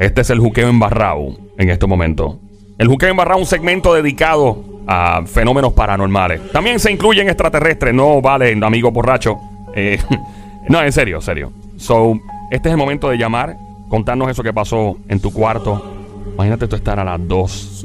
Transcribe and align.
Este 0.00 0.22
es 0.22 0.30
el 0.30 0.38
juqueo 0.38 0.66
embarrado 0.66 1.36
en 1.58 1.68
este 1.68 1.86
momento. 1.86 2.40
El 2.78 2.88
juqueo 2.88 3.10
embarrado 3.10 3.38
es 3.38 3.46
un 3.46 3.50
segmento 3.50 3.92
dedicado 3.92 4.64
a 4.86 5.26
fenómenos 5.26 5.74
paranormales. 5.74 6.50
También 6.52 6.80
se 6.80 6.90
incluyen 6.90 7.28
extraterrestres, 7.28 7.92
no 7.92 8.22
vale, 8.22 8.58
amigo 8.62 8.90
borracho. 8.90 9.36
Eh, 9.74 9.98
no, 10.70 10.82
en 10.82 10.90
serio, 10.90 11.20
serio. 11.20 11.52
So, 11.76 12.18
este 12.50 12.70
es 12.70 12.72
el 12.72 12.78
momento 12.78 13.10
de 13.10 13.18
llamar, 13.18 13.58
contarnos 13.90 14.30
eso 14.30 14.42
que 14.42 14.54
pasó 14.54 14.96
en 15.06 15.20
tu 15.20 15.34
cuarto. 15.34 15.98
Imagínate 16.32 16.66
tú 16.66 16.76
estar 16.76 16.98
a 16.98 17.04
las 17.04 17.28
2. 17.28 17.84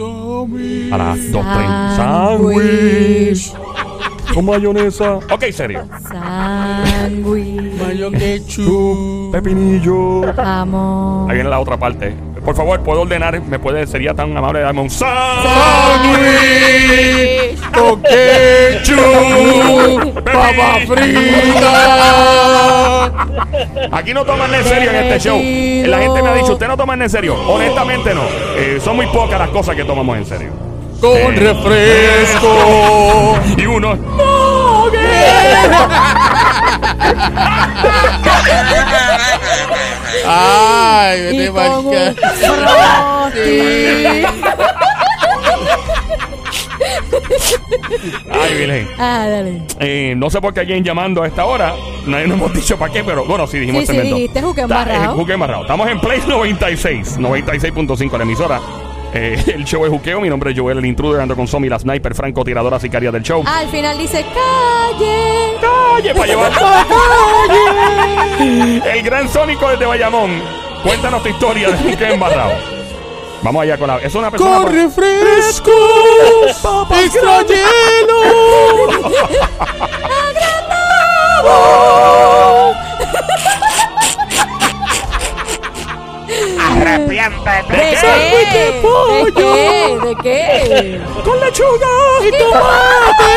A 0.92 0.98
las 0.98 1.18
2.30. 1.20 1.96
Sándwich. 1.98 3.54
Con 4.34 4.46
mayonesa. 4.46 5.16
Ok, 5.32 5.46
serio. 5.52 5.88
Sándwich. 6.10 7.74
Mayo 7.80 8.12
ketchup. 8.12 9.32
Pepinillo. 9.32 10.34
Jamón. 10.34 11.30
Ahí 11.30 11.36
viene 11.36 11.50
la 11.50 11.60
otra 11.60 11.78
parte. 11.78 12.14
Por 12.44 12.56
favor, 12.56 12.80
¿puedo 12.82 13.02
ordenar? 13.02 13.42
¿Me 13.42 13.58
puede, 13.58 13.88
sería 13.88 14.14
tan 14.14 14.36
amable 14.38 14.60
de 14.60 14.66
darme 14.66 14.82
un 14.82 14.90
sándwich? 14.90 15.46
Sándwich. 16.04 17.60
Con 17.72 18.02
ketchup. 18.02 18.96
Papa 20.24 20.80
frita. 20.88 22.26
Aquí 23.92 24.14
no 24.14 24.26
toman 24.26 24.54
en 24.54 24.64
serio 24.64 24.90
en 24.92 24.96
este 24.98 25.20
show. 25.20 25.38
La 25.90 26.00
gente 26.00 26.22
me 26.22 26.30
ha 26.30 26.36
dicho, 26.36 26.54
¿usted 26.54 26.68
no 26.68 26.78
toma 26.78 26.94
en 26.96 27.10
serio? 27.10 27.36
Honestamente 27.48 28.14
no. 28.14 28.24
Eh, 28.58 28.80
son 28.84 28.96
muy 28.96 29.08
pocas 29.08 29.40
las 29.40 29.50
cosas 29.50 29.76
que 29.76 29.84
tomamos 29.84 30.18
en 30.18 30.26
serio. 30.26 30.65
Con 31.02 31.36
refresco. 31.36 32.50
Y 33.58 33.66
uno... 33.66 33.98
Ay, 40.28 41.20
Y 41.20 41.38
vete 41.38 41.52
con 41.52 41.86
un 41.86 41.86
marca. 41.86 42.14
frosty. 43.32 44.26
Ay, 48.32 48.54
Virgen. 48.58 48.88
Ah, 48.98 49.28
dale. 49.30 49.62
Eh, 49.80 50.14
no 50.18 50.30
sé 50.30 50.42
por 50.42 50.54
qué 50.54 50.62
alguien 50.62 50.84
llamando 50.84 51.24
a 51.24 51.28
esta 51.28 51.46
hora. 51.46 51.74
Nadie 52.06 52.28
nos 52.28 52.38
hemos 52.38 52.54
dicho 52.54 52.78
para 52.78 52.92
qué, 52.92 53.04
pero 53.04 53.26
bueno, 53.26 53.48
sí 53.48 53.60
dijimos 53.60 53.86
Sí, 53.86 53.94
sí, 53.94 54.02
dijiste 54.02 54.42
juque 54.42 54.62
eh, 54.62 55.08
juque 55.14 55.34
embarrado. 55.34 55.62
Estamos 55.64 55.88
en 55.90 56.00
Play 56.00 56.22
96, 56.28 57.20
96.5 57.20 58.18
la 58.18 58.24
emisora. 58.24 58.62
Eh, 59.16 59.42
el 59.56 59.64
show 59.64 59.86
es 59.86 59.92
Juqueo. 59.92 60.20
Mi 60.20 60.30
nombre 60.30 60.52
es 60.52 60.60
Joel, 60.60 60.78
el 60.78 60.86
intruder, 60.86 61.22
ando 61.22 61.36
con 61.36 61.48
Somi, 61.48 61.70
la 61.70 61.80
sniper, 61.80 62.14
francotiradora 62.14 62.80
sicaria 62.80 63.12
del 63.12 63.24
show. 63.24 63.44
Al 63.48 63.70
final 63.70 63.98
dice 63.98 64.24
calle. 64.24 65.54
¡Calle 65.62 66.14
para 66.14 66.28
llevar! 66.28 66.52
el 68.94 69.02
gran 69.04 69.30
sónico 69.30 69.70
desde 69.70 69.86
Bayamón. 69.86 70.42
Cuéntanos 70.84 71.24
tu 71.24 71.30
historia 71.30 71.70
de 71.72 71.78
Juqueo 71.78 72.14
embarrado. 72.14 72.54
Vamos 73.42 73.64
allá 73.64 73.78
con 73.78 73.88
la. 73.88 73.98
Es 74.00 74.14
una 74.16 74.30
persona. 74.30 74.58
Con 74.58 74.74
refresco. 74.74 75.72
Extra 77.04 77.44
hielo. 77.44 78.22
¿De 83.06 83.55
qué? 86.86 87.98
sándwich 87.98 88.52
de 88.54 88.60
¿De 88.60 88.82
pollo. 88.82 89.54
qué? 89.54 89.98
¿De 90.04 90.16
qué? 90.24 91.02
Con 91.24 91.40
lechuga 91.40 91.88
y 92.24 92.32
tomate. 92.38 93.34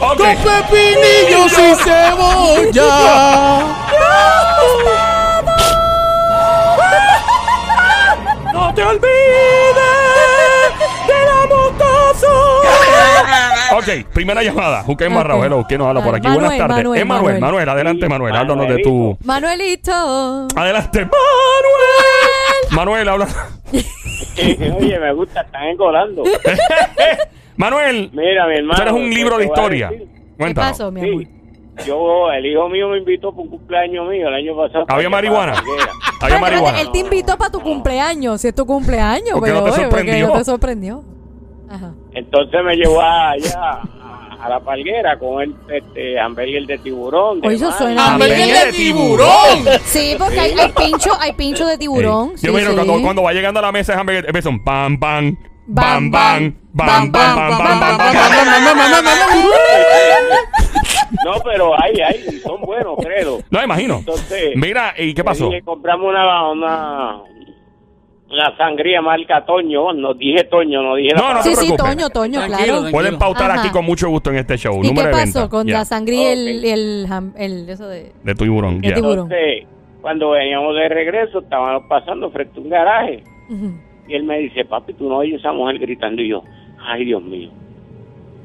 Ok. 0.00 0.16
Con 0.18 0.36
pepinillos 0.36 1.52
y 1.52 1.74
cebolla. 1.82 3.62
No 8.52 8.74
te 8.74 8.82
olvides 8.82 10.05
Ok, 13.76 14.08
primera 14.14 14.42
llamada. 14.42 14.82
Juqueo 14.84 15.08
embarrado. 15.08 15.40
Ok. 15.40 15.46
Hello, 15.46 15.64
¿quién 15.68 15.78
nos 15.78 15.88
habla 15.88 16.02
por 16.02 16.14
aquí? 16.14 16.26
Manuel, 16.26 16.44
Buenas 16.46 16.58
tardes. 16.58 16.76
Manuel, 16.76 17.00
es 17.00 17.06
Manuel. 17.06 17.40
Manuel. 17.40 17.68
Adelante, 17.68 18.08
Manuel. 18.08 18.34
Háblanos 18.36 18.68
de 18.68 18.78
tu. 18.78 19.18
Manuelito. 19.22 20.46
Adelante, 20.56 21.00
Manuel. 21.00 22.70
Manuel, 22.70 23.08
habla. 23.08 23.28
Oye, 24.78 24.98
me 24.98 25.12
gusta, 25.12 25.42
están 25.42 25.64
engolando. 25.64 26.22
Manuel, 27.56 28.10
Mira, 28.14 28.46
mi 28.46 28.56
hermano. 28.56 28.76
tú 28.76 28.82
eres 28.82 28.94
un 28.94 29.10
libro 29.10 29.38
de 29.38 29.44
historia. 29.44 29.90
decir, 29.90 30.08
¿Qué 30.08 30.36
Cuéntanos. 30.38 30.70
pasó, 30.70 30.90
mi 30.90 31.00
amor? 31.00 31.22
Sí, 31.22 31.86
yo, 31.86 32.30
el 32.32 32.46
hijo 32.46 32.68
mío 32.68 32.88
me 32.88 32.98
invitó 32.98 33.32
por 33.32 33.44
un 33.44 33.50
cumpleaños 33.50 34.08
mío 34.08 34.28
el 34.28 34.34
año 34.34 34.56
pasado. 34.56 34.84
¿Había 34.88 35.10
para 35.10 35.22
marihuana? 35.22 35.54
Había 36.20 36.38
marihuana. 36.38 36.80
Él 36.80 36.90
te 36.92 36.98
invitó 36.98 37.36
para 37.36 37.50
tu 37.50 37.60
cumpleaños, 37.60 38.40
si 38.40 38.48
es 38.48 38.54
tu 38.54 38.64
cumpleaños. 38.64 39.32
¿Por 39.32 39.44
qué 39.44 39.50
pero, 39.52 39.60
no 39.60 39.64
te 39.64 39.80
oye, 39.80 39.88
¿por 39.88 40.38
qué 40.38 40.44
sorprendió? 40.44 41.15
Ajá. 41.68 41.92
Entonces 42.12 42.64
me 42.64 42.76
llevó 42.76 43.00
allá 43.00 43.52
a, 43.60 44.36
a 44.40 44.48
la 44.48 44.60
palguera 44.60 45.18
con 45.18 45.42
el 45.42 45.54
este, 45.68 46.18
hamburger 46.20 46.66
de 46.66 46.78
tiburón. 46.78 47.40
de 47.40 47.48
Oye, 47.48 47.56
eso 47.56 47.72
suena 47.72 48.14
Hamburger 48.14 48.66
de 48.66 48.72
tiburón. 48.72 49.64
Sí, 49.84 50.14
porque 50.18 50.40
hay, 50.40 50.52
hay 50.52 50.72
pincho, 50.72 51.10
hay 51.20 51.32
pincho 51.32 51.66
de 51.66 51.78
tiburón. 51.78 52.30
Ey, 52.30 52.38
sí, 52.38 52.46
Yo 52.46 52.52
me 52.52 52.60
imagino 52.60 52.82
sí. 52.82 52.86
cuando, 52.86 53.04
cuando 53.04 53.22
va 53.22 53.32
llegando 53.32 53.60
a 53.60 53.62
la 53.62 53.72
mesa 53.72 53.94
de 53.94 54.00
hamburguesas, 54.00 54.28
empieza 54.28 54.48
un 54.48 54.62
pam, 54.62 54.98
pam, 54.98 55.36
Bam, 55.68 56.12
bam, 56.12 56.54
bam, 56.72 57.10
bam, 57.10 57.10
bam, 57.10 57.12
bam, 57.12 57.58
bam, 57.58 57.98
bam, 57.98 57.98
bam, 57.98 59.04
bam. 59.04 60.36
No, 61.24 61.40
pero 61.42 61.72
hay, 61.82 62.00
hay, 62.00 62.40
son 62.40 62.60
buenos, 62.60 62.96
creo. 63.02 63.40
No, 63.50 63.64
imagino. 63.64 63.96
Entonces, 63.98 64.52
Mira, 64.54 64.94
¿y 64.96 65.12
qué 65.12 65.24
pasó? 65.24 65.50
compramos 65.64 66.08
una, 66.08 66.50
una, 66.50 67.22
una 68.30 68.56
sangría 68.56 69.00
marca 69.00 69.44
Toño. 69.44 69.92
No 69.92 70.14
dije 70.14 70.44
Toño, 70.44 70.82
no 70.82 70.96
dije 70.96 71.14
No, 71.16 71.28
la 71.28 71.34
no 71.34 71.40
te 71.42 71.50
Sí, 71.50 71.54
sí, 71.54 71.66
preocupes. 71.66 71.94
Toño, 71.96 72.10
Toño, 72.10 72.32
Tranquilo, 72.40 72.56
claro. 72.58 72.72
tranquilo. 72.80 72.90
Pueden 72.92 73.18
pautar 73.18 73.50
Ajá. 73.52 73.60
aquí 73.60 73.70
con 73.70 73.84
mucho 73.84 74.08
gusto 74.08 74.30
en 74.30 74.36
este 74.38 74.56
show. 74.58 74.78
¿Y 74.78 74.82
qué 74.82 74.88
Número 74.88 75.06
de 75.08 75.12
pasó 75.12 75.38
venta. 75.40 75.48
con 75.50 75.66
Ya. 75.66 75.78
la 75.78 75.84
sangría 75.84 76.34
y 76.34 76.38
el, 76.48 76.58
Ok. 76.58 76.64
el, 76.64 77.06
jam- 77.08 77.32
el- 77.36 77.68
eso 77.68 77.88
de... 77.88 78.12
De 78.24 78.34
tiburón. 78.34 78.74
El 78.82 78.90
ya. 78.90 78.94
tiburón. 78.94 79.30
Entonces, 79.32 79.66
cuando 80.00 80.30
veníamos 80.30 80.74
de 80.74 80.88
regreso, 80.88 81.38
estábamos 81.40 81.84
pasando 81.88 82.30
frente 82.30 82.58
a 82.58 82.62
un 82.62 82.68
garaje. 82.70 83.24
Ujú. 83.50 83.72
Y 84.08 84.14
él 84.14 84.24
me 84.24 84.38
dice, 84.38 84.64
papi, 84.64 84.92
tú 84.94 85.08
no 85.08 85.18
oyes 85.18 85.34
a 85.36 85.38
esa 85.38 85.52
mujer 85.52 85.78
gritando. 85.78 86.20
Y 86.22 86.28
yo, 86.28 86.42
ay, 86.84 87.04
Dios 87.04 87.22
mío. 87.22 87.50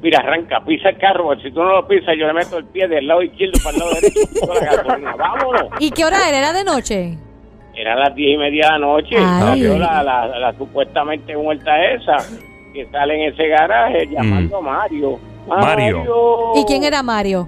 Mira, 0.02 0.18
arranca, 0.20 0.64
pisa 0.66 0.90
el 0.90 0.98
carro, 0.98 1.30
si 1.42 1.52
tú 1.52 1.60
no 1.62 1.74
lo 1.76 1.88
pisas, 1.88 2.16
yo 2.18 2.26
le 2.26 2.34
meto 2.34 2.58
el 2.58 2.66
pie 2.66 2.88
del 2.88 3.06
lado 3.08 3.22
izquierdo 3.22 3.60
para 3.64 3.76
el 3.76 3.80
lado 3.80 3.92
derecho. 3.94 4.54
la 4.60 4.78
gasolina. 4.78 5.16
Vámonos. 5.16 5.66
¿Y 5.80 5.92
qué 5.92 6.04
hora 6.06 6.28
era? 6.28 6.38
¿Era 6.40 6.54
de 6.54 6.64
noche? 6.64 7.18
Era 7.76 7.96
las 7.96 8.14
diez 8.16 8.36
y 8.36 8.38
media 8.38 8.66
de 8.66 8.72
la 8.74 8.78
noche. 8.80 9.16
Ay. 9.18 9.40
Salió 9.42 9.78
la, 9.80 10.04
la, 10.04 10.28
la 10.28 10.54
supuestamente 10.58 11.36
muerta 11.38 11.72
esa, 11.92 12.18
que 12.74 12.86
sale 12.92 13.16
en 13.28 13.34
ese 13.34 13.48
garaje 13.48 14.08
llamando 14.08 14.58
a 14.58 14.62
Mario. 14.62 15.20
Mario. 15.48 16.04
¿Y 16.56 16.66
quién 16.66 16.84
era 16.84 17.02
Mario? 17.02 17.48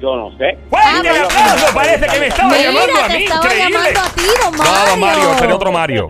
Yo 0.00 0.16
no 0.16 0.30
sé. 0.36 0.58
¡Fuerte 0.68 0.88
Ah, 1.08 1.26
aplauso! 1.26 1.74
Parece 1.74 2.06
que 2.08 2.18
me 2.20 2.26
estaba 2.26 2.48
Mira, 2.48 2.62
llamando 2.72 3.00
a 3.00 3.06
te 3.06 3.16
mí. 3.18 3.24
estaba 3.24 3.44
Increíble. 3.44 3.72
llamando 3.72 4.00
a 4.00 4.14
ti, 4.14 4.22
don 4.42 4.56
Mario. 4.58 4.90
No, 4.90 4.96
Mario, 5.06 5.34
sería 5.38 5.54
otro 5.54 5.72
Mario. 5.72 6.08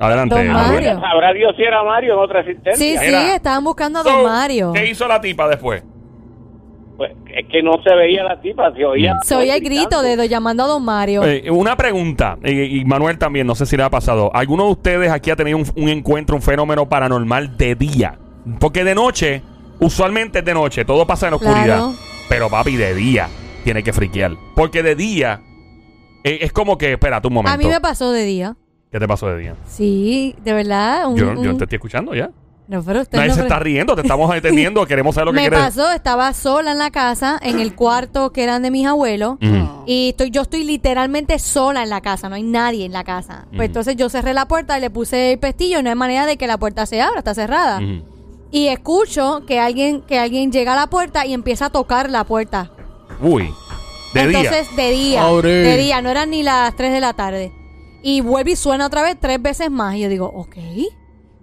Adelante. 0.00 0.34
Don 0.34 0.48
Mario. 0.52 1.00
Sabrá 1.00 1.32
Dios 1.34 1.54
si 1.56 1.62
era 1.62 1.82
Mario 1.84 2.14
en 2.14 2.18
otra 2.20 2.40
asistencia. 2.40 2.74
Sí, 2.76 2.96
sí, 2.96 3.04
Mira. 3.06 3.34
estaban 3.34 3.62
buscando 3.64 3.98
a 3.98 4.02
So, 4.02 4.10
don 4.10 4.22
Mario. 4.24 4.72
¿Qué 4.72 4.86
hizo 4.86 5.06
la 5.06 5.20
tipa 5.20 5.46
después? 5.46 5.82
Pues, 6.98 7.12
es 7.34 7.46
que 7.46 7.62
no 7.62 7.80
se 7.82 7.94
veía 7.94 8.24
la 8.24 8.40
tipa, 8.40 8.74
se 8.74 8.84
oía. 8.84 9.16
Se 9.24 9.36
oía 9.36 9.54
el 9.54 9.62
grito 9.62 10.02
de 10.02 10.28
llamando 10.28 10.64
a 10.64 10.66
don 10.66 10.84
Mario. 10.84 11.22
Eh, 11.24 11.48
una 11.50 11.76
pregunta, 11.76 12.36
eh, 12.42 12.68
y 12.72 12.84
Manuel 12.84 13.16
también, 13.18 13.46
no 13.46 13.54
sé 13.54 13.64
si 13.66 13.76
le 13.76 13.84
ha 13.84 13.88
pasado. 13.90 14.30
¿Alguno 14.34 14.64
de 14.66 14.72
ustedes 14.72 15.10
aquí 15.12 15.30
ha 15.30 15.36
tenido 15.36 15.58
un, 15.58 15.64
un 15.76 15.88
encuentro, 15.88 16.34
un 16.34 16.42
fenómeno 16.42 16.88
paranormal 16.88 17.56
de 17.56 17.76
día? 17.76 18.18
Porque 18.58 18.82
de 18.82 18.96
noche, 18.96 19.42
usualmente 19.78 20.40
es 20.40 20.44
de 20.44 20.54
noche, 20.54 20.84
todo 20.84 21.06
pasa 21.06 21.28
en 21.28 21.34
la 21.34 21.38
Claro. 21.38 21.54
oscuridad. 21.54 21.90
Pero 22.28 22.50
papi, 22.50 22.74
de 22.76 22.94
día 22.94 23.28
tiene 23.62 23.82
que 23.84 23.92
friquear. 23.92 24.32
Porque 24.56 24.82
de 24.82 24.96
día 24.96 25.40
eh, 26.24 26.38
es 26.42 26.52
como 26.52 26.76
que, 26.76 26.92
espérate 26.94 27.28
un 27.28 27.34
momento. 27.34 27.54
a 27.54 27.56
mí 27.58 27.66
me 27.66 27.80
pasó 27.80 28.10
de 28.10 28.24
día. 28.24 28.56
¿Qué 28.90 28.98
te 28.98 29.06
pasó 29.06 29.28
de 29.28 29.38
día? 29.38 29.54
Sí, 29.66 30.34
de 30.42 30.52
verdad. 30.52 31.06
un- 31.08 31.16
Yo, 31.16 31.32
yo 31.34 31.50
un- 31.52 31.58
te 31.58 31.64
estoy 31.64 31.76
escuchando 31.76 32.12
ya. 32.14 32.30
No, 32.68 32.82
pero 32.82 33.00
usted 33.00 33.16
Nadie 33.16 33.30
no 33.30 33.34
se 33.34 33.40
está 33.40 33.58
riendo, 33.58 33.94
te 33.94 34.02
estamos 34.02 34.32
entendiendo, 34.36 34.86
queremos 34.86 35.14
saber 35.14 35.26
lo 35.26 35.32
que 35.32 35.36
Me 35.36 35.48
quieres. 35.48 35.58
pasó, 35.58 35.90
estaba 35.90 36.34
sola 36.34 36.72
en 36.72 36.78
la 36.78 36.90
casa, 36.90 37.38
en 37.42 37.60
el 37.60 37.74
cuarto 37.74 38.30
que 38.30 38.44
eran 38.44 38.62
de 38.62 38.70
mis 38.70 38.86
abuelos. 38.86 39.38
Y 39.86 40.10
estoy, 40.10 40.30
yo 40.30 40.42
estoy 40.42 40.64
literalmente 40.64 41.38
sola 41.38 41.82
en 41.82 41.88
la 41.88 42.02
casa, 42.02 42.28
no 42.28 42.34
hay 42.34 42.42
nadie 42.42 42.84
en 42.84 42.92
la 42.92 43.04
casa. 43.04 43.46
Pues 43.56 43.68
entonces 43.68 43.96
yo 43.96 44.10
cerré 44.10 44.34
la 44.34 44.46
puerta 44.46 44.76
y 44.76 44.82
le 44.82 44.90
puse 44.90 45.32
el 45.32 45.38
pestillo 45.38 45.80
y 45.80 45.82
no 45.82 45.88
hay 45.88 45.96
manera 45.96 46.26
de 46.26 46.36
que 46.36 46.46
la 46.46 46.58
puerta 46.58 46.84
se 46.84 47.00
abra, 47.00 47.20
está 47.20 47.34
cerrada. 47.34 47.80
Y 48.50 48.66
escucho 48.68 49.44
que 49.46 49.60
alguien, 49.60 50.02
que 50.02 50.18
alguien 50.18 50.52
llega 50.52 50.74
a 50.74 50.76
la 50.76 50.88
puerta 50.88 51.24
y 51.24 51.32
empieza 51.32 51.66
a 51.66 51.70
tocar 51.70 52.10
la 52.10 52.24
puerta. 52.24 52.70
Uy, 53.22 53.50
de 54.12 54.28
día. 54.28 54.40
Entonces, 54.40 54.76
de 54.76 54.90
día. 54.90 55.26
Abre. 55.26 55.50
De 55.50 55.76
día, 55.78 56.02
no 56.02 56.10
eran 56.10 56.30
ni 56.30 56.42
las 56.42 56.76
3 56.76 56.92
de 56.92 57.00
la 57.00 57.14
tarde. 57.14 57.52
Y 58.02 58.20
vuelve 58.20 58.52
y 58.52 58.56
suena 58.56 58.86
otra 58.86 59.02
vez 59.02 59.16
tres 59.18 59.40
veces 59.40 59.70
más. 59.70 59.96
Y 59.96 60.00
yo 60.00 60.08
digo, 60.08 60.26
ok. 60.34 60.56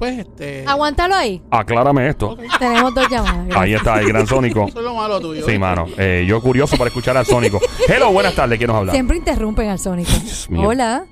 pues, 0.03 0.19
este. 0.19 0.65
Aguántalo 0.67 1.15
ahí. 1.15 1.41
Aclárame 1.49 2.09
esto. 2.09 2.37
Tenemos 2.59 2.93
dos 2.93 3.09
llamadas. 3.09 3.45
gracias. 3.45 3.57
Ahí 3.57 3.73
está 3.73 3.99
el 4.01 4.07
gran 4.07 4.27
Sónico. 4.27 4.65
Eso 4.67 4.79
es 4.79 4.85
lo 4.85 4.95
malo 4.95 5.19
tuyo. 5.21 5.45
Sí, 5.45 5.57
mano. 5.57 5.85
Eh, 5.97 6.25
yo 6.27 6.41
curioso 6.41 6.75
para 6.77 6.89
escuchar 6.89 7.15
al 7.15 7.25
Sónico. 7.25 7.59
Hello, 7.87 8.11
buenas 8.11 8.35
tardes. 8.35 8.57
¿Quién 8.57 8.67
nos 8.67 8.77
habla? 8.77 8.91
Siempre 8.91 9.17
interrumpen 9.17 9.69
al 9.69 9.79
Sónico. 9.79 10.11
mío. 10.49 10.67
Hola. 10.67 11.05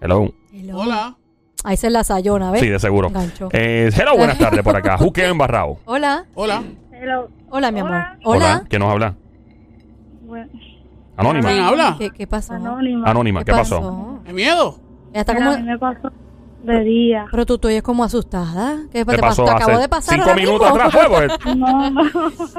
Hello. 0.00 0.32
Hello. 0.52 0.78
Hola. 0.78 1.16
Ahí 1.64 1.76
se 1.76 1.90
la 1.90 2.02
sayona, 2.04 2.50
¿ves? 2.50 2.60
Sí, 2.60 2.68
de 2.68 2.78
seguro. 2.78 3.10
Eh, 3.52 3.90
hello, 3.96 4.16
buenas 4.16 4.38
tardes 4.38 4.62
por 4.62 4.74
acá. 4.76 4.98
Juqueo 4.98 5.28
embarrado. 5.30 5.78
Hola. 5.84 6.24
Hola. 6.34 6.62
Hello. 6.92 7.28
Hola, 7.50 7.70
mi 7.70 7.80
amor. 7.80 7.92
Hola. 7.92 8.18
Hola. 8.24 8.64
¿Quién 8.68 8.80
nos 8.80 8.90
habla? 8.90 9.14
Bueno, 10.22 10.48
Anónima. 11.16 11.48
¿Quién 11.48 11.62
habla? 11.62 11.96
¿Qué, 11.98 12.10
qué 12.10 12.26
pasó? 12.26 12.54
anónima. 12.54 13.08
Anónima. 13.08 13.44
¿Qué 13.44 13.52
pasó? 13.52 14.20
¿Qué 14.24 14.32
miedo? 14.32 14.78
Ella 15.12 15.20
está 15.20 15.32
Mira, 15.32 15.46
como... 15.46 15.56
a 15.56 15.60
mí 15.60 15.66
me 15.66 15.78
pasó 15.78 16.12
de 16.62 16.80
día. 16.84 17.26
Pero 17.30 17.46
tú, 17.46 17.58
tú 17.58 17.68
oyes 17.68 17.82
como 17.82 18.04
asustada. 18.04 18.78
¿Qué 18.92 19.04
¿Qué 19.04 19.12
te 19.16 19.18
pasó 19.18 19.44
Te 19.44 19.50
acabo 19.50 19.72
hace 19.72 19.80
de 19.82 19.88
pasar 19.88 20.14
cinco 20.20 20.34
minutos 20.34 20.70
atrás? 20.70 20.92
Fue, 20.92 21.08
pues. 21.08 21.56
No, 21.56 21.90
no. 21.90 22.02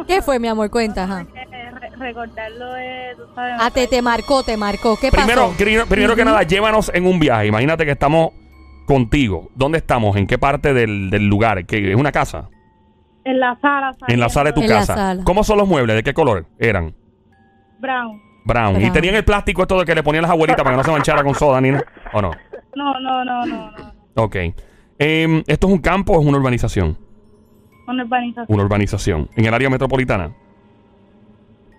¿Qué 0.08 0.22
fue, 0.22 0.40
mi 0.40 0.48
amor? 0.48 0.70
Cuenta, 0.70 1.04
ajá. 1.04 1.22
Eh, 1.36 1.72
re- 1.72 1.90
recordarlo 1.98 2.76
es, 2.78 3.18
tú 3.18 3.24
sabes. 3.36 3.56
Ah, 3.60 3.70
te, 3.72 3.88
te 3.88 4.02
marcó, 4.02 4.44
te 4.44 4.56
marcó. 4.58 4.98
¿Qué 5.00 5.12
Primero, 5.12 5.48
pasó? 5.48 5.58
primero, 5.58 5.86
primero 5.86 6.16
que 6.16 6.26
nada, 6.26 6.44
llévanos 6.44 6.92
en 6.94 7.06
un 7.06 7.20
viaje. 7.20 7.48
Imagínate 7.48 7.86
que 7.86 7.92
estamos 7.92 8.30
contigo. 8.88 9.50
¿Dónde 9.56 9.78
estamos? 9.80 10.16
¿En 10.16 10.26
qué 10.28 10.38
parte 10.38 10.74
del, 10.74 11.10
del 11.10 11.28
lugar? 11.28 11.66
¿Qué, 11.66 11.92
¿Es 11.92 11.96
una 11.98 12.12
casa? 12.12 12.50
En 13.26 13.40
la 13.40 13.58
sala. 13.62 13.96
En 14.08 14.20
la 14.20 14.30
sala 14.30 14.50
de 14.52 14.54
tu 14.54 14.62
En 14.62 14.68
casa. 14.70 15.18
¿Cómo 15.24 15.44
son 15.44 15.58
los 15.58 15.68
muebles? 15.68 15.96
¿De 15.98 16.04
qué 16.04 16.14
color 16.14 16.46
eran? 16.58 16.96
Brown. 17.80 18.20
Brown. 18.46 18.82
¿Y 18.82 18.90
tenían 18.92 19.14
el 19.16 19.24
plástico 19.26 19.62
esto 19.62 19.78
de 19.80 19.86
que 19.86 19.94
le 19.94 20.02
ponían 20.02 20.24
las 20.24 20.32
abuelitas 20.32 20.64
para 20.64 20.72
que 20.74 20.78
no 20.78 20.84
se 20.84 20.92
manchara 20.92 21.24
con 21.24 21.36
soda, 21.36 21.62
ni 21.62 21.70
nada? 21.72 21.86
¿O 22.14 22.22
no? 22.22 22.32
No, 22.76 23.00
no, 23.00 23.26
no, 23.26 23.46
no, 23.46 23.72
no. 23.72 23.94
Ok. 24.16 24.36
Em, 24.98 25.44
¿Esto 25.48 25.68
es 25.68 25.74
un 25.74 25.80
campo 25.80 26.14
o 26.14 26.22
es 26.22 26.28
una 26.28 26.38
urbanización? 26.38 26.98
Una 27.88 28.04
urbanización. 28.04 28.46
Una 28.50 28.64
urbanización. 28.64 29.30
¿En 29.36 29.46
el 29.46 29.54
área 29.54 29.70
metropolitana? 29.70 30.32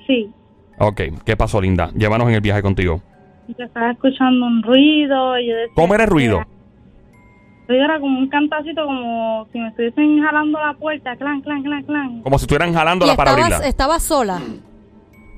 Sí. 0.07 0.31
Ok. 0.79 1.01
¿Qué 1.25 1.37
pasó, 1.37 1.61
linda? 1.61 1.91
Llévanos 1.95 2.29
en 2.29 2.35
el 2.35 2.41
viaje 2.41 2.63
contigo. 2.63 3.03
Yo 3.59 3.65
estaba 3.65 3.91
escuchando 3.93 4.47
un 4.47 4.63
ruido. 4.63 5.39
Y 5.39 5.49
yo 5.49 5.55
decía 5.57 5.73
¿Cómo 5.75 5.95
era 5.95 6.05
el 6.05 6.11
ruido? 6.11 6.39
El 6.39 7.69
ruido 7.69 7.85
era 7.85 8.01
como 8.01 8.19
un 8.19 8.29
cantacito, 8.29 8.85
como 8.85 9.47
si 9.53 9.59
me 9.59 9.69
estuviesen 9.69 10.23
jalando 10.23 10.59
la 10.59 10.73
puerta. 10.75 11.15
Clan, 11.17 11.41
clan, 11.43 11.63
clan, 11.63 11.83
clan. 11.85 12.23
Como 12.23 12.39
si 12.39 12.45
estuvieran 12.45 12.73
jalando 12.75 13.07
la 13.07 13.15
para 13.17 13.31
estabas, 13.31 13.53
abrirla. 13.53 13.69
estabas 13.69 14.03
sola. 14.03 14.41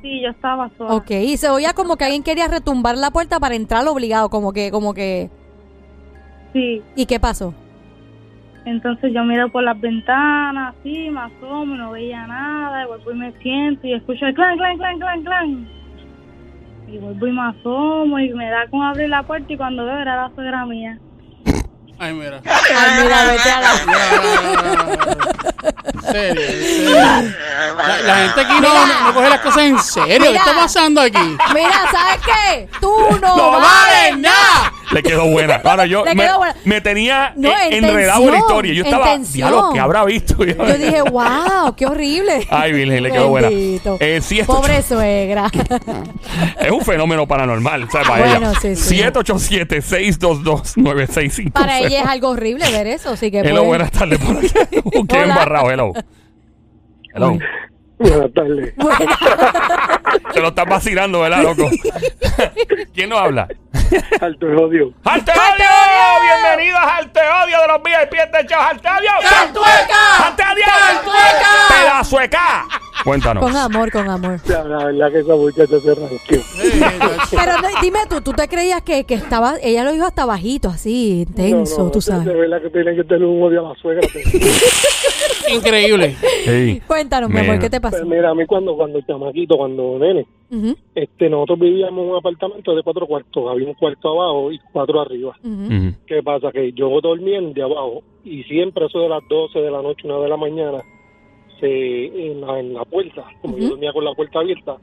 Sí, 0.03 0.21
yo 0.23 0.31
estaba 0.31 0.71
sola. 0.79 0.95
Ok. 0.95 1.11
Y 1.11 1.37
se 1.37 1.51
oía 1.51 1.75
como 1.75 1.97
que 1.97 2.05
alguien 2.05 2.23
quería 2.23 2.49
retumbar 2.49 2.97
la 2.97 3.11
puerta 3.11 3.41
para 3.41 3.55
entrar 3.55 3.87
obligado. 3.89 4.31
Como 4.31 4.53
que, 4.53 4.71
como 4.71 4.95
que... 4.95 5.31
Sí. 6.53 6.83
¿Y 6.97 7.07
qué 7.07 7.19
pasó? 7.19 7.55
Entonces 8.65 9.13
yo 9.13 9.25
miro 9.25 9.49
por 9.51 9.65
las 9.65 9.81
ventanas, 9.81 10.75
así, 10.79 11.11
me 11.11 11.21
asomo, 11.21 11.75
no 11.75 11.91
veía 11.91 12.27
nada, 12.27 12.85
y 12.85 12.87
vuelvo 12.87 13.11
y 13.11 13.15
me 13.17 13.33
siento 13.43 13.87
y 13.87 13.95
escucho 13.95 14.25
el 14.27 14.35
clan, 14.35 14.57
clan, 14.57 14.79
clan, 14.79 14.99
clan, 15.01 15.23
clan. 15.25 15.69
Y 16.87 16.99
vuelvo 16.99 17.27
y 17.27 17.33
me 17.33 17.43
asomo 17.43 18.19
y 18.21 18.33
me 18.35 18.49
da 18.51 18.67
con 18.71 18.83
abrir 18.83 19.09
la 19.09 19.23
puerta 19.25 19.53
y 19.53 19.57
cuando 19.57 19.85
veo 19.85 19.99
era 19.99 20.17
la 20.17 20.31
suegra 20.35 20.65
mía. 20.67 20.99
Ay, 21.99 22.15
mira. 22.15 22.41
Ay, 22.45 23.03
mira, 23.03 23.25
vete 23.25 23.51
a 23.51 23.61
la... 23.61 23.73
En 25.85 26.01
serio, 26.03 26.43
en 26.43 26.63
serio. 26.63 26.97
La, 27.77 28.03
la 28.03 28.15
gente 28.17 28.41
aquí 28.41 28.61
no, 28.61 28.87
no, 28.87 29.05
no 29.07 29.15
coge 29.15 29.29
las 29.31 29.41
cosas 29.41 29.63
en 29.63 29.79
serio. 29.79 30.19
¿Qué 30.19 30.29
Mira. 30.31 30.41
está 30.41 30.55
pasando 30.55 31.01
aquí? 31.01 31.37
Mira, 31.55 31.73
¿sabes 31.93 32.21
qué? 32.25 32.69
Tú 32.81 32.93
no, 33.21 33.37
¡No 33.37 33.51
vales 33.53 33.63
vale 33.63 34.17
nada! 34.19 34.72
Le 34.93 35.03
quedó 35.03 35.27
buena. 35.29 35.61
Ahora 35.65 35.87
yo 35.87 36.05
me, 36.15 36.15
buena. 36.15 36.55
me 36.65 36.81
tenía 36.81 37.33
No, 37.37 37.49
eh, 37.51 37.55
en 37.71 37.85
enredado 37.85 38.23
en 38.25 38.31
la 38.33 38.39
historia. 38.39 38.73
Yo 38.75 38.85
estaba, 38.85 39.17
diablo, 39.19 39.71
¿qué 39.73 39.81
habrá 39.81 40.05
visto? 40.05 40.45
Yo 40.45 40.55
dije, 40.79 41.03
wow, 41.11 41.75
qué 41.77 41.87
horrible. 41.87 42.47
Ay, 42.51 42.73
Virgen, 42.73 43.03
le 43.03 43.11
quedó 43.11 43.29
buena. 43.29 43.49
Eh, 43.51 43.81
Pobre 44.47 44.83
suegra. 44.83 45.51
Es 46.61 46.71
un 46.71 46.83
fenómeno 46.83 47.27
paranormal, 47.27 47.89
¿sabes? 47.91 48.09
Para 48.09 48.27
Bueno, 48.27 48.51
ella. 48.53 48.61
sí, 48.61 48.77
sí. 48.77 48.99
787-622-9650. 48.99 51.53
Para 51.53 51.79
ella 51.81 52.01
es 52.03 52.07
algo 52.07 52.29
horrible 52.31 52.71
ver 52.71 52.87
eso, 52.87 53.11
así 53.11 53.31
que 53.31 53.41
Hello, 53.41 53.57
pues- 53.57 53.67
buenas 53.69 53.91
tardes 53.91 54.19
por 54.19 54.37
aquí. 54.37 54.49
Qué 55.09 55.23
embarrado, 55.23 55.71
hello. 55.71 55.93
Hello. 57.15 57.39
Buenas 58.03 58.33
tardes. 58.33 58.75
Te 60.35 60.41
lo 60.41 60.49
estás 60.49 60.67
vacilando, 60.67 61.21
¿verdad, 61.21 61.43
loco? 61.43 61.71
¿Quién 62.95 63.11
nos 63.11 63.21
habla? 63.21 63.49
Alto 64.21 64.47
de 64.47 64.57
odio. 64.57 64.93
¡Arte 65.05 65.33
Odio! 65.33 65.67
Bienvenidos 66.23 66.81
a 66.81 66.97
Arte 66.97 67.21
Odio 67.21 67.61
de 67.61 67.69
los 67.69 67.83
VIP 67.83 68.13
de 68.13 68.47
Chao 68.47 68.61
¡Arte 68.61 68.89
Odio! 68.89 69.11
¡Cantueca! 69.29 70.27
¡Arte 70.27 70.43
Odio! 70.43 70.65
¡Cantueca! 70.89 71.51
¡Pedazo 71.69 72.19
de 72.19 72.31
K! 72.31 72.69
Cuéntanos. 73.05 73.43
Con 73.43 73.57
amor, 73.57 73.91
con 73.91 74.09
amor. 74.09 74.41
La, 74.47 74.65
la 74.65 74.85
verdad 74.87 75.11
que 75.11 75.19
esa 75.21 75.35
muchacha 75.35 75.81
se 75.81 75.95
tacho. 75.95 77.37
Pero 77.37 77.53
no, 77.61 77.69
dime 77.81 77.99
tú, 78.09 78.21
¿tú 78.21 78.33
te 78.33 78.49
creías 78.49 78.83
que, 78.83 79.05
que 79.05 79.15
estaba, 79.15 79.57
ella 79.63 79.85
lo 79.85 79.93
dijo 79.93 80.07
hasta 80.07 80.25
bajito, 80.25 80.69
así, 80.69 81.23
intenso, 81.23 81.79
No, 81.79 81.85
no, 81.85 81.91
tú 81.91 82.01
sabes? 82.01 82.25
De 82.25 82.35
verdad 82.35 82.63
que 82.63 82.71
tienen 82.71 82.97
que 82.97 83.05
tener 83.05 83.25
un 83.25 83.43
odio 83.43 83.67
a 83.67 83.71
la 83.71 83.81
suegra. 83.81 84.07
Increíble. 85.51 86.15
Cuéntanos, 86.87 87.31
mi 87.31 87.37
Mira. 87.37 87.49
amor, 87.53 87.61
¿qué 87.63 87.71
te 87.71 87.81
pasó? 87.81 87.97
Pues 87.97 88.07
mira, 88.09 88.31
a 88.31 88.35
mí 88.35 88.45
cuando, 88.47 88.75
cuando 88.77 89.01
chamaquito, 89.03 89.57
cuando 89.57 89.99
nene, 89.99 90.27
Ujú, 90.51 90.77
este, 90.95 91.31
nosotros 91.31 91.61
vivíamos 91.61 92.05
en 92.05 92.11
un 92.11 92.17
apartamento 92.17 92.75
de 92.75 92.83
cuatro 92.83 93.07
cuartos. 93.07 93.51
Había 93.51 93.69
un 93.69 93.75
cuarto 93.75 94.09
abajo 94.11 94.53
y 94.53 94.59
cuatro 94.73 95.01
arriba. 95.01 95.35
ujú. 95.43 95.65
Ujú. 95.67 95.95
¿Qué 96.07 96.23
pasa? 96.23 96.53
Que 96.53 96.73
yo 96.73 97.01
dormía 97.01 97.39
en 97.39 97.53
de 97.55 97.63
abajo 97.63 98.03
y 98.25 98.43
siempre 98.45 98.87
eso 98.87 99.01
de 99.01 99.09
las 99.09 99.23
12 99.29 99.59
de 99.61 99.71
la 99.71 99.83
noche, 99.83 100.07
una 100.07 100.19
de 100.19 100.29
la 100.29 100.37
mañana, 100.37 100.83
se, 101.61 102.07
en, 102.07 102.41
la, 102.41 102.59
en 102.61 102.75
la 102.75 102.85
puerta, 102.85 103.25
como 103.41 103.57
yo 103.57 103.65
Ujú. 103.65 103.71
dormía 103.73 103.93
con 103.93 104.05
la 104.05 104.15
puerta 104.15 104.41
abierta, 104.41 104.77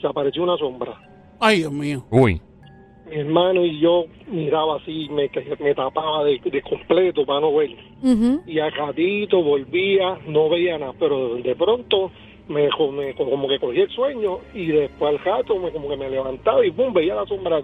se 0.00 0.06
apareció 0.06 0.42
una 0.42 0.56
sombra. 0.58 0.94
Ay, 1.40 1.58
Dios 1.58 1.72
mío. 1.72 2.04
Uy. 2.10 2.40
Mi 3.08 3.16
hermano 3.20 3.64
y 3.64 3.78
yo 3.80 4.06
miraba 4.26 4.76
así, 4.76 5.08
me, 5.10 5.30
me 5.60 5.74
tapaba 5.74 6.24
de, 6.24 6.40
de 6.44 6.62
completo 6.62 7.24
para 7.24 7.40
no 7.40 7.54
ver. 7.54 7.70
Y 8.46 8.58
al 8.58 8.72
ratito 8.72 9.42
volvía, 9.42 10.18
no 10.26 10.48
veía 10.48 10.78
nada, 10.78 10.92
pero 10.98 11.36
de 11.36 11.54
pronto 11.56 12.10
me, 12.48 12.64
me 12.64 13.14
co- 13.14 13.30
como 13.30 13.48
que 13.48 13.58
cogí 13.58 13.80
el 13.80 13.90
sueño 13.90 14.38
y 14.54 14.66
después 14.66 15.10
al 15.12 15.18
rato 15.24 15.56
me, 15.58 15.70
como 15.70 15.88
que 15.88 15.96
me 15.96 16.10
levantaba 16.10 16.64
y 16.66 16.70
pum, 16.72 16.92
veía 16.92 17.14
la 17.14 17.26
sombra. 17.26 17.60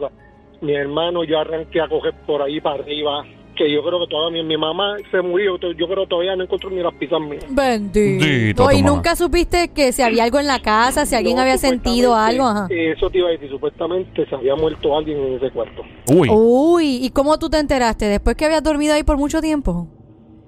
Mi 0.61 0.75
hermano 0.75 1.25
yo 1.25 1.39
arranqué 1.41 1.81
a 1.81 1.89
coger 1.89 2.15
por 2.25 2.41
ahí 2.41 2.61
para 2.61 2.77
arriba, 2.83 3.25
que 3.57 3.71
yo 3.71 3.83
creo 3.83 4.01
que 4.01 4.07
todavía 4.09 4.43
mi, 4.43 4.49
mi 4.49 4.57
mamá 4.57 4.97
se 5.11 5.21
murió, 5.21 5.59
yo 5.59 5.87
creo 5.87 6.05
que 6.05 6.07
todavía 6.07 6.37
no 6.37 6.45
encontró 6.45 6.71
ni 6.71 6.83
las 6.83 6.95
pizzas 6.95 7.21
mías. 7.21 7.45
Bendito. 7.49 8.71
Y 8.73 8.83
nunca 8.83 9.17
supiste 9.17 9.69
que 9.69 9.93
si 9.93 10.03
había 10.03 10.25
algo 10.25 10.39
en 10.39 10.47
la 10.47 10.61
casa, 10.61 11.07
si 11.07 11.15
alguien 11.15 11.37
No, 11.37 11.43
había 11.43 11.59
sentido 11.59 12.15
algo, 12.15 12.45
ajá. 12.47 12.69
Eso 12.71 13.11
te 13.11 13.19
iba 13.19 13.29
a 13.29 13.33
decir, 13.33 13.49
supuestamente 13.51 14.27
se 14.27 14.35
había 14.35 14.55
muerto 14.55 14.97
alguien 14.97 15.19
en 15.19 15.35
ese 15.35 15.51
cuarto. 15.51 15.83
Uy. 16.09 16.29
Uy, 16.31 17.05
¿y 17.05 17.11
cómo 17.11 17.39
tú 17.39 17.49
te 17.49 17.59
enteraste? 17.59 18.07
¿Después 18.07 18.37
que 18.37 18.45
habías 18.45 18.63
dormido 18.63 18.95
ahí 18.95 19.03
por 19.03 19.17
mucho 19.17 19.41
tiempo? 19.41 19.89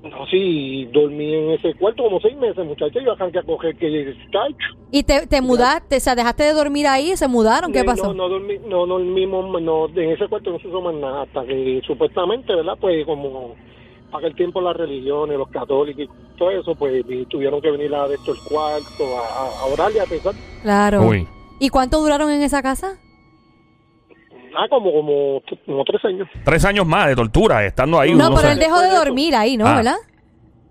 No, 0.05 0.27
sí, 0.27 0.85
dormí 0.93 1.35
en 1.35 1.51
ese 1.53 1.73
cuarto 1.75 2.03
como 2.03 2.21
seis 2.21 2.37
meses, 2.37 2.65
muchachos. 2.65 3.03
Yo 3.03 3.13
arranqué 3.13 3.39
a 3.39 3.43
coger 3.43 3.75
que 3.77 4.15
chacho. 4.31 4.79
¿Y 4.91 5.03
te, 5.03 5.27
te 5.27 5.41
mudaste? 5.41 5.97
O 5.97 6.01
sea, 6.01 6.15
dejaste 6.15 6.45
de 6.45 6.53
dormir 6.53 6.87
ahí 6.87 7.13
y 7.13 7.17
se 7.17 7.27
mudaron. 7.27 7.73
¿Qué 7.73 7.85
pasó? 7.85 8.09
No, 8.09 8.15
no, 8.15 8.29
dormí, 8.29 8.59
no 8.67 8.87
dormimos, 8.87 9.63
no, 9.63 9.89
en 9.89 10.11
ese 10.11 10.29
cuarto 10.29 10.51
no 10.51 10.59
se 10.59 10.69
usó 10.69 10.83
más 10.83 10.95
nada, 10.95 11.23
hasta 11.23 11.45
que 11.47 11.81
supuestamente, 11.87 12.55
¿verdad? 12.55 12.77
Pues 12.79 13.07
como 13.07 13.55
para 14.11 14.29
el 14.29 14.35
tiempo 14.37 14.61
las 14.61 14.77
religiones, 14.77 15.39
los 15.39 15.49
católicos 15.49 16.05
y 16.05 16.39
todo 16.39 16.51
eso, 16.51 16.75
pues 16.75 17.03
tuvieron 17.29 17.61
que 17.63 17.71
venir 17.71 17.95
a 17.95 18.07
esto 18.07 18.33
el 18.33 18.39
cuarto, 18.47 19.05
a, 19.19 19.27
a, 19.27 19.61
a 19.63 19.65
orar 19.73 19.91
y 19.93 19.99
a 19.99 20.05
pensar. 20.05 20.35
Claro. 20.63 21.03
Uy. 21.03 21.27
¿Y 21.59 21.71
cuánto 21.71 22.01
duraron 22.01 22.31
en 22.31 22.43
esa 22.43 22.63
casa? 22.63 22.99
Ah, 24.57 24.67
como, 24.69 24.93
como, 24.93 25.43
como 25.67 25.85
tres 25.85 26.05
años. 26.05 26.29
Tres 26.45 26.65
años 26.65 26.87
más 26.87 27.09
de 27.09 27.17
tortura 27.17 27.65
estando 27.65 27.99
ahí. 27.99 28.13
No, 28.15 28.29
uno 28.29 28.37
pero 28.37 28.51
él 28.51 28.59
dejó 28.59 28.81
de 28.81 28.91
dormir 28.91 29.35
ahí, 29.35 29.57
¿no? 29.57 29.67
Ah. 29.67 29.77
¿Verdad? 29.77 29.97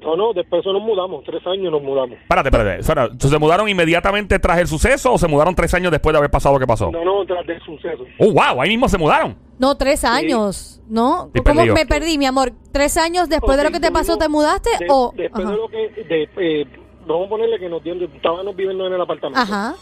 No, 0.02 0.18
no, 0.18 0.34
después 0.34 0.62
de 0.64 0.70
eso 0.70 0.74
nos 0.74 0.82
mudamos, 0.82 1.24
tres 1.24 1.42
años 1.48 1.72
nos 1.72 1.82
mudamos. 1.82 2.18
Espérate, 2.22 2.50
espérate. 2.50 2.82
espera. 2.82 3.10
¿Se 3.18 3.40
mudaron 3.40 3.70
inmediatamente 3.70 4.38
tras 4.38 4.58
el 4.60 4.68
suceso 4.68 5.14
o 5.14 5.18
se 5.18 5.30
mudaron 5.30 5.56
tres 5.56 5.74
años 5.74 5.92
después 5.94 6.12
de 6.14 6.18
haber 6.18 6.30
pasado 6.30 6.56
lo 6.56 6.60
que 6.60 6.68
pasó? 6.68 6.92
No, 6.92 7.06
no, 7.06 7.26
tras 7.26 7.48
del 7.48 7.62
suceso. 7.62 8.04
Oh, 8.20 8.32
wow, 8.34 8.62
ahí 8.62 8.70
mismo 8.70 8.90
se 8.90 8.98
mudaron. 8.98 9.38
No, 9.58 9.76
tres 9.78 10.04
años, 10.04 10.82
¿no? 10.90 11.28
Estoy 11.28 11.42
¿Cómo 11.44 11.56
perdido. 11.56 11.76
me 11.76 11.86
perdí, 11.86 12.18
mi 12.18 12.26
amor? 12.26 12.52
¿Tres 12.74 12.98
años 12.98 13.30
después 13.30 13.56
de 13.58 13.64
lo 13.64 13.72
que 13.72 13.80
te 13.80 13.92
pasó 13.92 14.18
te 14.18 14.28
mudaste 14.28 14.72
De- 14.78 14.88
o...? 14.90 15.14
Después 15.16 15.46
Ajá. 15.46 15.54
de 15.54 15.58
lo 15.58 15.68
que, 15.70 16.04
de, 16.04 16.30
eh, 16.36 16.66
vamos 17.08 17.28
a 17.28 17.30
ponerle 17.30 17.58
que 17.58 17.70
nos 17.70 17.82
dieron, 17.82 18.04
estábamos 18.04 18.54
viviendo 18.58 18.86
en 18.88 18.94
el 18.94 19.02
apartamento. 19.02 19.40
Ajá. 19.40 19.76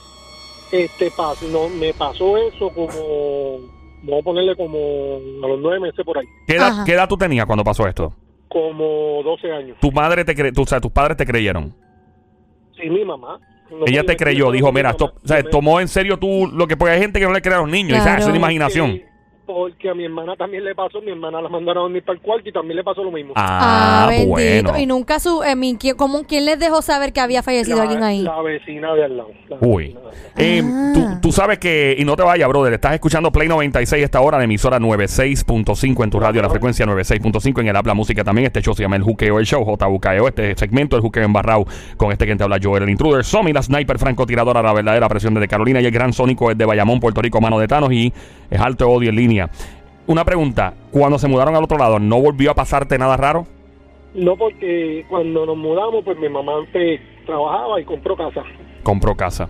Este, 0.72 1.10
pas, 1.18 1.42
no, 1.42 1.68
me 1.68 1.94
pasó 1.96 2.38
eso 2.38 2.70
como, 2.70 3.58
vamos 4.04 4.22
a 4.22 4.24
ponerle 4.24 4.56
como 4.56 4.78
a 5.44 5.48
los 5.48 5.60
nueve 5.60 5.80
meses 5.80 6.04
por 6.06 6.18
ahí, 6.18 6.26
¿Qué 6.48 6.56
edad, 6.56 6.68
Ajá. 6.70 6.84
qué 6.86 6.94
edad 6.94 7.08
tú 7.08 7.18
tenías 7.18 7.46
cuando 7.46 7.64
pasó 7.64 7.88
esto? 7.88 8.14
como 8.48 9.22
12 9.24 9.50
años. 9.50 9.78
Tu 9.80 9.92
madre 9.94 10.26
te 10.26 10.36
cre 10.36 10.52
tu, 10.52 10.64
o 10.64 10.66
sea, 10.66 10.82
tus 10.82 10.92
padres 10.92 11.16
te 11.16 11.26
creyeron. 11.26 11.74
Sí, 12.76 12.90
mi 12.90 13.06
mamá. 13.06 13.40
No 13.70 13.86
Ella 13.86 14.04
te 14.06 14.18
creyó, 14.18 14.52
dijo, 14.52 14.68
mi 14.74 14.80
mira, 14.80 14.90
mamá, 14.90 14.92
esto, 14.92 15.14
o 15.24 15.28
sea, 15.28 15.38
yo 15.40 15.46
me- 15.46 15.50
tomó 15.52 15.80
en 15.80 15.88
serio 15.88 16.18
tú 16.20 16.52
lo 16.54 16.68
que, 16.68 16.76
porque 16.76 16.96
hay 16.96 17.00
gente 17.00 17.20
que 17.22 17.26
no 17.26 17.32
le 17.32 17.42
cree 17.42 17.56
a 17.56 17.60
los 17.60 17.70
niños, 17.70 17.98
y 17.98 18.02
Claro. 18.02 18.20
esa 18.20 18.30
es 18.30 18.36
imaginación. 18.36 19.02
Porque 19.54 19.90
a 19.90 19.94
mi 19.94 20.06
hermana 20.06 20.36
también 20.36 20.64
le 20.64 20.74
pasó, 20.76 21.02
mi 21.02 21.12
hermana 21.12 21.42
la 21.42 21.50
mandaron 21.50 21.82
a 21.82 21.84
dormir 21.84 22.04
para 22.04 22.18
el 22.18 22.22
cuarto 22.22 22.48
y 22.50 22.52
también 22.52 22.78
le 22.78 22.84
pasó 22.84 23.04
lo 23.04 23.12
mismo. 23.12 23.34
Ah, 23.36 24.08
bendito. 24.10 24.30
bueno. 24.32 24.78
Y 24.80 24.86
nunca 24.86 25.20
su... 25.20 25.44
eh, 25.44 25.56
mi- 25.56 25.76
¿quién- 25.78 25.96
¿cómo, 25.96 26.24
¿Quién 26.24 26.46
les 26.46 26.60
dejó 26.60 26.82
saber 26.82 27.14
que 27.14 27.20
había 27.20 27.44
fallecido 27.44 27.78
la, 27.78 27.84
alguien 27.84 28.04
ahí? 28.04 28.22
la 28.24 28.42
vecina 28.42 28.94
de 28.94 29.04
al 29.06 29.18
lado. 29.18 29.30
la 29.50 29.58
Uy. 29.62 29.84
vecina 29.88 30.00
de 30.02 30.08
al 30.08 30.14
lado. 30.14 30.22
Eh, 30.38 30.62
Ah. 30.64 30.92
tú, 30.94 31.08
tú 31.22 31.32
sabes 31.32 31.60
que, 31.60 31.96
y 31.98 32.06
no 32.06 32.16
te 32.16 32.24
vayas, 32.24 32.48
brother, 32.50 32.74
estás 32.74 32.94
escuchando 32.94 33.32
Play 33.32 33.48
96 33.48 34.04
esta 34.04 34.22
hora 34.22 34.38
de 34.38 34.46
emisora 34.46 34.80
96.5 34.80 36.04
en 36.04 36.10
tu 36.10 36.20
radio, 36.20 36.42
la 36.42 36.50
frecuencia 36.50 36.86
96.5 36.86 37.62
en 37.62 37.68
el 37.68 37.76
Habla 37.76 37.94
Música 37.94 38.24
también. 38.24 38.46
Este 38.48 38.62
show 38.62 38.74
se 38.74 38.84
llama 38.84 38.96
El 38.96 39.04
Juqueo, 39.04 39.40
el 39.40 39.46
show, 39.46 39.64
JUKEO, 39.64 40.28
este 40.28 40.56
segmento, 40.56 40.96
El 40.96 41.02
Juqueo 41.02 41.24
embarrado, 41.24 41.66
con 41.98 42.12
este 42.12 42.26
que 42.26 42.36
te 42.36 42.44
habla 42.44 42.58
Joel, 42.62 42.84
el 42.84 42.90
intruder, 42.90 43.24
Somi, 43.24 43.54
la 43.54 43.62
sniper 43.62 44.00
francotiradora, 44.00 44.62
la 44.62 44.74
verdadera 44.74 45.08
presión 45.10 45.34
desde 45.34 45.48
Carolina 45.48 45.82
y 45.82 45.86
el 45.86 45.92
gran 45.92 46.14
sónico 46.14 46.50
es 46.52 46.58
de 46.58 46.66
Bayamón, 46.66 47.00
Puerto 47.00 47.22
Rico, 47.22 47.42
mano 47.42 47.60
de 47.60 47.68
Thanos 47.68 47.92
y 47.92 48.12
es 48.50 48.60
alto 48.60 48.90
odio 48.90 49.10
en 49.10 49.16
línea. 49.16 49.41
Una 50.08 50.26
pregunta, 50.26 50.74
cuando 50.92 51.18
se 51.20 51.28
mudaron 51.28 51.56
al 51.56 51.64
otro 51.64 51.78
lado, 51.78 52.00
¿no 52.00 52.20
volvió 52.20 52.52
a 52.52 52.56
pasarte 52.56 52.98
nada 52.98 53.18
raro? 53.18 53.46
No, 54.14 54.36
porque 54.36 55.06
cuando 55.10 55.46
nos 55.46 55.58
mudamos, 55.58 56.04
pues 56.04 56.18
mi 56.18 56.28
mamá 56.28 56.58
antes 56.58 57.00
trabajaba 57.26 57.80
y 57.80 57.86
compró 57.86 58.18
casa. 58.18 58.44
compró 58.84 59.16
casa. 59.16 59.48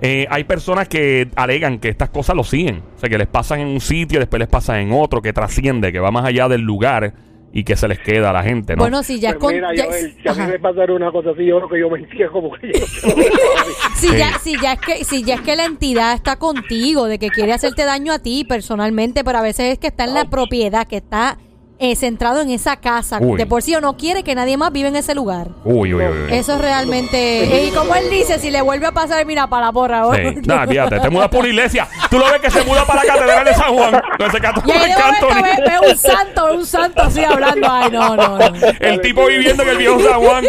Eh, 0.00 0.26
hay 0.28 0.44
personas 0.44 0.88
que 0.88 1.28
alegan 1.36 1.78
que 1.78 1.88
estas 1.88 2.10
cosas 2.10 2.36
lo 2.36 2.44
siguen. 2.44 2.82
O 2.96 2.98
sea, 2.98 3.08
que 3.08 3.16
les 3.16 3.28
pasan 3.28 3.60
en 3.60 3.68
un 3.68 3.80
sitio, 3.80 4.18
después 4.18 4.40
les 4.40 4.48
pasan 4.48 4.80
en 4.80 4.92
otro, 4.92 5.22
que 5.22 5.32
trasciende, 5.32 5.92
que 5.92 6.00
va 6.00 6.10
más 6.10 6.26
allá 6.26 6.48
del 6.48 6.60
lugar 6.60 7.14
y 7.56 7.62
que 7.62 7.76
se 7.76 7.86
les 7.86 8.00
queda 8.00 8.30
a 8.30 8.32
la 8.32 8.42
gente, 8.42 8.74
¿no? 8.74 8.82
Bueno, 8.82 9.04
si 9.04 9.20
ya 9.20 9.28
es 9.30 9.36
Pues 9.36 9.44
con... 9.44 9.54
mira, 9.54 9.72
ya- 9.74 9.84
Joel, 9.86 10.12
si 10.20 10.28
a 10.28 10.34
mí 10.34 10.52
me 10.52 10.58
pasara 10.58 10.92
una 10.92 11.12
cosa 11.12 11.30
así, 11.30 11.46
yo 11.46 11.58
creo 11.58 11.68
que 11.68 11.78
yo 11.80 11.88
me 11.88 11.98
entierro 12.00 12.42
porque 12.42 12.72
yo 12.74 12.80
Si 13.94 14.08
Sí. 14.08 14.16
ya, 14.18 14.38
si 14.40 14.60
ya 14.60 14.72
es 14.72 14.80
que, 14.80 15.04
si 15.04 15.22
ya 15.22 15.36
es 15.36 15.40
que 15.42 15.54
la 15.54 15.64
entidad 15.64 16.14
está 16.14 16.36
contigo, 16.36 17.06
de 17.06 17.18
que 17.20 17.28
quiere 17.28 17.52
hacerte 17.52 17.84
daño 17.84 18.12
a 18.12 18.18
ti 18.18 18.44
personalmente, 18.44 19.22
pero 19.22 19.38
a 19.38 19.42
veces 19.42 19.72
es 19.74 19.78
que 19.78 19.86
está 19.86 20.02
en 20.04 20.14
la 20.14 20.24
propiedad, 20.24 20.86
que 20.88 20.96
está 20.96 21.38
eh, 21.78 21.96
centrado 21.96 22.40
en 22.40 22.50
esa 22.50 22.76
casa, 22.76 23.18
Uy. 23.20 23.36
de 23.36 23.46
por 23.46 23.62
sí 23.62 23.74
o 23.74 23.80
no 23.80 23.96
quiere 23.96 24.22
que 24.22 24.34
nadie 24.34 24.56
más 24.56 24.72
vive 24.72 24.88
en 24.88 24.96
ese 24.96 25.14
lugar. 25.14 25.48
Uy, 25.64 25.92
uy, 25.92 26.04
uy. 26.04 26.18
uy. 26.26 26.32
Eso 26.32 26.54
es 26.54 26.60
realmente. 26.60 27.66
Y 27.66 27.70
como 27.72 27.94
él 27.96 28.04
dice, 28.10 28.38
si 28.38 28.50
le 28.50 28.62
vuelve 28.62 28.86
a 28.86 28.92
pasar, 28.92 29.26
mira, 29.26 29.48
para 29.48 29.66
la 29.66 29.72
porra. 29.72 30.04
Sí. 30.14 30.40
Nada, 30.46 30.66
fíjate, 30.66 31.00
te 31.00 31.10
mudas 31.10 31.28
por 31.28 31.40
una 31.40 31.48
iglesia. 31.48 31.88
Tú 32.10 32.18
lo 32.18 32.24
ves 32.26 32.40
que 32.40 32.50
se 32.50 32.64
muda 32.64 32.84
para 32.86 33.02
la 33.04 33.14
catedral 33.14 33.44
de 33.44 33.54
San 33.54 33.74
Juan. 33.74 33.92
No, 33.92 34.24
Anthony. 34.24 35.42
ve, 35.42 35.50
ve 35.66 35.90
un 35.90 35.96
santo, 35.96 36.54
un 36.54 36.66
santo 36.66 37.02
así 37.02 37.24
hablando. 37.24 37.66
Ay, 37.70 37.90
no, 37.90 38.16
no, 38.16 38.38
no. 38.38 38.48
El 38.80 39.00
tipo 39.00 39.26
viviendo 39.26 39.62
en 39.64 39.68
el 39.70 39.76
viejo 39.78 39.98
San 40.00 40.20
Juan, 40.20 40.44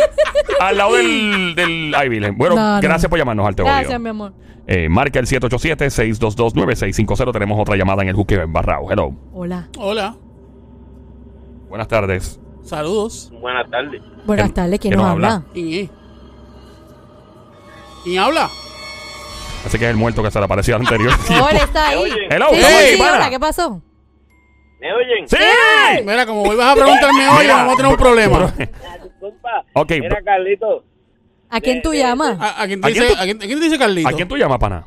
al 0.60 0.78
lado 0.78 0.96
del. 0.96 1.56
del 1.56 1.96
ay, 1.96 2.10
Virgen. 2.10 2.38
Bueno, 2.38 2.56
No, 2.56 2.76
no. 2.76 2.82
gracias 2.82 3.10
por 3.10 3.18
llamarnos 3.18 3.48
al 3.48 3.56
Gracias, 3.56 4.00
mi 4.00 4.10
amor. 4.10 4.34
Eh, 4.68 4.90
marca 4.90 5.20
el 5.20 5.28
787-622-9650. 5.28 7.32
Tenemos 7.34 7.60
otra 7.60 7.76
llamada 7.76 8.02
en 8.04 8.10
el 8.10 8.16
juqueo 8.16 8.42
en 8.42 8.52
Barrao. 8.52 8.92
Hello. 8.92 9.14
Hola. 9.34 9.70
Hola, 9.78 10.16
Buenas 11.70 11.88
tardes. 11.88 12.40
saludos. 12.64 13.32
Buenas 13.40 13.70
tardes. 13.70 14.02
Buenas 14.26 14.46
¿Quién- 14.48 14.54
tardes, 14.56 14.80
¿quién 14.80 14.92
quién 14.94 15.02
nos 15.02 15.12
habla? 15.12 15.28
habla? 15.36 15.46
¿Quién 18.04 18.20
habla? 18.20 18.50
Así 19.66 19.80
que 19.80 19.86
es 19.86 19.92
el 19.92 19.98
muerto 19.98 20.22
que 20.24 20.30
se 20.32 20.40
le 20.40 20.46
apareció 20.46 20.76
al 20.76 20.82
anterior. 20.82 21.12
Hola, 21.30 21.60
está 21.64 21.90
ahí. 21.90 22.12
Hello, 22.30 22.48
Sí, 22.54 22.62
sí, 22.96 23.02
hola, 23.02 23.30
¿qué 23.30 23.40
pasó? 23.40 23.82
¿Me 24.80 24.94
oyen? 24.94 25.28
¡Sí! 25.28 25.38
Mira, 26.06 26.26
como 26.26 26.44
vuelvas 26.44 26.68
a 26.68 26.76
preguntarme 26.76 27.28
hoy, 27.30 27.48
vamos 27.48 27.74
a 27.74 27.78
tener 27.78 27.92
un 27.92 27.98
problema. 27.98 28.54
disculpa. 29.04 29.66
Ok, 29.74 29.92
Mira, 30.00 30.22
Carlito. 30.24 30.84
¿A 31.50 31.62
quién 31.62 31.82
tú 31.82 31.94
Eh, 31.94 31.98
eh, 31.98 32.00
llamas? 32.00 32.38
¿A, 32.40 32.62
a 32.64 32.68
quién 32.68 32.82
te 32.82 32.88
¿A 32.88 32.92
quién 32.92 33.04
dice, 33.04 33.16
tú- 33.16 33.22
a 33.22 33.24
quién- 33.24 33.38
a 33.38 33.46
quién 33.46 33.60
te 33.60 33.66
dice 33.66 33.80
Carlito? 33.80 34.10
¿A 34.10 34.12
quién 34.14 34.28
tú 34.28 34.38
llamas, 34.38 34.60
pana? 34.60 34.86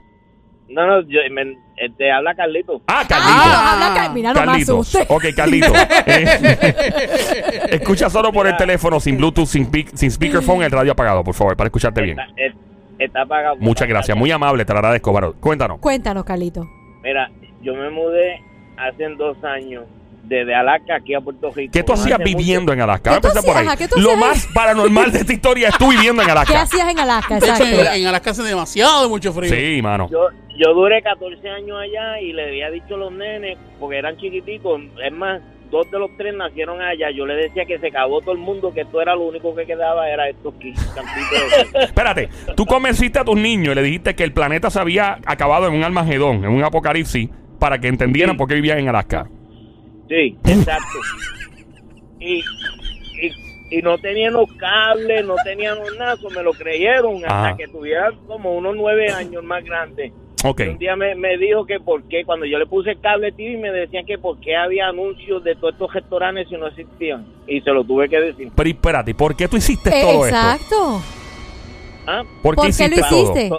No, 0.68 0.86
no, 0.86 1.00
yo, 1.08 1.20
me, 1.32 1.56
eh, 1.80 1.90
te 1.96 2.10
habla 2.10 2.34
Carlito. 2.34 2.80
Ah, 2.86 3.04
Carlito. 3.08 3.32
Ah. 3.34 3.72
Habla, 3.74 3.94
Car- 4.02 4.12
mira, 4.14 4.32
no 4.32 4.40
me 4.40 4.46
Carlitos. 4.46 4.88
asustes. 4.88 5.06
Ok, 5.10 5.24
Carlito. 5.36 5.72
Eh, 6.06 7.68
escucha 7.70 8.10
solo 8.10 8.32
por 8.32 8.46
el 8.46 8.56
teléfono, 8.56 9.00
sin 9.00 9.16
Bluetooth, 9.16 9.46
sin, 9.46 9.70
pic- 9.70 9.90
sin 9.94 10.10
speakerphone, 10.10 10.62
el 10.64 10.70
radio 10.70 10.92
apagado, 10.92 11.22
por 11.24 11.34
favor, 11.34 11.56
para 11.56 11.68
escucharte 11.68 12.02
bien. 12.02 12.18
Está, 12.18 12.32
eh, 12.40 12.54
está 12.98 13.22
apagado. 13.22 13.56
Muchas 13.56 13.88
gracias. 13.88 14.16
Muy 14.16 14.30
amable, 14.30 14.64
te 14.64 14.72
lo 14.72 14.78
agradezco, 14.78 15.12
Baro. 15.12 15.34
Cuéntanos. 15.40 15.78
Cuéntanos, 15.80 16.24
Carlito. 16.24 16.68
Mira, 17.02 17.30
yo 17.62 17.74
me 17.74 17.90
mudé 17.90 18.42
hace 18.76 19.08
dos 19.16 19.36
años 19.44 19.84
desde 20.24 20.54
Alaska 20.54 20.96
aquí 20.96 21.14
a 21.14 21.20
Puerto 21.20 21.50
Rico. 21.54 21.72
¿Qué 21.72 21.82
tú 21.82 21.92
No 21.94 22.00
hacías 22.00 22.20
hace 22.20 22.24
viviendo 22.24 22.72
en 22.72 22.80
Alaska? 22.82 23.14
¿Qué 23.14 23.20
tú 23.20 23.28
Vamos 23.28 23.36
a 23.36 23.38
empezar 23.38 23.44
por 23.44 23.56
hacías? 23.56 23.60
ahí. 23.60 23.66
Ajá, 23.66 23.76
¿qué 23.76 23.88
tú 23.88 24.00
Lo 24.00 24.10
hacías? 24.12 24.26
más 24.46 24.54
paranormal 24.54 25.12
de 25.12 25.18
esta 25.20 25.32
historia 25.32 25.68
es 25.68 25.78
tú 25.78 25.88
viviendo 25.90 26.20
en 26.22 26.26
¿Qué 26.26 26.32
Alaska. 26.32 26.62
hacías 26.62 26.88
en 26.88 26.98
Alaska? 26.98 27.34
De 27.34 27.46
hecho, 27.46 27.52
Exacto. 27.64 27.80
en, 27.94 28.00
en 28.02 28.06
Alaska 28.06 28.30
hace 28.30 28.42
demasiado 28.42 29.08
mucho 29.08 29.32
frío. 29.32 29.50
Sí, 29.54 29.80
mano. 29.82 30.08
Yo, 30.10 30.28
yo 30.58 30.74
duré 30.74 31.00
14 31.02 31.48
años 31.48 31.78
allá 31.78 32.20
y 32.20 32.32
le 32.32 32.48
había 32.48 32.70
dicho 32.70 32.94
a 32.96 32.98
los 32.98 33.12
nenes, 33.12 33.56
porque 33.78 33.98
eran 33.98 34.16
chiquiticos, 34.16 34.80
es 35.04 35.12
más, 35.12 35.40
dos 35.70 35.90
de 35.90 35.98
los 35.98 36.10
tres 36.16 36.34
nacieron 36.34 36.80
allá. 36.80 37.10
Yo 37.10 37.26
le 37.26 37.34
decía 37.34 37.64
que 37.66 37.78
se 37.78 37.88
acabó 37.88 38.20
todo 38.20 38.32
el 38.32 38.38
mundo, 38.38 38.72
que 38.72 38.80
esto 38.82 39.00
era 39.00 39.14
lo 39.14 39.22
único 39.22 39.54
que 39.54 39.66
quedaba, 39.66 40.08
era 40.10 40.28
estos 40.28 40.58
de- 40.58 40.72
Espérate, 41.84 42.28
tú 42.56 42.64
convenciste 42.66 43.18
a 43.18 43.24
tus 43.24 43.36
niños 43.36 43.72
y 43.72 43.74
le 43.76 43.82
dijiste 43.82 44.14
que 44.14 44.24
el 44.24 44.32
planeta 44.32 44.70
se 44.70 44.80
había 44.80 45.18
acabado 45.26 45.66
en 45.68 45.74
un 45.74 45.84
Armagedón, 45.84 46.44
en 46.44 46.50
un 46.50 46.64
apocalipsis, 46.64 47.28
para 47.58 47.78
que 47.78 47.88
entendieran 47.88 48.32
Sí. 48.34 48.38
por 48.38 48.48
qué 48.48 48.54
vivían 48.54 48.78
en 48.78 48.88
Alaska. 48.88 49.28
Sí, 50.08 50.36
exacto. 50.44 50.98
Y, 52.20 52.38
y, 53.20 53.78
y 53.78 53.82
no 53.82 53.98
tenían 53.98 54.32
los 54.32 54.50
cables, 54.54 55.24
no 55.26 55.34
tenían 55.44 55.76
nada, 55.98 56.14
eso 56.14 56.30
me 56.30 56.42
lo 56.42 56.52
creyeron 56.52 57.16
hasta 57.16 57.48
Ajá. 57.48 57.56
que 57.56 57.68
tuvieran 57.68 58.16
como 58.26 58.56
unos 58.56 58.74
nueve 58.74 59.10
años 59.12 59.44
más 59.44 59.62
grandes. 59.64 60.12
Ok. 60.44 60.62
Un 60.70 60.78
día 60.78 60.94
me, 60.96 61.14
me 61.16 61.36
dijo 61.36 61.66
que 61.66 61.80
por 61.80 62.02
qué, 62.04 62.24
cuando 62.24 62.46
yo 62.46 62.58
le 62.58 62.66
puse 62.66 62.90
el 62.92 63.00
cable 63.00 63.32
TV, 63.32 63.56
me 63.56 63.70
decían 63.72 64.06
que 64.06 64.18
por 64.18 64.38
qué 64.40 64.54
había 64.56 64.88
anuncios 64.88 65.42
de 65.42 65.54
todos 65.56 65.74
estos 65.74 65.92
restaurantes 65.92 66.48
si 66.48 66.56
no 66.56 66.68
existían. 66.68 67.26
Y 67.46 67.60
se 67.60 67.70
lo 67.70 67.82
tuve 67.84 68.08
que 68.08 68.20
decir. 68.20 68.50
Pero 68.54 68.68
espérate, 68.70 69.14
¿por 69.14 69.34
qué 69.34 69.48
tú 69.48 69.56
hiciste 69.56 69.90
Eh, 69.90 70.02
todo 70.02 70.26
esto? 70.26 70.36
Exacto. 70.36 71.02
¿Ah? 72.06 72.22
¿Por 72.42 72.54
qué 72.54 72.56
¿Por 72.56 72.64
qué 72.64 72.68
hiciste 72.68 73.00
lo 73.00 73.08
todo? 73.08 73.32
hiciste? 73.36 73.50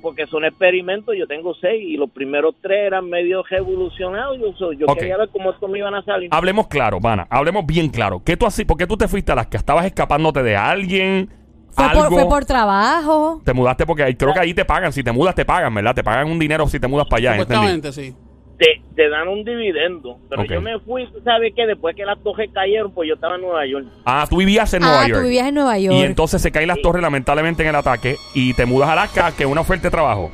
Porque 0.00 0.26
son 0.26 0.44
experimentos, 0.44 1.14
yo 1.16 1.26
tengo 1.26 1.54
seis 1.54 1.82
y 1.82 1.96
los 1.96 2.10
primeros 2.10 2.54
tres 2.60 2.86
eran 2.86 3.08
medio 3.08 3.42
revolucionados. 3.42 4.38
Yo, 4.58 4.72
yo 4.72 4.86
quería 4.94 5.16
ver 5.16 5.30
cómo 5.30 5.50
estos 5.50 5.68
me 5.70 5.78
iban 5.78 5.94
a 5.94 6.02
salir. 6.02 6.28
Hablemos 6.30 6.68
claro, 6.68 7.00
pana. 7.00 7.26
Hablemos 7.30 7.64
bien 7.66 7.88
claro. 7.88 8.20
¿Qué 8.24 8.36
tú 8.36 8.44
así? 8.46 8.64
¿Por 8.66 8.76
qué 8.76 8.86
tú 8.86 8.96
te 8.98 9.08
fuiste 9.08 9.32
a 9.32 9.34
Alaska? 9.34 9.56
¿Estabas 9.56 9.86
escapándote 9.86 10.42
de 10.42 10.56
alguien? 10.56 11.30
Fue 11.74 11.88
por, 11.90 12.04
¿Algo? 12.04 12.16
fue 12.16 12.28
por 12.28 12.44
trabajo. 12.44 13.40
Te 13.44 13.52
mudaste 13.52 13.84
porque 13.86 14.04
ahí- 14.04 14.14
creo 14.14 14.32
que 14.32 14.40
ahí 14.40 14.54
te 14.54 14.64
pagan. 14.64 14.92
Si 14.92 15.02
te 15.02 15.10
mudas, 15.12 15.34
te 15.34 15.44
pagan, 15.44 15.74
¿verdad? 15.74 15.94
Te 15.94 16.04
pagan 16.04 16.30
un 16.30 16.38
dinero 16.38 16.66
si 16.68 16.78
te 16.80 16.86
mudas 16.86 17.06
para 17.08 17.18
allá. 17.18 17.30
¿entendí? 17.42 17.54
Supuestamente, 17.54 17.92
sí. 17.92 18.14
te, 18.56 18.82
te 18.94 19.08
dan 19.08 19.26
un 19.26 19.44
dividendo. 19.44 20.18
Pero 20.30 20.42
Ok. 20.42 20.48
yo 20.52 20.60
me 20.62 20.78
fui, 20.78 21.04
tú 21.12 21.20
sabes 21.24 21.52
que 21.56 21.66
después 21.66 21.96
que 21.96 22.04
las 22.04 22.22
torres 22.22 22.48
cayeron, 22.54 22.92
pues 22.92 23.08
yo 23.08 23.14
estaba 23.14 23.34
en 23.34 23.40
Nueva 23.40 23.66
York. 23.66 23.86
Ah, 24.04 24.26
tú 24.30 24.36
vivías 24.36 24.72
en 24.74 24.82
Nueva 24.82 25.00
ah, 25.02 25.08
York. 25.08 25.20
tú 25.20 25.24
vivías 25.24 25.48
en 25.48 25.54
Nueva 25.56 25.76
York. 25.78 25.96
Y 25.96 26.02
entonces 26.04 26.40
se 26.40 26.52
caen 26.52 26.68
las 26.68 26.80
torres 26.80 27.02
lamentablemente 27.02 27.62
en 27.64 27.70
el 27.70 27.74
ataque 27.74 28.16
y 28.34 28.54
te 28.54 28.64
mudas 28.64 28.88
a 28.88 28.92
Alaska, 28.92 29.32
que 29.36 29.42
es 29.42 29.48
una 29.48 29.62
oferta 29.62 29.88
de 29.88 29.90
trabajo. 29.90 30.30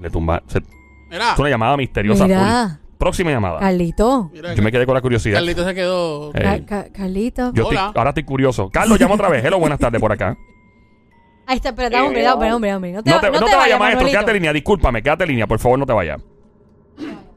Le 0.00 0.10
tumba. 0.10 0.42
se- 0.46 0.62
Mira, 1.10 1.32
es 1.32 1.38
una 1.38 1.48
llamada 1.50 1.76
misteriosa. 1.76 2.24
Mira. 2.26 2.80
Próxima 2.98 3.30
llamada. 3.30 3.60
Carlito. 3.60 4.30
Mira, 4.32 4.54
Yo 4.54 4.62
me 4.62 4.72
quedé 4.72 4.84
con 4.84 4.94
la 4.94 5.00
curiosidad. 5.00 5.36
Carlito 5.36 5.64
se 5.64 5.74
quedó. 5.74 6.30
Eh. 6.34 6.40
Ca- 6.42 6.64
ca- 6.66 6.92
Carlito. 6.92 7.52
Yo 7.54 7.62
estoy- 7.64 7.76
Hola. 7.76 7.92
ahora 7.94 8.10
estoy 8.10 8.24
curioso. 8.24 8.68
Carlos, 8.70 8.98
llama 8.98 9.14
otra 9.14 9.28
vez. 9.28 9.44
Hello, 9.44 9.58
buenas 9.60 9.78
tardes 9.78 10.00
por 10.00 10.10
acá. 10.12 10.36
Ahí 11.46 11.56
está, 11.56 11.74
pero 11.74 11.88
da, 11.88 12.04
hombre, 12.04 12.22
da, 12.22 12.34
hombre, 12.34 12.52
hombre, 12.52 12.74
hombre. 12.74 12.92
No 12.92 13.02
te, 13.02 13.10
No 13.10 13.20
te, 13.20 13.30
no 13.30 13.38
te 13.46 13.56
vayas, 13.56 13.78
maestro. 13.78 13.80
Manuelito. 13.80 14.10
Quédate 14.10 14.30
en 14.32 14.34
línea. 14.34 14.52
Discúlpame, 14.52 15.02
quédate 15.02 15.24
en 15.24 15.30
línea. 15.30 15.46
Por 15.46 15.58
favor, 15.58 15.78
no 15.78 15.86
te 15.86 15.92
vayas. 15.94 16.20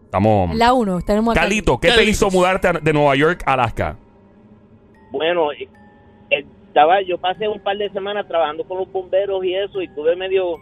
Estamos. 0.05 0.55
La 0.55 0.73
1, 0.73 0.99
tenemos. 1.01 1.33
Carlito, 1.33 1.79
¿qué 1.79 1.87
te 1.89 1.95
Carlitos. 1.95 2.17
hizo 2.17 2.29
mudarte 2.31 2.67
a- 2.67 2.73
de 2.73 2.91
Nueva 2.93 3.15
York 3.15 3.43
a 3.45 3.53
Alaska? 3.53 3.95
Bueno, 5.11 5.51
eh, 5.53 5.69
estaba, 6.29 7.01
yo 7.01 7.17
pasé 7.17 7.47
un 7.47 7.59
par 7.61 7.77
de 7.77 7.89
semanas 7.91 8.27
trabajando 8.27 8.63
con 8.65 8.79
los 8.79 8.91
bomberos 8.91 9.43
y 9.45 9.53
eso, 9.55 9.81
y 9.81 9.87
tuve 9.89 10.15
medio, 10.17 10.55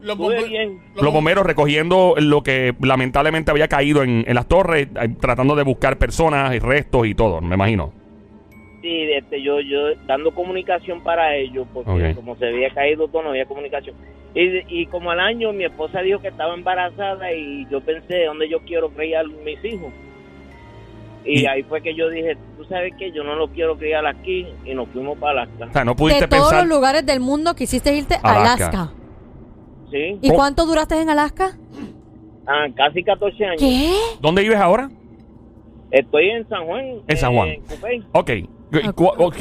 Los 0.00 0.16
tuve 0.16 0.36
bombe- 0.40 0.48
bien. 0.48 0.80
Los 0.94 1.12
bomberos 1.12 1.44
recogiendo 1.46 2.14
lo 2.18 2.42
que 2.42 2.74
lamentablemente 2.80 3.50
había 3.50 3.68
caído 3.68 4.02
en, 4.02 4.24
en 4.26 4.34
las 4.34 4.46
torres, 4.46 4.88
eh, 5.00 5.08
tratando 5.20 5.56
de 5.56 5.64
buscar 5.64 5.98
personas 5.98 6.54
y 6.54 6.58
restos 6.60 7.06
y 7.06 7.14
todo, 7.14 7.40
me 7.40 7.54
imagino. 7.56 7.92
Sí, 8.80 9.02
este, 9.12 9.42
yo, 9.42 9.60
yo 9.60 9.94
dando 10.06 10.32
comunicación 10.32 11.00
para 11.02 11.34
ellos, 11.34 11.66
porque 11.74 12.14
como 12.14 12.36
se 12.36 12.46
había 12.46 12.70
caído 12.70 13.08
todo, 13.08 13.22
no 13.24 13.30
había 13.30 13.44
comunicación. 13.46 13.96
Y, 14.34 14.82
y 14.82 14.86
como 14.86 15.10
al 15.10 15.18
año 15.18 15.52
mi 15.52 15.64
esposa 15.64 16.00
dijo 16.00 16.20
que 16.20 16.28
estaba 16.28 16.54
embarazada 16.54 17.32
y 17.32 17.66
yo 17.70 17.80
pensé, 17.80 18.24
¿dónde 18.26 18.48
yo 18.48 18.60
quiero 18.60 18.90
criar 18.90 19.26
mis 19.44 19.62
hijos? 19.64 19.90
Y, 21.24 21.40
Y- 21.40 21.46
ahí 21.46 21.62
fue 21.64 21.82
que 21.82 21.94
yo 21.94 22.08
dije, 22.08 22.36
tú 22.56 22.64
sabes 22.66 22.92
que 22.96 23.10
yo 23.10 23.24
no 23.24 23.34
lo 23.34 23.48
quiero 23.48 23.76
criar 23.76 24.06
aquí 24.06 24.46
y 24.64 24.74
nos 24.74 24.88
fuimos 24.90 25.18
para 25.18 25.42
Alaska. 25.42 25.66
O 25.68 25.72
sea, 25.72 25.84
no 25.84 25.96
De 25.96 26.28
todos 26.28 26.52
los 26.52 26.68
lugares 26.68 27.04
del 27.04 27.18
mundo 27.20 27.54
quisiste 27.56 27.92
irte 27.94 28.14
a 28.14 28.18
Alaska. 28.42 28.66
Alaska. 28.68 28.92
¿Sí? 29.90 30.18
¿Y 30.20 30.30
cuánto 30.30 30.66
duraste 30.66 31.00
en 31.00 31.08
Alaska? 31.10 31.56
Ah, 32.46 32.66
casi 32.76 33.02
14 33.04 33.44
años. 33.44 33.60
¿Qué? 33.60 33.92
¿Dónde 34.20 34.42
vives 34.42 34.58
ahora? 34.58 34.90
Estoy 35.90 36.28
en 36.30 36.48
San 36.48 36.66
Juan. 36.66 36.84
En 37.06 37.16
San 37.16 37.34
Juan. 37.34 37.48
en 37.48 37.62
Cupey. 37.62 38.02
Ok. 38.12 38.30
Y 38.70 38.88
cu- 38.92 39.06
ok. 39.16 39.36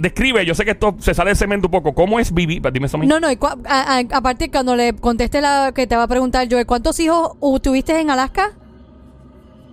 Describe, 0.00 0.44
yo 0.44 0.54
sé 0.54 0.64
que 0.64 0.72
esto 0.72 0.96
se 0.98 1.14
sale 1.14 1.30
de 1.30 1.36
cemento 1.36 1.68
un 1.68 1.70
poco. 1.70 1.94
¿Cómo 1.94 2.18
es 2.18 2.34
vivir? 2.34 2.60
Dime 2.72 2.86
eso 2.86 2.96
a 2.96 3.00
mí. 3.00 3.06
No, 3.06 3.20
no, 3.20 3.30
y 3.30 3.36
cua- 3.36 3.56
a- 3.66 3.98
a- 3.98 4.18
aparte 4.18 4.50
cuando 4.50 4.74
le 4.74 4.94
conteste 4.94 5.40
la 5.40 5.70
que 5.74 5.86
te 5.86 5.94
va 5.96 6.02
a 6.04 6.08
preguntar 6.08 6.48
Joel, 6.50 6.66
¿cuántos 6.66 6.98
hijos 6.98 7.36
uh, 7.38 7.58
tuviste 7.60 7.98
en 8.00 8.10
Alaska? 8.10 8.50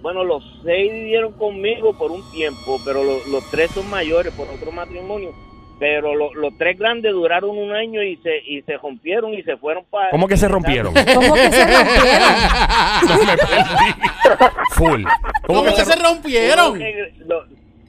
Bueno, 0.02 0.24
los 0.24 0.44
seis 0.64 0.92
vivieron 0.94 1.34
conmigo 1.34 1.94
por 1.98 2.12
un 2.12 2.22
tiempo, 2.32 2.80
pero 2.86 3.04
lo- 3.04 3.26
los 3.32 3.50
tres 3.50 3.72
son 3.72 3.90
mayores 3.90 4.32
por 4.34 4.48
otro 4.48 4.72
matrimonio. 4.72 5.32
Pero 5.80 6.14
lo- 6.14 6.34
los 6.34 6.58
tres 6.58 6.78
grandes 6.78 7.12
duraron 7.14 7.58
un 7.58 7.72
año 7.74 8.04
y 8.04 8.18
se 8.18 8.38
y 8.46 8.62
se 8.64 8.78
rompieron 8.78 9.34
y 9.34 9.42
se 9.44 9.56
fueron 9.58 9.86
para... 9.90 10.10
¿Cómo 10.12 10.28
que 10.28 10.36
se 10.38 10.48
rompieron? 10.48 10.94
¿Cómo 10.94 11.34
que 11.36 11.52
se 11.52 11.66
rompieron? 11.66 12.34
no 13.08 13.18
me 13.26 13.38
perdí. 13.38 13.94
Full. 14.72 15.04
¿Cómo 15.48 15.64
que 15.64 15.72
se 15.86 15.96
rompieron? 15.96 16.80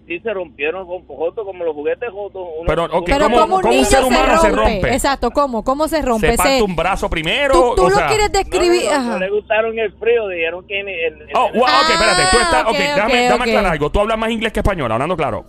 Sí, 0.06 0.18
se 0.18 0.34
rompieron 0.34 0.88
con 0.88 1.06
jotos, 1.06 1.44
como 1.46 1.62
los 1.64 1.72
juguetes 1.72 2.10
jotos. 2.10 2.42
Uno- 2.58 2.66
Pero, 2.66 2.88
Pero 3.06 3.24
¿cómo- 3.26 3.38
¿cómo 3.40 3.56
un 3.56 3.62
cómo 3.62 3.78
un 3.78 3.84
ser 3.84 4.00
se 4.00 4.04
humano 4.04 4.26
rompe? 4.34 4.40
se 4.50 4.56
rompe? 4.56 4.92
Exacto, 4.94 5.30
¿cómo? 5.30 5.62
¿Cómo 5.62 5.86
se 5.86 6.02
rompe? 6.02 6.30
¿Se 6.32 6.36
parte 6.36 6.62
un 6.62 6.74
brazo 6.74 7.08
primero? 7.08 7.52
¿Tú, 7.54 7.74
tú 7.76 7.82
o 7.84 7.90
lo 7.90 7.96
sea- 7.96 8.08
quieres 8.08 8.32
No, 8.32 8.38
describir? 8.40 8.84
no, 8.86 8.90
no, 8.90 8.96
Ajá. 8.96 9.10
no 9.10 9.18
le 9.20 9.30
gustaron 9.30 9.78
el 9.78 9.92
frío, 9.92 10.26
dijeron 10.26 10.66
que... 10.66 10.80
En, 10.80 10.88
en- 10.88 10.96
en- 11.22 11.28
Oh, 11.36 11.48
wow, 11.54 11.62
ok, 11.62 11.90
espérate. 11.92 12.22
Tú 12.32 12.36
Ah, 12.40 12.42
estás. 12.42 12.62
Ok, 12.64 12.70
ok, 12.70 12.76
déjame, 12.78 13.02
ok, 13.04 13.10
déjame 13.20 13.34
ok. 13.34 13.40
aclarar 13.50 13.72
algo. 13.72 13.90
Tú 13.90 14.00
hablas 14.00 14.18
más 14.18 14.30
inglés 14.32 14.52
que 14.52 14.58
español, 14.60 14.90
hablando 14.90 15.16
claro. 15.16 15.44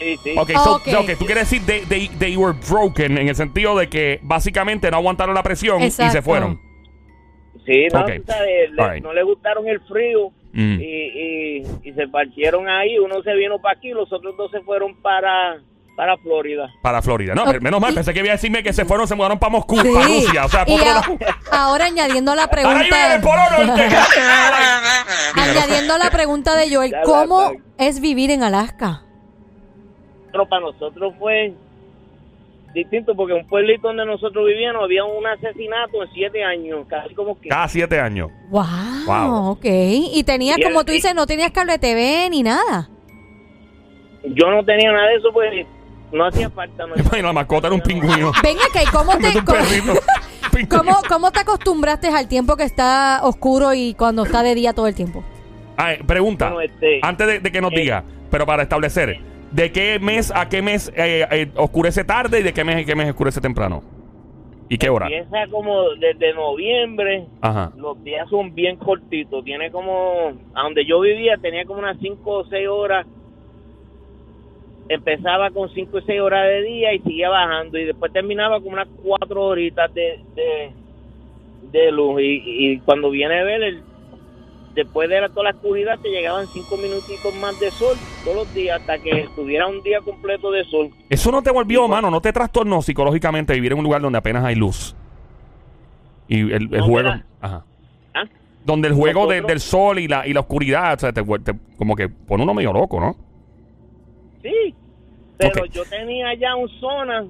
Sí, 0.00 0.16
sí. 0.24 0.34
Ok, 0.36 0.50
so, 0.52 0.74
Ok. 0.76 0.88
ok, 0.98 1.10
tú 1.18 1.26
quieres 1.26 1.48
decir 1.48 1.64
they, 1.66 1.80
they, 1.86 2.08
they 2.18 2.36
were 2.36 2.56
broken 2.68 3.18
en 3.18 3.28
el 3.28 3.36
sentido 3.36 3.76
de 3.78 3.88
que 3.88 4.18
básicamente 4.22 4.90
no 4.90 4.96
aguantaron 4.96 5.34
la 5.34 5.42
presión 5.44 5.80
y 5.82 5.90
se 5.90 6.02
Exacto. 6.04 6.22
fueron. 6.24 6.60
Sí, 7.66 7.86
no, 7.92 8.00
Ok. 8.00 8.10
tú 8.16 8.22
sabes, 8.32 8.70
le- 8.72 8.82
Alright. 8.82 9.04
no 9.04 9.12
le 9.12 9.22
gustaron 9.22 9.68
el 9.68 9.80
frío 9.82 10.30
Mm. 10.52 10.80
y, 10.80 10.84
y, 10.84 11.66
y 11.84 11.92
se 11.92 12.08
partieron 12.08 12.68
ahí. 12.68 12.98
Uno 12.98 13.22
se 13.22 13.32
vino 13.34 13.60
para 13.60 13.78
aquí, 13.78 13.90
los 13.90 14.12
otros 14.12 14.36
dos 14.36 14.50
se 14.50 14.60
fueron 14.62 15.00
para, 15.00 15.58
para 15.96 16.16
Florida. 16.18 16.68
Para 16.82 17.00
Florida. 17.02 17.34
No, 17.36 17.44
menos 17.60 17.80
mal, 17.80 17.94
pensé 17.94 18.12
que 18.12 18.18
iba 18.18 18.30
a 18.30 18.32
decirme 18.32 18.62
que 18.64 18.72
se 18.72 18.84
fueron, 18.84 19.06
se 19.06 19.14
mudaron 19.14 19.38
para 19.38 19.50
Moscú, 19.52 19.78
Sí. 19.80 19.88
para 19.94 20.06
Rusia. 20.06 20.44
O 20.46 20.48
sea, 20.48 20.64
por 20.64 20.80
a- 20.82 21.04
ahora 21.52 21.84
añadiendo 21.86 22.34
la 22.34 22.48
viene 22.48 22.88
pregunta, 22.88 23.20
Polo 23.22 23.66
Norte. 23.66 23.88
añadiendo 25.34 25.98
la 25.98 26.10
pregunta 26.10 26.56
de 26.56 26.74
Joel, 26.74 26.94
¿cómo 27.04 27.52
es 27.78 28.00
vivir 28.00 28.30
en 28.30 28.42
Alaska? 28.42 29.02
Pero 30.32 30.48
para 30.48 30.62
nosotros 30.62 31.14
fue 31.18 31.52
distinto 32.74 33.14
porque 33.16 33.32
un 33.34 33.46
pueblito 33.48 33.88
donde 33.88 34.06
nosotros 34.06 34.46
vivíamos 34.46 34.84
había 34.84 35.04
un 35.04 35.26
asesinato 35.26 36.02
en 36.04 36.08
siete 36.14 36.44
años, 36.44 36.86
casi 36.88 37.14
como 37.14 37.38
que... 37.40 37.48
Cada 37.48 37.66
siete 37.68 37.98
años. 37.98 38.30
Wow, 38.48 38.64
Wow. 39.06 39.50
ok. 39.52 39.64
Y 39.64 40.22
tenías, 40.24 40.58
Y 40.58 40.62
como 40.62 40.80
el- 40.80 40.86
tú 40.86 40.92
dices, 40.92 41.14
no 41.14 41.26
tenías 41.26 41.50
cable 41.50 41.78
TV 41.78 42.28
ni 42.30 42.42
nada. 42.44 42.88
Yo 44.24 44.50
no 44.50 44.64
tenía 44.64 44.92
nada 44.92 45.08
de 45.08 45.16
eso, 45.16 45.32
pues 45.32 45.66
no 46.12 46.26
hacía 46.26 46.48
falta. 46.50 46.84
No 46.86 46.94
la 47.22 47.32
mascota 47.32 47.66
era 47.68 47.74
un 47.74 47.82
pingüino. 47.82 48.32
Venga, 48.42 48.62
que 48.72 48.84
¿cómo 48.92 49.12
te, 49.18 50.66
cómo, 50.68 50.98
cómo 51.08 51.30
te 51.32 51.40
acostumbraste 51.40 52.08
al 52.08 52.28
tiempo 52.28 52.56
que 52.56 52.64
está 52.64 53.20
oscuro 53.24 53.74
y 53.74 53.94
cuando 53.94 54.24
está 54.24 54.42
de 54.42 54.54
día 54.54 54.72
todo 54.74 54.86
el 54.86 54.94
tiempo? 54.94 55.24
Eh, 55.78 56.02
pregunta. 56.06 56.50
Bueno, 56.52 56.72
este, 56.72 57.00
Antes 57.02 57.26
de, 57.26 57.40
de 57.40 57.50
que 57.52 57.60
nos 57.60 57.72
eh, 57.72 57.76
diga, 57.76 58.04
pero 58.30 58.44
para 58.46 58.62
establecer, 58.62 59.18
¿de 59.50 59.72
qué 59.72 59.98
mes 59.98 60.32
a 60.34 60.48
qué 60.48 60.62
mes 60.62 60.92
eh, 60.96 61.26
eh, 61.30 61.50
oscurece 61.56 62.04
tarde 62.04 62.40
y 62.40 62.42
de 62.42 62.52
qué 62.52 62.64
mes 62.64 62.76
a 62.76 62.84
qué 62.84 62.94
mes 62.94 63.10
oscurece 63.10 63.40
temprano? 63.40 63.82
¿Y 64.68 64.78
qué 64.78 64.88
hora? 64.88 65.08
Empieza 65.08 65.50
como 65.50 65.90
desde 65.98 66.32
noviembre, 66.32 67.26
Ajá. 67.40 67.72
los 67.76 68.02
días 68.04 68.28
son 68.30 68.54
bien 68.54 68.76
cortitos. 68.76 69.44
Tiene 69.44 69.72
como, 69.72 70.32
a 70.54 70.62
donde 70.62 70.86
yo 70.86 71.00
vivía 71.00 71.36
tenía 71.38 71.64
como 71.64 71.80
unas 71.80 71.98
5 71.98 72.30
o 72.30 72.44
6 72.44 72.68
horas. 72.68 73.04
Empezaba 74.88 75.50
con 75.50 75.68
5 75.70 75.96
o 75.96 76.00
6 76.00 76.20
horas 76.20 76.46
de 76.46 76.62
día 76.62 76.94
y 76.94 77.00
seguía 77.00 77.28
bajando. 77.30 77.78
Y 77.78 77.84
después 77.84 78.12
terminaba 78.12 78.60
con 78.60 78.74
unas 78.74 78.86
4 79.02 79.42
horitas 79.42 79.92
de, 79.92 80.20
de, 80.36 80.70
de 81.72 81.90
luz. 81.90 82.20
Y, 82.20 82.42
y 82.46 82.78
cuando 82.78 83.10
viene 83.10 83.40
a 83.40 83.44
ver, 83.44 83.62
el, 83.64 83.82
después 84.74 85.08
de 85.08 85.20
la, 85.20 85.28
toda 85.28 85.44
la 85.44 85.50
oscuridad, 85.50 85.98
te 86.00 86.08
llegaban 86.08 86.46
5 86.46 86.76
minutitos 86.76 87.34
más 87.36 87.58
de 87.60 87.70
sol 87.70 87.96
todos 88.24 88.36
los 88.36 88.54
días 88.54 88.80
hasta 88.80 88.98
que 88.98 89.10
estuviera 89.22 89.66
un 89.66 89.82
día 89.82 90.00
completo 90.00 90.50
de 90.50 90.64
sol. 90.64 90.90
Eso 91.08 91.30
no 91.32 91.42
te 91.42 91.50
volvió, 91.50 91.86
mano, 91.88 92.10
no 92.10 92.20
te 92.20 92.32
trastornó 92.32 92.80
psicológicamente 92.82 93.52
vivir 93.54 93.72
en 93.72 93.78
un 93.78 93.84
lugar 93.84 94.00
donde 94.02 94.18
apenas 94.18 94.44
hay 94.44 94.54
luz. 94.54 94.94
Y 96.28 96.40
el, 96.40 96.52
el 96.52 96.70
No, 96.70 96.84
juego. 96.86 97.08
Ajá. 97.40 97.64
¿Ah? 98.14 98.24
Donde 98.64 98.88
el 98.88 98.94
juego 98.94 99.26
de- 99.26 99.40
del 99.40 99.58
sol 99.60 99.98
y 99.98 100.06
la, 100.06 100.26
y 100.26 100.32
la 100.32 100.40
oscuridad, 100.40 100.94
o 100.94 100.98
sea, 100.98 101.12
te, 101.12 101.22
te- 101.22 101.54
como 101.76 101.96
que 101.96 102.08
pone 102.08 102.42
uno 102.42 102.54
medio 102.54 102.72
loco, 102.72 103.00
¿no? 103.00 103.16
Sí, 104.42 104.74
pero 105.36 105.64
yo 105.66 105.84
tenía 105.84 106.34
ya 106.34 106.54
un 106.54 106.68
zona 106.80 107.26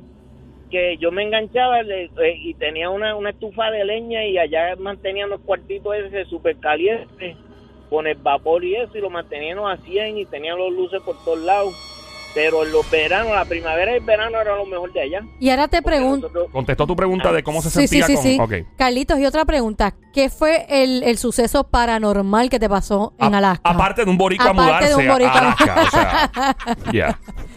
que 0.70 0.96
yo 0.98 1.10
me 1.10 1.22
enganchaba 1.24 1.82
le- 1.82 2.04
eh, 2.04 2.36
y 2.42 2.54
tenía 2.54 2.88
una, 2.90 3.16
una 3.16 3.30
estufa 3.30 3.70
de 3.70 3.84
leña 3.84 4.24
y 4.24 4.38
allá 4.38 4.76
mantenían 4.78 5.28
los 5.30 5.40
cuartitos 5.40 5.94
ese 5.96 6.24
súper 6.26 6.56
calientes 6.58 7.36
con 7.88 8.06
el 8.06 8.14
vapor 8.16 8.64
y 8.64 8.76
eso 8.76 8.96
y 8.96 9.00
lo 9.00 9.10
manteníamos 9.10 9.70
a 9.72 9.76
100 9.82 10.18
y 10.18 10.24
tenían 10.26 10.56
los 10.58 10.72
luces 10.72 11.00
por 11.02 11.16
todos 11.24 11.40
lados. 11.40 11.74
Pero 12.32 12.64
en 12.64 12.70
los 12.70 12.88
veranos, 12.88 13.32
la 13.34 13.44
primavera 13.44 13.90
y 13.90 13.96
el 13.96 14.04
verano 14.04 14.40
era 14.40 14.54
lo 14.54 14.64
mejor 14.64 14.92
de 14.92 15.00
allá. 15.00 15.20
Y 15.40 15.50
ahora 15.50 15.66
te 15.66 15.82
pregunto... 15.82 16.28
nosotros- 16.28 16.48
Contestó 16.52 16.86
tu 16.86 16.94
pregunta 16.94 17.32
de 17.32 17.42
cómo 17.42 17.60
se 17.60 17.70
Sí, 17.70 17.88
sí, 17.88 18.00
sentía 18.02 18.06
sí, 18.06 18.36
con. 18.38 18.48
sí. 18.48 18.60
Ok. 18.62 18.66
Carlitos, 18.76 19.18
y 19.18 19.26
otra 19.26 19.44
pregunta. 19.44 19.94
¿Qué 20.14 20.28
fue 20.30 20.64
el, 20.68 21.02
el 21.02 21.18
suceso 21.18 21.64
paranormal 21.64 22.48
que 22.48 22.60
te 22.60 22.68
pasó 22.68 23.14
en 23.18 23.34
A- 23.34 23.38
Alaska? 23.38 23.68
Aparte 23.68 24.04
de 24.04 24.10
un 24.12 24.16
boricua 24.16 24.50
Aparte 24.50 24.62
mudarse 24.62 24.88
de 24.90 24.94
un 24.94 25.08
a- 25.08 25.12
boricua. 25.12 25.34
a 25.34 25.38
Alaska. 25.40 25.82
O 25.82 25.90
sea, 25.90 26.92
yeah. 26.92 27.18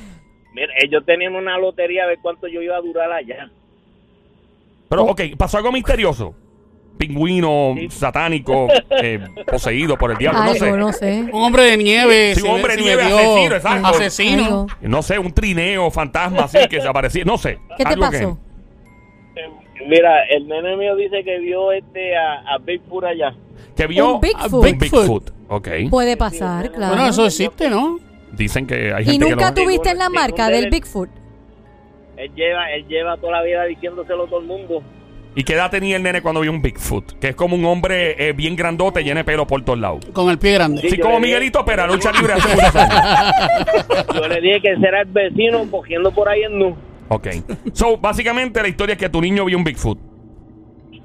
Mira, 0.54 0.68
ellos 0.84 1.04
tenían 1.06 1.36
una 1.36 1.58
lotería 1.58 2.06
de 2.08 2.18
cuánto 2.18 2.48
yo 2.48 2.62
iba 2.62 2.78
a 2.78 2.82
durar 2.82 3.12
allá. 3.12 3.50
Pero, 4.90 5.04
ok, 5.06 5.22
pasó 5.38 5.58
algo 5.58 5.72
misterioso. 5.72 6.36
Pingüino, 6.98 7.74
Sí. 7.76 7.90
satánico, 7.90 8.68
eh, 9.02 9.20
poseído 9.48 9.98
por 9.98 10.12
el 10.12 10.18
diablo, 10.18 10.44
no 10.44 10.54
sé. 10.54 10.72
no 10.72 10.94
sé. 10.94 11.22
Un 11.34 11.42
hombre 11.44 11.64
de 11.64 11.78
nieve. 11.78 12.36
Sí, 12.36 12.44
un 12.44 12.52
hombre 12.52 12.76
de 12.76 12.82
nieve, 12.84 13.02
asesino, 13.02 13.56
exacto. 13.56 13.88
Asesino. 13.88 14.68
No 14.82 15.02
sé, 15.02 15.18
un 15.18 15.34
trineo, 15.34 15.90
fantasma 15.90 16.44
así 16.44 16.60
que 16.70 16.80
se 16.80 16.88
aparecía, 16.88 17.24
no 17.26 17.38
sé. 17.40 17.58
¿Qué 17.78 17.84
te 17.84 17.96
que- 17.96 18.00
pasó? 18.00 18.38
Eh, 19.36 19.50
Mira, 19.88 20.24
el 20.30 20.48
nene 20.48 20.78
mío 20.78 20.96
dice 20.96 21.24
que 21.24 21.40
vio 21.40 21.72
este 21.72 22.16
a, 22.16 22.54
a 22.54 22.58
Bigfoot 22.60 23.04
allá. 23.06 23.34
Que, 23.76 23.88
vio 23.88 24.16
Un 24.16 24.22
Bigfoot. 24.22 24.64
Bigfoot. 24.64 24.80
Bigfoot. 25.02 25.30
Ok. 25.50 25.68
Puede 25.90 26.16
pasar, 26.16 26.72
claro. 26.72 26.94
Bueno, 26.96 27.10
eso 27.10 27.26
existe, 27.26 27.70
¿no? 27.72 27.98
Dicen 28.34 28.66
que 28.68 28.94
hay 28.94 29.04
¿Y 29.04 29.06
gente 29.06 29.26
que 29.26 29.32
nunca 29.32 29.50
lo... 29.50 29.54
tuviste 29.54 29.90
Según- 29.90 30.00
la 30.00 30.10
marca 30.10 30.50
del 30.50 30.66
él- 30.66 30.70
Bigfoot? 30.72 31.10
Él 32.18 32.32
lleva, 32.36 32.72
él 32.72 32.86
lleva 32.88 33.18
toda 33.18 33.34
la 33.34 33.44
vida 33.44 33.64
diciéndoselo 33.66 34.26
a 34.26 34.28
todo 34.28 34.40
el 34.40 34.46
mundo. 34.46 34.84
¿Y 35.36 35.44
qué 35.44 35.54
edad 35.54 35.72
tenía 35.72 35.96
el 35.98 36.04
nene 36.04 36.22
cuando 36.22 36.42
vio 36.42 36.52
un 36.52 36.62
Bigfoot? 36.62 37.14
Que 37.20 37.30
es 37.30 37.36
como 37.36 37.56
un 37.56 37.66
hombre 37.66 38.30
eh, 38.30 38.34
bien 38.34 38.56
grandote, 38.56 39.04
lleno 39.04 39.18
de 39.20 39.24
pelo 39.24 39.48
por 39.48 39.64
todos 39.66 39.80
lados. 39.80 40.06
Con 40.14 40.30
el 40.30 40.38
pie 40.38 40.54
grande. 40.54 40.82
Sí, 40.88 40.98
como 41.00 41.20
Miguelito, 41.20 41.66
pero 41.66 41.88
lucha 41.88 42.12
libre 42.12 42.34
hace 42.34 42.54
muchos 42.56 42.76
años. 42.76 44.06
Yo 44.14 44.28
le 44.28 44.42
dije 44.42 44.62
que 44.62 44.72
ese 44.74 44.88
era 44.88 45.02
el 45.02 45.08
vecino 45.08 45.66
cogiendo 45.72 46.12
por 46.12 46.30
ahí 46.30 46.44
en 46.44 46.60
nu. 46.60 46.76
Ok. 47.10 47.28
So, 47.74 47.98
básicamente 47.98 48.62
la 48.62 48.68
historia 48.68 48.94
es 48.94 49.00
que 49.00 49.10
tu 49.10 49.20
niño 49.22 49.44
vio 49.46 49.58
un 49.58 49.64
Bigfoot. 49.64 49.98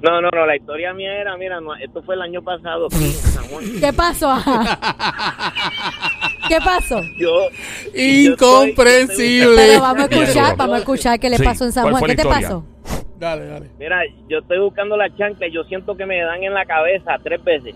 No, 0.01 0.21
no, 0.21 0.29
no, 0.31 0.45
la 0.45 0.55
historia 0.55 0.93
mía 0.93 1.11
era, 1.19 1.35
mira, 1.35 1.59
no, 1.59 1.75
esto 1.75 2.01
fue 2.03 2.13
el 2.15 2.21
año 2.21 2.41
pasado 2.43 2.85
aquí 2.85 3.03
en 3.03 3.11
San 3.11 3.43
Juan. 3.45 3.63
¿Qué 3.81 3.91
pasó? 3.93 4.33
¿Qué 6.49 6.57
pasó? 6.63 7.01
Yo, 7.17 7.47
Incomprensible. 7.95 9.55
Pero 9.55 9.81
vamos 9.81 10.03
a 10.03 10.15
escuchar, 10.15 10.57
vamos 10.57 10.75
a 10.75 10.79
escuchar 10.79 11.19
qué 11.19 11.29
le 11.29 11.37
Sí, 11.37 11.43
pasó 11.43 11.65
en 11.65 11.71
San 11.71 11.83
¿cuál 11.83 11.93
Juan. 11.95 12.05
¿Qué 12.09 12.15
te 12.15 12.25
pasó? 12.27 12.65
Dale, 13.17 13.45
dale. 13.47 13.69
mira, 13.77 13.97
yo 14.29 14.39
estoy 14.39 14.59
buscando 14.59 14.95
la 14.97 15.13
chancla 15.15 15.47
y 15.47 15.51
yo 15.51 15.63
siento 15.65 15.95
que 15.95 16.05
me 16.05 16.21
dan 16.21 16.41
en 16.43 16.53
la 16.53 16.65
cabeza 16.65 17.17
tres 17.23 17.43
veces. 17.43 17.73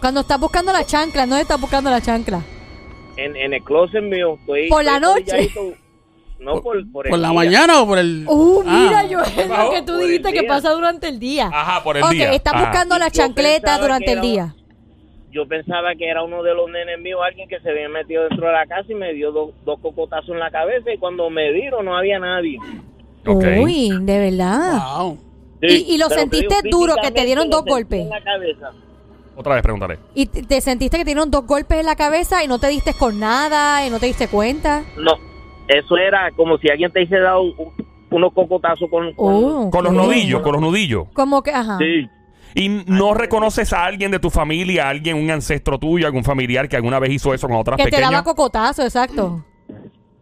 Cuando 0.00 0.20
estás 0.20 0.38
buscando 0.38 0.72
la 0.72 0.84
chancla, 0.84 1.26
no 1.26 1.36
estás 1.36 1.60
buscando 1.60 1.90
la 1.90 2.00
chancla. 2.00 2.40
En, 3.16 3.34
en 3.36 3.52
el 3.54 3.62
closet 3.64 4.02
mío. 4.02 4.36
Estoy, 4.40 4.68
¿Por 4.68 4.84
la 4.84 5.00
noche? 5.00 5.50
No, 6.38 6.62
por, 6.62 6.76
por, 6.92 7.06
el 7.06 7.10
¿Por 7.10 7.18
la 7.18 7.30
día. 7.30 7.34
mañana 7.36 7.80
o 7.82 7.86
por 7.86 7.98
el.? 7.98 8.24
Uh, 8.28 8.62
mira, 8.62 9.00
Ah. 9.00 9.06
yo 9.06 9.20
es 9.22 9.48
lo 9.48 9.70
que 9.72 9.82
tú 9.82 9.96
dijiste 9.96 10.32
que 10.32 10.44
pasa 10.44 10.70
durante 10.70 11.08
el 11.08 11.18
día. 11.18 11.50
Ajá, 11.52 11.82
por 11.82 11.96
el 11.96 12.04
ok, 12.04 12.10
día. 12.12 12.32
estás 12.32 12.54
Ajá. 12.54 12.64
buscando 12.66 12.96
la 12.98 13.10
chancleta 13.10 13.78
durante 13.78 14.12
el 14.12 14.18
era 14.18 14.22
día. 14.22 14.54
Yo 15.30 15.46
pensaba 15.46 15.94
que 15.94 16.08
era 16.08 16.22
uno 16.22 16.42
de 16.42 16.54
los 16.54 16.70
nenes 16.70 16.98
míos, 17.00 17.20
alguien 17.24 17.48
que 17.48 17.60
se 17.60 17.70
había 17.70 17.88
metido 17.88 18.22
dentro 18.28 18.46
de 18.46 18.52
la 18.52 18.66
casa 18.66 18.90
y 18.90 18.94
me 18.94 19.12
dio 19.12 19.30
do- 19.30 19.52
dos 19.64 19.78
cocotazos 19.80 20.30
en 20.30 20.38
la 20.38 20.50
cabeza 20.50 20.90
y 20.92 20.98
cuando 20.98 21.28
me 21.28 21.52
dieron 21.52 21.84
no 21.84 21.96
había 21.96 22.18
nadie. 22.18 22.58
Uy, 23.26 23.90
de 24.02 24.18
verdad. 24.18 24.78
Wow. 24.98 25.18
¿Y- 25.60 25.94
y 25.94 25.98
lo 25.98 26.08
sentiste 26.08 26.56
digo, 26.62 26.78
duro, 26.78 26.94
que 27.02 27.10
te 27.10 27.24
dieron 27.26 27.50
dos 27.50 27.64
golpes? 27.64 28.00
En 28.00 28.08
la 28.10 28.22
cabeza. 28.22 28.70
Otra 29.36 29.54
vez, 29.54 29.62
pregúntale. 29.62 29.98
¿Y 30.14 30.26
te 30.26 30.42
te 30.42 30.60
sentiste 30.60 30.96
que 30.96 31.04
te 31.04 31.10
dieron 31.10 31.30
dos 31.30 31.46
golpes 31.46 31.78
en 31.78 31.86
la 31.86 31.94
cabeza 31.96 32.42
y 32.42 32.48
no 32.48 32.58
te 32.58 32.68
diste 32.68 32.94
con 32.94 33.20
nada 33.20 33.86
y 33.86 33.90
no 33.90 33.98
te 34.00 34.06
diste 34.06 34.28
cuenta? 34.28 34.82
No, 34.96 35.12
eso 35.68 35.96
era 35.96 36.30
como 36.36 36.58
si 36.58 36.68
alguien 36.70 36.90
te 36.90 37.00
hubiese 37.00 37.18
dado 37.20 37.42
un- 37.42 37.54
unos 38.10 38.32
cocotazos 38.32 38.88
con... 38.90 39.12
con- 39.14 39.44
Oh, 39.44 39.70
Con 39.70 39.84
los 39.84 39.92
nudillos, 39.92 40.40
con 40.42 40.52
los 40.52 40.60
nudillos. 40.62 41.06
Como 41.12 41.42
que, 41.42 41.50
ajá. 41.50 41.76
Sí. 41.78 42.08
¿Y 42.58 42.68
no 42.86 43.14
reconoces 43.14 43.72
a 43.72 43.84
alguien 43.84 44.10
de 44.10 44.18
tu 44.18 44.30
familia, 44.30 44.88
alguien, 44.88 45.16
un 45.16 45.30
ancestro 45.30 45.78
tuyo, 45.78 46.06
algún 46.06 46.24
familiar 46.24 46.68
que 46.68 46.74
alguna 46.76 46.98
vez 46.98 47.10
hizo 47.10 47.32
eso 47.32 47.46
con 47.46 47.56
otras 47.56 47.76
Que 47.76 47.84
te 47.84 47.90
pequeñas? 47.90 48.10
daba 48.10 48.24
cocotazo, 48.24 48.82
exacto. 48.82 49.44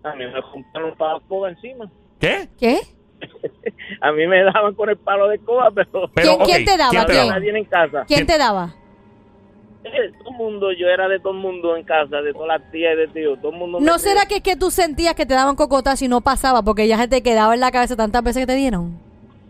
A 0.04 0.14
mí 0.14 0.24
me 0.26 0.42
juntaron 0.42 0.90
un 0.90 0.96
palo 0.98 1.14
de 1.18 1.22
escoba 1.22 1.48
encima. 1.48 1.90
¿Qué? 2.20 2.48
¿Qué? 2.58 2.78
A 4.02 4.12
mí 4.12 4.26
me 4.26 4.42
daban 4.44 4.74
con 4.74 4.90
el 4.90 4.98
palo 4.98 5.28
de 5.28 5.36
escoba, 5.36 5.70
pero... 5.74 6.10
Pero, 6.14 6.36
¿Quién- 6.36 6.44
quién 6.46 6.62
ok, 6.62 6.66
te 6.70 6.76
daba? 6.76 6.90
¿quién 6.90 7.06
te 7.06 7.12
¿Quién? 7.12 7.26
daba? 7.26 7.38
Nadie 7.38 7.58
en 7.58 7.64
casa. 7.64 8.04
¿Quién 8.06 8.26
te 8.26 8.38
daba? 8.38 8.74
Eh, 9.84 10.12
todo 10.18 10.30
el 10.30 10.36
mundo, 10.36 10.72
yo 10.72 10.88
era 10.88 11.08
de 11.08 11.18
todo 11.20 11.32
el 11.32 11.38
mundo 11.38 11.74
en 11.76 11.84
casa, 11.84 12.20
de 12.20 12.32
todas 12.34 12.48
las 12.60 12.70
tías 12.70 12.92
y 12.94 12.96
de 12.98 13.08
tíos, 13.08 13.40
todo 13.40 13.52
el 13.52 13.58
mundo. 13.58 13.80
me 13.80 13.86
¿No 13.86 13.98
será 13.98 14.26
que 14.26 14.36
es 14.36 14.42
que 14.42 14.56
tú 14.56 14.70
sentías 14.70 15.14
que 15.14 15.24
te 15.24 15.32
daban 15.34 15.56
cocotazo 15.56 16.04
y 16.04 16.08
no 16.08 16.20
pasaba 16.20 16.60
porque 16.62 16.86
ya 16.88 16.98
se 16.98 17.08
te 17.08 17.22
quedaba 17.22 17.54
en 17.54 17.60
la 17.60 17.70
cabeza 17.70 17.96
tantas 17.96 18.22
veces 18.22 18.42
que 18.42 18.46
te 18.46 18.56
dieron? 18.56 18.98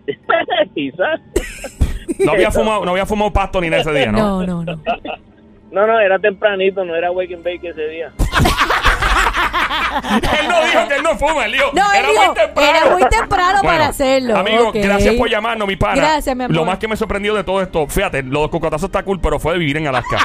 Quizás. 0.75 1.21
No 2.19 2.33
había 2.33 2.51
fumado, 2.51 2.85
no 2.85 2.91
había 2.93 3.07
fumado 3.07 3.33
pasto 3.33 3.61
ni 3.61 3.69
nada 3.71 3.83
ese 3.83 3.93
día, 3.93 4.13
¿no? 4.13 4.45
No, 4.45 4.65
no, 4.65 4.65
no. 4.65 4.83
No, 5.73 5.87
no, 5.87 6.01
era 6.01 6.19
tempranito, 6.19 6.85
no 6.85 6.95
era 6.95 7.11
wake 7.11 7.35
and 7.35 7.45
bake 7.45 7.65
ese 7.69 7.87
día. 7.89 8.13
él 10.41 10.49
no 10.49 10.65
dijo 10.65 10.89
que 10.89 10.95
él 10.97 11.03
no 11.03 11.17
fuma, 11.17 11.45
él 11.47 11.53
dijo, 11.53 11.71
No, 11.75 11.93
él 11.93 11.99
era 11.99 12.09
dijo, 12.09 12.25
muy 12.27 12.35
temprano. 12.35 12.71
era 12.71 12.91
muy 12.91 13.03
temprano 13.09 13.59
Bueno, 13.63 13.69
para 13.79 13.87
hacerlo. 13.89 14.37
Amigo, 14.37 14.73
gracias 14.73 15.15
por 15.17 15.29
llamarnos, 15.29 15.69
mi 15.69 15.77
pana. 15.77 15.97
Gracias, 15.97 16.37
mi 16.37 16.45
amor. 16.45 16.55
Lo 16.57 16.65
más 16.65 16.79
que 16.79 16.89
me 16.89 16.97
sorprendió 16.97 17.35
de 17.35 17.45
todo 17.45 17.61
esto, 17.61 17.87
fíjate, 17.87 18.23
lo 18.23 18.43
de 18.43 18.51
cocotazos 18.51 18.89
está 18.89 19.03
cool, 19.03 19.21
pero 19.21 19.39
fue 19.39 19.53
de 19.55 19.59
vivir 19.59 19.77
en 19.79 19.87
Alaska. 19.89 20.19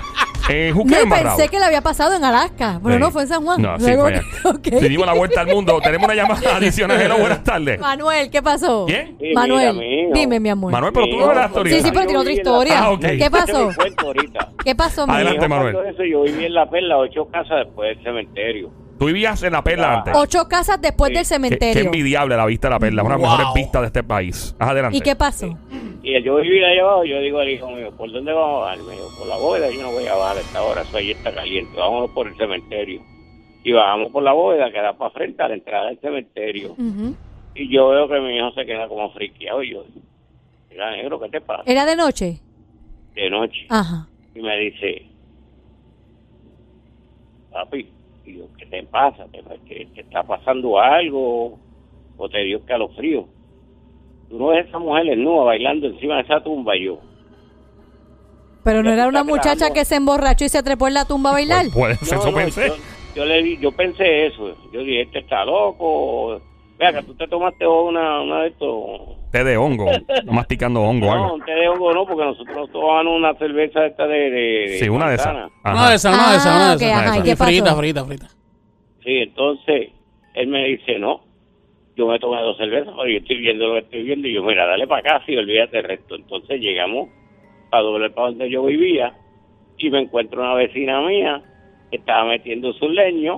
Eh, 0.52 0.74
No, 0.76 0.84
pensé 1.16 1.48
que 1.50 1.60
le 1.60 1.66
había 1.66 1.82
pasado 1.82 2.16
en 2.16 2.24
Alaska, 2.24 2.80
pero 2.84 2.96
Sí. 2.96 3.00
no 3.02 3.12
fue 3.12 3.22
en 3.24 3.28
San 3.28 3.44
Juan. 3.44 3.62
No, 3.62 3.80
sí, 3.80 3.86
Luego- 3.86 4.02
fue 4.04 4.14
allá. 4.14 4.22
Ok. 4.46 4.68
Le 4.82 4.90
dimos 4.90 5.06
la 5.06 5.14
vuelta 5.14 5.42
al 5.42 5.48
mundo. 5.48 5.80
Tenemos 5.82 6.06
una 6.06 6.16
llamada 6.16 6.42
adicional. 6.58 7.00
Hello, 7.02 7.18
buenas 7.18 7.44
tardes. 7.44 7.80
Manuel, 7.80 8.30
¿qué 8.30 8.42
pasó? 8.42 8.86
¿Quién? 8.88 9.18
Sí, 9.20 9.32
Manuel, 9.34 9.78
mira, 9.78 10.10
dime, 10.14 10.40
mi 10.40 10.50
amor. 10.50 10.72
Manuel, 10.72 10.94
pero 10.94 11.06
tú 11.08 11.18
no 11.20 11.34
la 11.34 11.46
historia. 11.46 11.76
Sí, 11.78 11.82
sí, 11.84 11.90
pero 11.94 12.06
tiene 12.06 12.20
otra 12.20 12.32
historia. 12.34 12.74
Ah. 12.84 12.98
¿Qué 13.00 13.30
pasó? 13.32 13.70
¿Qué 14.64 14.76
pasó, 14.76 15.08
mi 15.08 15.14
Adelante, 15.14 15.48
Manuel. 15.48 15.76
Eso, 15.90 16.04
yo 16.04 16.24
viví 16.24 16.46
en 16.46 16.54
La 16.54 16.70
Perla, 16.70 16.98
ocho 16.98 17.28
casas 17.32 17.66
después 17.66 17.96
del 17.96 18.04
cementerio. 18.04 18.72
Tú 19.00 19.08
vivías 19.08 19.42
en 19.42 19.54
la 19.54 19.64
perla 19.64 19.88
Ah. 19.94 19.98
antes. 19.98 20.14
Ocho 20.16 20.48
casas 20.48 20.80
después 20.80 21.10
Sí. 21.10 21.16
del 21.16 21.24
Qué, 21.24 21.28
qué 21.30 21.34
cementerio. 21.34 21.84
envidiable 21.86 22.38
la 22.38 22.46
vista 22.46 22.68
de 22.68 22.74
la 22.76 22.80
perla. 22.80 23.02
Una 23.02 23.16
de 23.16 23.22
las 23.22 23.30
Wow. 23.32 23.38
mejores 23.40 23.64
vistas 23.64 23.82
de 23.82 23.88
este 23.88 24.04
país. 24.04 24.56
Adelante. 24.60 24.96
¿Y 24.98 25.02
qué 25.02 25.16
pasó? 25.16 25.58
Y 26.04 26.20
yo 26.24 26.36
vivía 26.38 26.68
allá 26.68 26.82
abajo, 26.82 27.04
yo 27.06 27.20
digo 27.20 27.40
al 27.40 27.50
hijo 27.50 27.70
mío, 27.70 27.92
¿por 27.96 28.12
dónde 28.12 28.34
vamos 28.34 28.58
a 28.58 28.66
bajar? 28.66 28.80
Me 28.80 28.94
dijo, 28.94 29.10
por 29.20 29.28
la 29.28 29.38
bóveda, 29.38 29.70
yo 29.70 29.82
no 29.84 29.92
voy 29.92 30.08
a 30.08 30.16
bajar 30.16 30.38
a 30.38 30.40
esta 30.40 30.64
hora, 30.64 30.82
eso 30.82 30.98
ahí 30.98 31.12
está 31.12 31.32
caliente, 31.34 31.78
vámonos 31.78 32.10
por 32.12 32.28
el 32.28 32.36
cementerio. 32.38 33.02
Y 33.64 33.72
bajamos 33.72 34.12
por 34.12 34.24
la 34.24 34.34
bóveda, 34.34 34.72
que 34.72 34.82
da 34.82 34.94
para 34.98 35.12
frente 35.12 35.44
a 35.44 35.48
la 35.50 35.54
entrada 35.54 35.88
del 35.90 36.00
cementerio. 36.00 36.76
Y 37.54 37.72
yo 37.72 37.90
veo 37.90 38.08
que 38.08 38.20
mi 38.20 38.36
hijo 38.38 38.52
se 38.54 38.66
queda 38.66 38.88
como 38.88 39.12
friqueado 39.12 39.62
y 39.62 39.74
yo, 39.74 39.86
mira 40.72 40.90
negro, 40.92 41.20
¿qué 41.20 41.30
te 41.30 41.42
pasa? 41.42 41.64
¿Era 41.68 41.86
de 41.86 41.96
noche? 41.96 42.40
De 43.14 43.30
noche. 43.30 43.68
Ajá. 43.70 44.08
Y 44.34 44.40
me 44.42 44.58
dice, 44.58 45.06
papi, 47.52 47.88
y 48.26 48.38
yo, 48.38 48.46
¿qué 48.58 48.66
te 48.66 48.82
pasa? 48.84 49.28
¿Te, 49.28 49.44
te, 49.44 49.86
te 49.86 50.02
está 50.02 50.24
pasando 50.24 50.80
algo? 50.80 51.60
¿O 52.18 52.30
te 52.30 52.40
dio 52.44 52.58
escalofrío? 52.58 53.28
Tú 54.32 54.40
no 54.40 54.48
ves 54.48 54.66
a 54.66 54.70
esa 54.70 54.80
mujer 54.80 55.04
desnuda 55.06 55.44
bailando 55.44 55.88
encima 55.88 56.16
de 56.16 56.22
esa 56.22 56.42
tumba 56.42 56.76
y 56.78 56.86
yo. 56.86 56.98
Pero 58.64 58.82
no 58.84 58.92
era 58.92 59.08
una 59.08 59.24
muchacha 59.24 59.56
grabando. 59.56 59.74
que 59.74 59.86
se 59.86 59.96
emborrachó 59.96 60.46
y 60.46 60.50
se 60.50 60.64
trepó 60.64 60.88
en 60.88 60.94
la 60.94 61.06
tumba 61.06 61.32
a 61.32 61.34
bailar. 61.34 61.66
Pues, 61.74 62.00
ser, 62.00 62.18
No, 62.18 62.22
eso 62.24 62.32
no, 62.32 62.38
pensé. 62.38 62.68
Yo, 62.68 62.76
yo 63.16 63.26
le 63.26 63.44
di, 63.44 63.58
yo 63.58 63.72
pensé 63.72 64.28
eso. 64.28 64.56
Yo 64.72 64.80
dije, 64.82 65.02
este 65.02 65.20
está 65.20 65.44
loco. 65.44 66.40
Vea 66.80 66.94
que 66.94 67.04
tú 67.04 67.14
te 67.16 67.28
tomaste 67.28 67.68
una, 67.68 68.22
una 68.22 68.42
de 68.44 68.48
estos. 68.50 68.70
Té 69.32 69.44
de 69.44 69.58
hongo. 69.58 69.86
masticando 70.32 70.82
hongo 70.82 71.08
No, 71.08 71.12
algo. 71.14 71.34
un 71.36 71.42
té 71.42 71.52
de 71.54 71.68
hongo 71.68 71.94
no, 71.94 72.06
porque 72.06 72.24
nosotros 72.24 72.70
tomamos 72.72 73.14
una 73.18 73.34
cerveza 73.36 73.86
esta 73.86 74.06
de. 74.08 74.30
de, 74.30 74.78
Sí, 74.80 74.88
una 74.90 75.10
de 75.10 75.16
esas. 75.16 75.36
Una 75.66 75.90
de 75.90 75.96
esas, 75.96 76.14
una 76.16 76.32
de 76.32 76.38
esas, 76.38 76.56
una 76.56 76.66
Ah, 76.72 76.76
de 77.16 77.20
ok, 77.20 77.28
esas. 77.28 77.48
frita, 77.48 77.76
frita, 77.76 78.06
frita. 78.06 78.28
Sí, 79.04 79.18
entonces 79.18 79.90
él 80.36 80.48
me 80.48 80.64
dice, 80.66 80.98
no, 81.00 81.22
yo 81.96 82.08
me 82.08 82.20
tomé 82.20 82.42
dos 82.42 82.58
cervezas, 82.58 82.94
pero 82.96 83.10
yo 83.10 83.18
estoy 83.18 83.38
viendo 83.38 83.68
lo 83.68 83.74
que 83.74 83.80
estoy 83.80 84.04
viendo. 84.04 84.28
Y 84.28 84.34
yo, 84.34 84.44
mira, 84.44 84.66
dale 84.66 84.88
para 84.88 85.16
acá 85.16 85.24
y 85.28 85.36
olvídate 85.36 85.78
del 85.78 85.86
resto. 85.86 86.16
Entonces 86.16 86.60
llegamos 86.60 87.10
a 87.72 87.80
doble 87.80 88.10
para 88.10 88.28
donde 88.28 88.50
yo 88.50 88.64
vivía 88.64 89.14
y 89.78 89.90
me 89.90 90.02
encuentro 90.02 90.42
una 90.42 90.54
vecina 90.54 91.02
mía 91.02 91.42
que 91.90 91.98
estaba 91.98 92.26
metiendo 92.26 92.72
su 92.74 92.88
leño, 92.88 93.38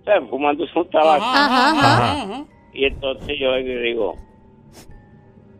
o 0.00 0.04
sea, 0.04 0.20
fumando 0.22 0.66
su 0.66 0.84
tabaco. 0.86 1.24
Ajá, 1.24 1.70
ajá. 1.70 2.22
ajá. 2.22 2.44
Y 2.72 2.84
entonces 2.84 3.38
yo 3.38 3.56
le 3.56 3.80
digo, 3.80 4.16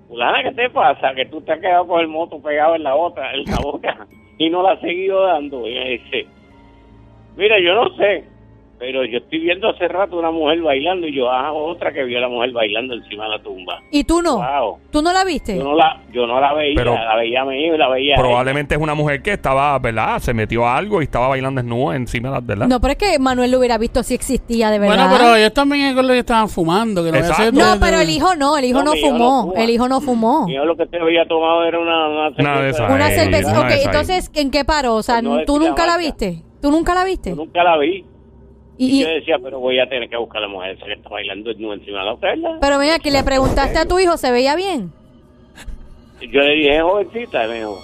fulana, 0.08 0.42
¿qué 0.42 0.52
te 0.52 0.70
pasa? 0.70 1.14
Que 1.14 1.26
tú 1.26 1.40
te 1.42 1.52
has 1.52 1.60
quedado 1.60 1.86
con 1.86 2.00
el 2.00 2.08
moto 2.08 2.40
pegado 2.40 2.74
en 2.74 2.82
la 2.82 2.96
otra, 2.96 3.32
en 3.34 3.44
la 3.44 3.58
boca, 3.60 4.06
y 4.38 4.48
no 4.50 4.62
la 4.62 4.72
has 4.72 4.80
seguido 4.80 5.22
dando. 5.22 5.68
Y 5.68 5.74
me 5.74 5.90
dice, 5.90 6.26
mira, 7.36 7.60
yo 7.60 7.74
no 7.74 7.94
sé, 7.96 8.24
pero 8.78 9.04
yo 9.04 9.18
estoy 9.18 9.40
viendo 9.40 9.68
hace 9.68 9.88
rato 9.88 10.16
una 10.16 10.30
mujer 10.30 10.60
bailando 10.62 11.06
y 11.06 11.14
yo, 11.14 11.30
ah, 11.30 11.52
otra 11.52 11.92
que 11.92 12.04
vio 12.04 12.18
a 12.18 12.20
la 12.22 12.28
mujer 12.28 12.52
bailando 12.52 12.94
encima 12.94 13.24
de 13.24 13.30
la 13.30 13.42
tumba. 13.42 13.80
¿Y 13.90 14.04
tú 14.04 14.22
no? 14.22 14.36
Wow. 14.36 14.78
¿Tú 14.90 15.02
no 15.02 15.12
la 15.12 15.24
viste? 15.24 15.56
Yo 15.56 15.64
no 15.64 15.74
la, 15.74 16.00
yo 16.12 16.26
no 16.26 16.40
la 16.40 16.52
veía, 16.54 16.74
Pero- 16.76 16.94
la 16.94 17.16
veía 17.16 17.42
a 17.42 17.44
mí 17.44 17.64
y 17.64 17.76
la 17.76 17.88
veía 17.88 18.14
a 18.14 18.18
ella. 18.18 18.22
Probablemente 18.22 18.74
es 18.76 18.80
una 18.80 18.94
mujer 18.94 19.22
que 19.22 19.32
estaba, 19.32 19.78
¿verdad? 19.78 20.18
Se 20.20 20.32
metió 20.32 20.66
a 20.66 20.76
algo 20.76 21.00
y 21.00 21.04
estaba 21.04 21.28
bailando 21.28 21.60
desnuda 21.60 21.96
encima 21.96 22.28
de 22.28 22.34
la, 22.34 22.40
¿verdad? 22.40 22.68
No, 22.68 22.80
pero 22.80 22.92
es 22.92 22.98
que 22.98 23.18
Manuel 23.18 23.50
lo 23.50 23.58
hubiera 23.58 23.78
visto 23.78 24.02
si 24.02 24.14
existía 24.14 24.70
de 24.70 24.78
verdad. 24.78 24.96
Bueno, 24.96 25.10
pero 25.18 25.34
ellos 25.36 25.52
también 25.52 25.94
con 25.94 26.06
lo 26.06 26.12
que 26.12 26.20
estaban 26.20 26.48
fumando. 26.48 27.02
Que 27.04 27.10
no 27.12 27.18
Exacto. 27.18 27.52
No, 27.52 27.78
pero 27.80 28.00
el 28.00 28.08
hijo 28.10 28.36
no, 28.36 28.56
el 28.56 28.64
hijo 28.64 28.78
No, 28.78 28.84
no 28.84 28.92
mi 28.92 28.98
hijo 29.00 29.10
no 29.10 29.18
fumó. 29.18 29.54
El 29.56 29.70
hijo 29.70 29.88
no 29.88 30.00
fumó. 30.00 30.46
Yo 30.48 30.64
lo 30.64 30.76
que 30.76 30.86
te 30.86 31.00
había 31.00 31.26
tomado 31.26 31.64
era 31.64 31.78
una, 31.78 32.08
una 32.08 32.28
Una 32.28 32.60
de 32.60 32.72
cerveza. 32.72 32.84
esas. 32.84 32.90
Una 32.94 33.08
cerveza. 33.10 33.50
una 33.50 33.60
Ok, 33.60 33.72
entonces, 33.84 34.30
¿en 34.34 34.50
qué 34.50 34.64
paró? 34.64 34.94
O 34.94 35.02
sea, 35.02 35.16
Pues 35.16 35.24
no 35.24 35.44
¿tú 35.44 35.58
nunca 35.58 35.86
la 35.86 35.96
viste? 35.96 36.42
¿Tú 36.60 36.70
nunca 36.72 36.92
la 36.94 37.04
viste? 37.04 37.30
Yo 37.30 37.36
nunca 37.36 37.62
la 37.62 37.76
vi. 37.78 38.04
Y, 38.78 39.00
Y 39.00 39.02
yo 39.02 39.08
decía, 39.08 39.36
pero 39.42 39.58
voy 39.58 39.78
a 39.80 39.88
tener 39.88 40.08
que 40.08 40.16
buscar 40.16 40.38
a 40.38 40.46
la 40.46 40.48
mujer 40.52 40.76
esa 40.76 40.86
que 40.86 40.92
está 40.92 41.08
bailando 41.08 41.50
desnuda 41.50 41.74
encima 41.74 41.98
de 42.00 42.04
la 42.06 42.16
perla. 42.16 42.58
pero 42.60 42.78
mira, 42.78 42.98
que 43.00 43.10
le 43.10 43.22
preguntaste 43.24 43.76
a 43.78 43.86
tu 43.86 43.98
hijo, 43.98 44.16
¿se 44.16 44.30
veía 44.30 44.54
bien? 44.54 44.92
Yo 46.20 46.40
le 46.40 46.54
dije, 46.54 46.80
jovencita, 46.80 47.44
y 47.44 47.48
me 47.48 47.54
dijo, 47.58 47.80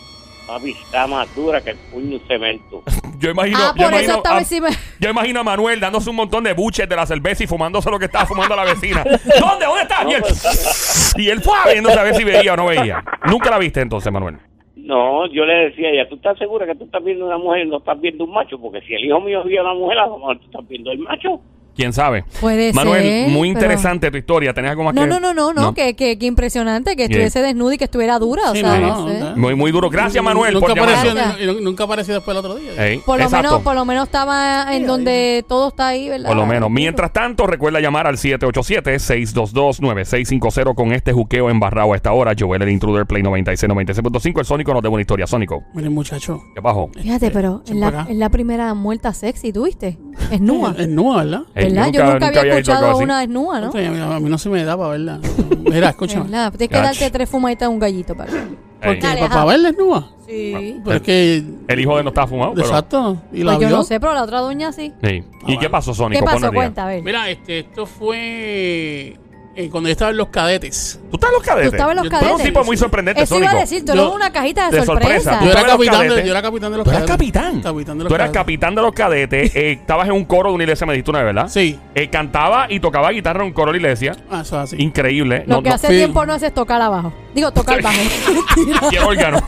papi, 0.47 0.71
está 0.71 1.07
más 1.07 1.33
dura 1.37 1.61
que 1.61 1.71
el 1.71 1.77
puño 1.93 2.19
de 2.19 2.27
cemento. 2.27 2.83
Yo 3.21 3.31
imagino, 3.31 3.59
ah, 3.59 3.73
yo 3.75 3.85
por 3.87 3.95
eso 3.95 4.03
imagino 4.03 4.17
estaba 4.19 4.37
a- 4.37 4.41
encima. 4.41 4.69
Yo 5.01 5.09
imagino 5.11 5.41
a 5.41 5.45
Manuel 5.45 5.81
dándose 5.81 6.11
un 6.11 6.17
montón 6.17 6.45
de 6.45 6.53
buches 6.53 6.87
de 6.87 6.95
la 6.97 7.07
cerveza 7.07 7.43
y 7.45 7.47
fumándose 7.47 7.91
lo 7.91 7.99
que 7.99 8.05
estaba 8.05 8.27
fumando 8.27 8.55
la 8.55 8.65
vecina. 8.65 9.03
¿Dónde? 9.41 9.65
¿Dónde 9.65 9.83
está? 9.83 10.05
No, 10.05 10.11
y 10.11 10.15
él, 10.15 10.21
pues- 10.21 11.15
y 11.17 11.29
él 11.31 11.41
fue 11.43 11.57
viéndose 11.73 11.99
a 11.99 12.03
ver 12.03 12.15
si 12.17 12.25
veía 12.25 12.53
o 12.53 12.57
no 12.57 12.67
veía. 12.67 13.03
Nunca 13.27 13.49
la 13.51 13.59
viste 13.59 13.81
entonces, 13.81 14.13
Manuel. 14.13 14.37
No, 14.77 15.27
yo 15.27 15.45
le 15.45 15.71
decía, 15.71 15.95
ya 15.95 16.09
tú 16.09 16.17
estás 16.17 16.37
segura 16.37 16.67
que 16.67 16.75
tú 16.75 16.85
estás 16.85 17.03
viendo 17.03 17.27
una 17.27 17.39
mujer 17.39 17.65
y 17.65 17.69
no 17.69 17.79
estás 17.79 18.01
viendo 18.01 18.25
un 18.25 18.33
macho, 18.33 18.59
porque 18.59 18.81
si 18.81 18.95
el 18.95 19.05
hijo 19.05 19.21
mío 19.21 19.45
vio 19.45 19.61
a 19.61 19.65
una 19.65 19.75
mujer, 19.75 19.99
a 19.99 20.07
lo 20.07 20.19
mejor 20.19 20.39
tú 20.39 20.45
estás 20.47 20.69
viendo 20.69 20.91
el 20.91 20.99
macho. 20.99 21.41
¿Quién 21.77 21.93
sabe? 21.93 22.25
Puede 22.41 22.73
Manuel, 22.73 23.03
ser, 23.03 23.29
muy 23.31 23.49
pero- 23.49 23.61
interesante 23.61 24.11
tu 24.11 24.17
historia. 24.19 24.55
¿Tenés 24.55 24.71
algo 24.71 24.85
más 24.85 24.95
No, 24.95 25.03
que 25.03 25.07
no, 25.09 25.21
no, 25.21 25.35
no, 25.35 25.53
no, 25.53 25.75
que, 25.75 25.95
que, 25.97 26.19
que 26.19 26.27
impresionante 26.27 26.97
que 26.97 27.05
estuviese 27.05 27.43
desnuda 27.43 27.75
y 27.75 27.79
que 27.79 27.85
estuviera 27.85 28.19
dura. 28.19 28.43
Sí, 28.53 28.59
o 28.59 28.61
sea, 28.61 28.79
no, 28.79 28.87
no 28.87 29.01
no, 29.01 29.09
sé. 29.09 29.21
no. 29.21 29.37
Muy, 29.37 29.55
muy 29.55 29.73
duro. 29.73 29.91
Gracias, 29.91 30.23
Manuel, 30.23 30.55
nunca 30.55 30.75
por 30.75 30.79
apareció, 30.79 31.61
nunca 31.61 31.85
apareció 31.85 32.15
después 32.15 32.35
el 32.37 32.45
otro 32.45 32.57
día. 32.57 32.71
Por 33.05 33.19
lo, 33.19 33.25
exacto. 33.25 33.49
menos, 33.49 33.63
por 33.63 33.75
lo 33.75 33.85
menos 33.85 34.05
estaba 34.07 34.75
en 34.75 34.87
donde 34.87 35.45
todo 35.49 35.69
está 35.69 35.89
ahí, 35.89 36.09
¿verdad? 36.09 36.29
Por 36.29 36.37
lo 36.37 36.47
menos. 36.47 36.71
Mientras 36.71 37.13
tanto, 37.13 37.47
recuerda 37.47 37.81
llamar 37.81 38.07
al 38.07 38.17
787-622-9650 38.19 40.75
con 40.75 40.93
este 40.93 41.13
juqueo 41.13 41.51
embarrado 41.51 41.93
a 41.93 41.97
esta 41.97 42.13
hora. 42.13 42.33
Joel, 42.39 42.63
el 42.63 42.71
intruder, 42.71 43.07
Play 43.07 43.23
96, 43.23 43.71
96.5. 43.71 44.39
El 44.41 44.45
Sónico 44.45 44.73
nos 44.73 44.83
debe 44.83 44.93
una 44.95 45.01
historia. 45.03 45.27
Sónico, 45.27 45.63
Miren, 45.75 45.93
muchacho. 45.93 46.43
¿qué 46.55 46.63
pasó? 46.63 46.89
Fíjate, 47.01 47.31
pero 47.31 47.63
Sí, 47.65 47.73
es 47.73 47.73
por 47.73 47.81
la, 47.81 47.89
acá. 48.01 48.07
es 48.11 48.17
la 48.17 48.29
primera 48.31 48.75
muerta 48.75 49.13
sexy, 49.13 49.53
¿tuviste? 49.53 49.99
Es 50.31 50.41
nua. 50.41 50.75
Es 50.85 50.89
nua, 50.89 51.25
¿verdad? 51.25 51.43
¿Verdad? 51.73 51.93
Yo 51.93 52.05
nunca, 52.05 52.27
había 52.29 52.43
escuchado 52.43 52.91
así. 52.93 53.05
una 53.05 53.21
desnuda, 53.21 53.61
¿no? 53.61 53.67
A 53.69 53.73
mí, 53.73 54.01
a 54.01 54.21
mí 54.21 54.31
no 54.31 54.39
se 54.39 54.49
me 54.49 54.65
da 54.65 54.77
para 54.77 54.91
verla. 54.91 55.21
Mira, 55.65 55.91
escúchame. 55.91 56.25
¿Verdad? 56.31 56.53
Tienes 56.53 56.69
que 56.69 56.83
darte 56.83 57.11
tres 57.11 57.29
fumaditas 57.29 57.67
a 57.67 57.69
un 57.71 57.79
gallito 57.79 58.15
para. 58.17 58.31
¿Por 58.33 58.99
qué? 58.99 59.17
¿Para, 59.29 59.45
verla 59.45 59.71
es 59.71 59.79
nua? 59.79 60.09
Sí. 60.27 60.81
Pero 60.85 60.97
es 60.97 61.03
que... 61.03 61.43
El 61.69 61.81
hijo 61.81 61.97
de 61.97 62.03
no 62.03 62.09
estaba 62.11 62.27
fumado. 62.27 62.53
pero- 62.55 62.67
Exacto. 62.67 63.17
¿Y 63.33 63.43
la 63.43 63.53
Pues 63.53 63.63
yo 63.63 63.69
vio? 63.69 63.77
no 63.79 63.83
sé, 63.85 63.99
pero 64.01 64.15
la 64.15 64.23
otra 64.23 64.41
doña 64.41 64.73
sí. 64.73 64.93
Sí. 65.03 65.23
¿Y 65.47 65.55
Ah, 65.55 65.59
qué 65.61 65.71
pasó, 65.71 65.95
Sónico? 65.95 66.25
¿Qué 66.25 66.31
pasó? 66.33 66.53
Cuenta, 66.53 66.85
a 66.85 66.89
ver. 66.89 67.03
Mira, 67.03 67.29
este, 67.31 67.61
esto 67.61 67.87
fue 67.87 69.19
eh, 69.57 69.69
cuando 69.71 69.89
yo 69.89 69.93
estaba 69.93 70.11
en 70.11 70.17
los 70.17 70.29
cadetes. 70.29 70.99
¿Tú 71.11 71.17
estás 71.17 71.31
en 71.31 71.35
los 71.35 71.43
cadetes? 71.45 71.71
Tú 71.71 71.77
estabas 71.77 71.93
en 71.93 71.97
los 71.97 72.05
Yo- 72.05 72.11
Tú 72.11 72.17
eres 72.17 72.23
un 72.25 72.31
cadetes. 72.39 72.53
tipo 72.53 72.65
muy 72.65 72.77
sorprendente, 72.77 73.23
Eso 73.23 73.37
iba 73.37 73.47
Sónico. 73.47 73.57
a 73.57 73.61
decir, 73.61 73.85
tú 73.85 73.93
Yo- 73.95 74.03
eres 74.03 74.15
una 74.17 74.33
cajita 74.33 74.71
de, 74.71 74.81
de 74.81 74.85
sorpresa. 74.87 75.11
sorpresa. 75.11 75.31
Yo 75.45 75.51
era, 75.51 75.61
estabas 75.61 75.63
en 75.63 75.67
los 75.67 75.77
capitán 75.77 76.01
de, 76.01 76.07
cadetes. 76.09 76.25
yo 76.27 76.31
era 76.33 76.43
capitán 76.43 76.71
de 76.73 76.77
los 76.79 76.85
¿Tú 76.85 76.91
eras 76.91 77.03
cadetes. 77.05 77.17
capitán? 77.17 77.63
Capitán 77.63 77.99
de 77.99 78.05
los 78.05 78.09
Tú 78.09 78.15
eras 78.15 78.25
cadetes. 78.27 78.41
capitán 78.43 78.75
de 78.75 78.83
los 78.83 78.93
cadetes. 78.93 79.57
eh, 79.57 79.73
estabas 79.73 80.07
en 80.09 80.13
un 80.13 80.25
coro 80.25 80.49
de 80.51 80.55
una 80.57 80.65
iglesia 80.65 80.87
medicina, 80.87 81.23
¿verdad? 81.23 81.49
Sí. 81.49 81.79
Eh, 81.95 82.11
cantaba 82.11 82.67
y 82.69 82.81
tocaba 82.81 83.11
guitarra 83.11 83.41
en 83.43 83.47
un 83.47 83.53
coro 83.53 83.73
de 83.73 83.79
la 83.81 83.87
iglesia. 83.87 84.17
Ah, 84.31 84.41
eso 84.43 84.57
es 84.57 84.73
así. 84.73 84.83
Increíble. 84.83 85.45
Lo 85.47 85.57
No, 85.57 85.63
que 85.63 85.69
no, 85.69 85.75
hace 85.77 85.87
fui- 85.87 85.97
tiempo 85.97 86.27
no 86.27 86.33
haces 86.33 86.53
tocar 86.53 86.83
abajo. 86.83 87.13
Digo, 87.35 87.53
tocar 87.53 87.81
bajo. 87.81 87.97
¿Qué 88.91 88.99
órgano? 89.01 89.41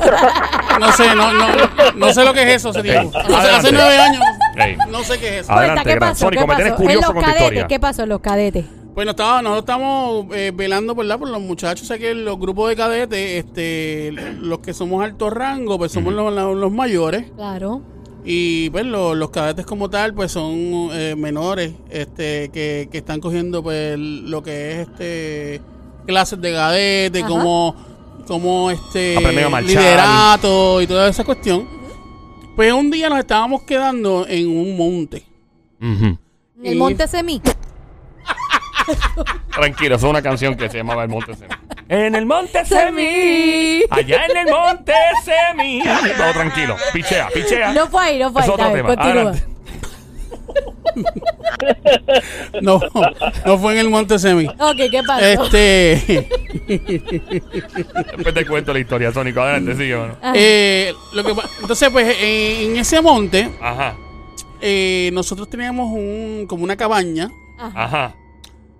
No 0.80 0.92
sé, 0.92 1.14
no, 1.14 1.32
no, 1.32 1.46
no 1.96 2.12
sé 2.12 2.24
lo 2.24 2.32
que 2.32 2.42
es 2.42 2.48
eso 2.56 2.68
hace 2.70 2.82
tiempo. 2.82 3.10
No 3.18 3.24
sé, 3.28 3.34
adelante. 3.34 3.56
hace 3.56 3.72
nueve 3.72 3.98
años. 3.98 4.22
Ey. 4.56 4.76
No 4.90 5.02
sé 5.02 5.18
qué 5.18 5.28
es 5.38 5.44
eso. 5.44 5.52
Adelante, 5.52 5.82
Cuenta, 5.82 5.82
¿qué 5.84 5.94
gran- 5.96 6.10
pasó? 6.10 6.24
Sónico, 6.26 6.42
¿Qué 6.42 6.46
me 6.48 6.54
tienes 6.56 6.72
pasó? 6.72 6.82
curioso 6.82 6.98
en 6.98 7.02
los 7.02 7.12
con 7.14 7.16
tu 7.22 7.26
cadetes, 7.26 7.42
historia. 7.42 7.66
¿qué 7.68 7.80
pasó 7.80 8.02
en 8.04 8.08
los 8.08 8.20
cadetes? 8.20 8.64
Bueno, 8.96 9.10
estaba, 9.10 9.42
nosotros 9.42 9.62
estamos 9.64 10.26
eh, 10.34 10.52
velando 10.54 10.94
¿verdad? 10.94 11.18
por 11.18 11.28
los 11.28 11.40
muchachos, 11.40 11.86
sé 11.86 11.98
que 11.98 12.14
los 12.14 12.38
grupos 12.38 12.70
de 12.70 12.76
cadetes, 12.76 13.44
este, 13.44 14.10
los 14.40 14.60
que 14.60 14.72
somos 14.72 15.04
alto 15.04 15.28
rango, 15.28 15.76
pues 15.76 15.92
somos 15.92 16.14
los, 16.14 16.32
los- 16.32 16.56
los 16.56 16.72
mayores. 16.72 17.30
Claro. 17.36 17.82
Y 18.24 18.70
pues 18.70 18.86
lo- 18.86 19.14
los 19.14 19.28
cadetes 19.30 19.66
como 19.66 19.90
tal, 19.90 20.14
pues 20.14 20.32
son 20.32 20.54
eh, 20.92 21.14
menores, 21.16 21.74
este, 21.90 22.48
que, 22.48 22.88
que 22.90 22.98
están 22.98 23.20
cogiendo 23.20 23.62
pues 23.62 23.98
lo 23.98 24.42
que 24.42 24.72
es 24.80 24.88
este 24.88 25.60
clases 26.06 26.40
de 26.40 26.52
cadete, 26.52 27.18
Ajá. 27.18 27.28
como, 27.28 27.76
como 28.26 28.70
este 28.70 29.16
liderato 29.62 30.80
y 30.80 30.86
toda 30.86 31.08
esa 31.10 31.22
cuestión. 31.22 31.68
Pues 32.56 32.72
un 32.72 32.90
día 32.90 33.10
nos 33.10 33.18
estábamos 33.18 33.60
quedando 33.64 34.26
en 34.26 34.48
un 34.48 34.74
monte. 34.74 35.22
El 35.80 36.72
Y- 36.72 36.76
Monte 36.78 37.06
Semí. 37.06 37.42
Tranquilo, 39.52 39.96
es 39.96 40.02
una 40.02 40.22
canción 40.22 40.54
que 40.56 40.68
se 40.68 40.78
llamaba 40.78 41.02
El 41.02 41.08
Monte 41.08 41.34
Semi. 41.34 41.54
En 41.88 42.14
el 42.14 42.26
Monte 42.26 42.64
Semi. 42.64 43.82
Allá 43.90 44.26
en 44.26 44.36
el 44.36 44.46
Monte 44.48 44.92
Semi. 45.24 45.82
Todo 46.16 46.32
tranquilo. 46.32 46.76
Pichea, 46.92 47.28
pichea. 47.32 47.72
No 47.72 47.86
fue 47.88 48.02
ahí, 48.04 48.18
no 48.18 48.32
fue 48.32 48.42
es 48.42 48.48
ahí. 48.48 48.54
otro 48.54 48.64
Dale, 48.64 48.76
tema. 48.82 48.96
continúa. 48.96 49.34
No, 52.62 52.80
no 53.44 53.58
fue 53.58 53.72
en 53.74 53.78
el 53.78 53.90
monte 53.90 54.18
Semi. 54.18 54.46
Ok, 54.46 54.76
¿qué 54.90 55.02
pasó? 55.06 55.24
Este, 55.44 56.28
Después 58.16 58.34
te 58.34 58.46
cuento 58.46 58.72
la 58.72 58.78
historia, 58.78 59.12
Sónico. 59.12 59.40
Adelante, 59.40 59.74
mano. 59.96 60.16
Ah, 60.22 60.32
eh, 60.34 60.94
lo 61.12 61.24
que, 61.24 61.34
pa- 61.34 61.48
entonces 61.60 61.90
pues 61.90 62.16
en 62.20 62.76
ese 62.76 63.00
monte 63.02 63.50
Ajá, 63.60 63.94
eh, 64.60 65.10
nosotros 65.12 65.48
teníamos 65.50 65.88
un 65.92 66.46
como 66.48 66.64
una 66.64 66.76
cabaña 66.76 67.30
ajá. 67.58 67.84
ajá. 67.84 68.14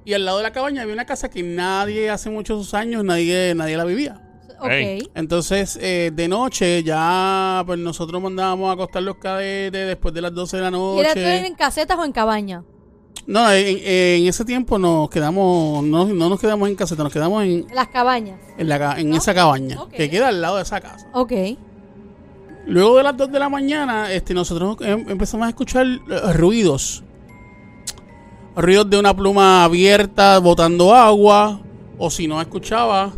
Y 0.07 0.15
al 0.15 0.25
lado 0.25 0.39
de 0.39 0.45
la 0.45 0.53
cabaña 0.53 0.81
había 0.83 0.95
una 0.95 1.05
casa 1.05 1.29
que 1.29 1.43
nadie 1.43 2.09
hace 2.09 2.31
muchos 2.31 2.73
años 2.73 3.05
nadie 3.05 3.53
nadie 3.55 3.77
la 3.77 3.85
vivía. 3.85 4.23
Ok. 4.59 4.71
Ey. 4.71 5.11
Entonces 5.15 5.79
eh, 5.83 6.11
de 6.15 6.29
noche 6.29 6.83
ya 6.83 7.63
pues 7.67 7.79
nosotros 7.79 8.23
mandábamos 8.23 8.71
a 8.71 8.73
acostar 8.73 9.03
los 9.03 9.17
cadetes 9.17 9.87
después 9.87 10.15
de 10.15 10.23
las 10.23 10.33
12 10.33 10.57
de 10.57 10.63
la 10.63 10.69
¿Y 10.71 11.01
era 11.01 11.13
tú 11.13 11.21
noche. 11.21 11.47
en 11.47 11.55
casetas 11.55 11.99
o 11.99 12.05
en 12.07 12.13
cabaña? 12.13 12.65
No, 13.27 13.51
en, 13.53 13.79
en 13.83 14.29
ese 14.29 14.45
tiempo 14.45 14.79
nos 14.79 15.11
quedamos 15.11 15.83
no, 15.85 16.07
no 16.07 16.29
nos 16.31 16.41
quedamos 16.41 16.69
en 16.69 16.77
caseta, 16.77 17.03
nos 17.03 17.13
quedamos 17.13 17.43
en, 17.45 17.67
Las 17.75 17.89
cabañas. 17.89 18.39
en, 18.57 18.69
la, 18.69 18.99
en 19.01 19.13
esa 19.15 19.35
cabaña 19.35 19.77
que 19.95 20.09
queda 20.09 20.29
al 20.29 20.41
lado 20.41 20.57
de 20.57 20.63
esa 20.63 20.81
casa. 20.81 21.09
Ok. 21.13 21.33
Luego 22.67 22.97
de 22.97 23.03
las 23.05 23.17
2 23.17 23.31
de 23.31 23.39
la 23.39 23.49
mañana, 23.49 24.13
este, 24.13 24.35
nosotros 24.35 24.77
em- 24.81 25.09
empezamos 25.09 25.47
a 25.47 25.51
escuchar 25.51 25.87
eh, 25.87 26.33
ruidos. 26.33 27.05
Ruidos 28.57 28.89
de 28.89 28.99
una 28.99 29.15
pluma 29.15 29.65
abierta 29.65 30.39
botando 30.39 30.95
agua. 30.95 31.61
O 31.99 32.11
si 32.11 32.27
no 32.27 32.41
escuchaba, 32.41 33.11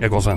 ¿Qué 0.00 0.08
cosa? 0.10 0.36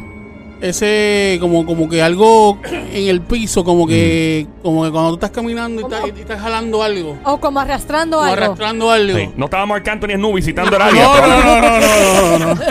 ese 0.62 1.38
como, 1.42 1.66
como 1.66 1.90
que 1.90 2.04
algo 2.04 2.60
en 2.72 3.08
el 3.10 3.22
piso, 3.22 3.64
como 3.64 3.88
que, 3.88 4.46
como 4.62 4.84
que 4.84 4.92
cuando 4.92 5.10
tú 5.10 5.16
estás 5.16 5.32
caminando 5.32 5.82
y 5.82 5.84
estás, 5.86 6.02
y 6.16 6.20
estás 6.22 6.40
jalando 6.40 6.84
algo. 6.84 7.18
O 7.24 7.40
como 7.40 7.60
arrastrando 7.60 8.22
algo. 8.22 8.34
arrastrando 8.34 8.92
algo. 8.92 9.18
Sí. 9.18 9.30
No 9.36 9.46
estaba 9.46 9.66
Marc 9.66 9.88
Anthony 9.88 10.16
Snoop 10.18 10.36
visitando 10.36 10.72
el 10.78 10.80
No, 10.80 10.86
área. 10.86 11.04
no, 11.04 11.14
pero- 11.14 11.28
no, 11.28 11.62
no, 11.62 11.80
no, 11.80 12.40
no, 12.40 12.56
no. 12.56 12.62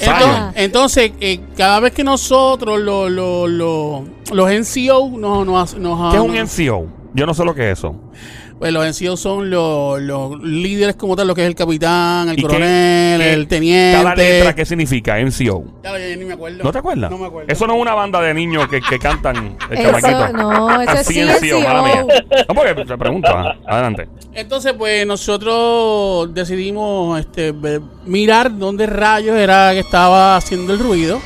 Entonces, 0.00 0.52
entonces, 0.56 1.12
eh, 1.20 1.40
cada 1.56 1.78
vez 1.78 1.92
que 1.92 2.02
nosotros, 2.02 2.80
lo- 2.80 3.08
lo- 3.08 3.46
lo- 3.46 4.04
los 4.32 4.50
NCO, 4.50 5.10
nos, 5.16 5.46
nos, 5.46 5.74
nos 5.78 6.10
¿Qué 6.12 6.16
es 6.16 6.22
un 6.22 6.34
NCO? 6.36 6.86
Yo 7.14 7.26
no 7.26 7.34
sé 7.34 7.44
lo 7.44 7.54
que 7.54 7.70
es 7.70 7.78
eso. 7.78 7.94
Pues 8.62 8.72
los 8.72 8.86
NCO 8.86 9.16
son 9.16 9.50
los, 9.50 10.00
los 10.00 10.40
líderes 10.40 10.94
como 10.94 11.16
tal, 11.16 11.26
lo 11.26 11.34
que 11.34 11.40
es 11.40 11.48
el 11.48 11.56
capitán, 11.56 12.28
el 12.28 12.34
¿Y 12.34 12.36
qué- 12.36 12.42
coronel, 12.42 13.20
qué- 13.20 13.32
el 13.32 13.48
teniente. 13.48 13.98
Cada 14.04 14.14
letra, 14.14 14.54
¿qué 14.54 14.64
significa? 14.64 15.18
NCO. 15.18 15.64
Ya, 15.82 15.98
ya 15.98 16.14
ni 16.16 16.24
me 16.24 16.34
acuerdo. 16.34 16.62
¿No 16.62 16.70
te 16.70 16.78
acuerdas? 16.78 17.10
No 17.10 17.18
me 17.18 17.26
acuerdo. 17.26 17.52
Eso 17.52 17.66
no 17.66 17.74
es 17.74 17.80
una 17.82 17.94
banda 17.94 18.20
de 18.20 18.32
niños 18.34 18.68
que, 18.68 18.80
que 18.80 19.00
cantan 19.00 19.56
el 19.68 19.78
Eso, 19.78 19.98
chamaquito. 19.98 20.32
no, 20.38 20.80
eso 20.80 20.92
es 20.92 21.00
Así 21.00 21.14
CNCO. 21.14 21.60
mala 21.60 21.82
mía. 21.82 22.06
No, 22.48 22.54
porque 22.54 22.84
te 22.84 22.96
pregunto. 22.96 23.28
ah, 23.36 23.56
Adelante. 23.66 24.08
Entonces, 24.32 24.74
pues 24.74 25.04
nosotros 25.08 26.32
decidimos 26.32 27.18
este, 27.18 27.52
mirar 28.06 28.56
dónde 28.56 28.86
rayos 28.86 29.34
era 29.38 29.72
que 29.72 29.80
estaba 29.80 30.36
haciendo 30.36 30.72
el 30.72 30.78
ruido, 30.78 31.20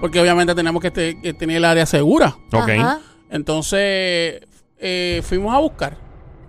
porque 0.00 0.20
obviamente 0.20 0.54
tenemos 0.54 0.80
que, 0.80 0.92
te- 0.92 1.20
que 1.20 1.34
tener 1.34 1.56
el 1.56 1.64
área 1.64 1.86
segura. 1.86 2.36
Ok. 2.52 2.68
Ajá. 2.68 3.00
Entonces, 3.30 4.42
eh, 4.78 5.22
fuimos 5.24 5.52
a 5.52 5.58
buscar. 5.58 6.03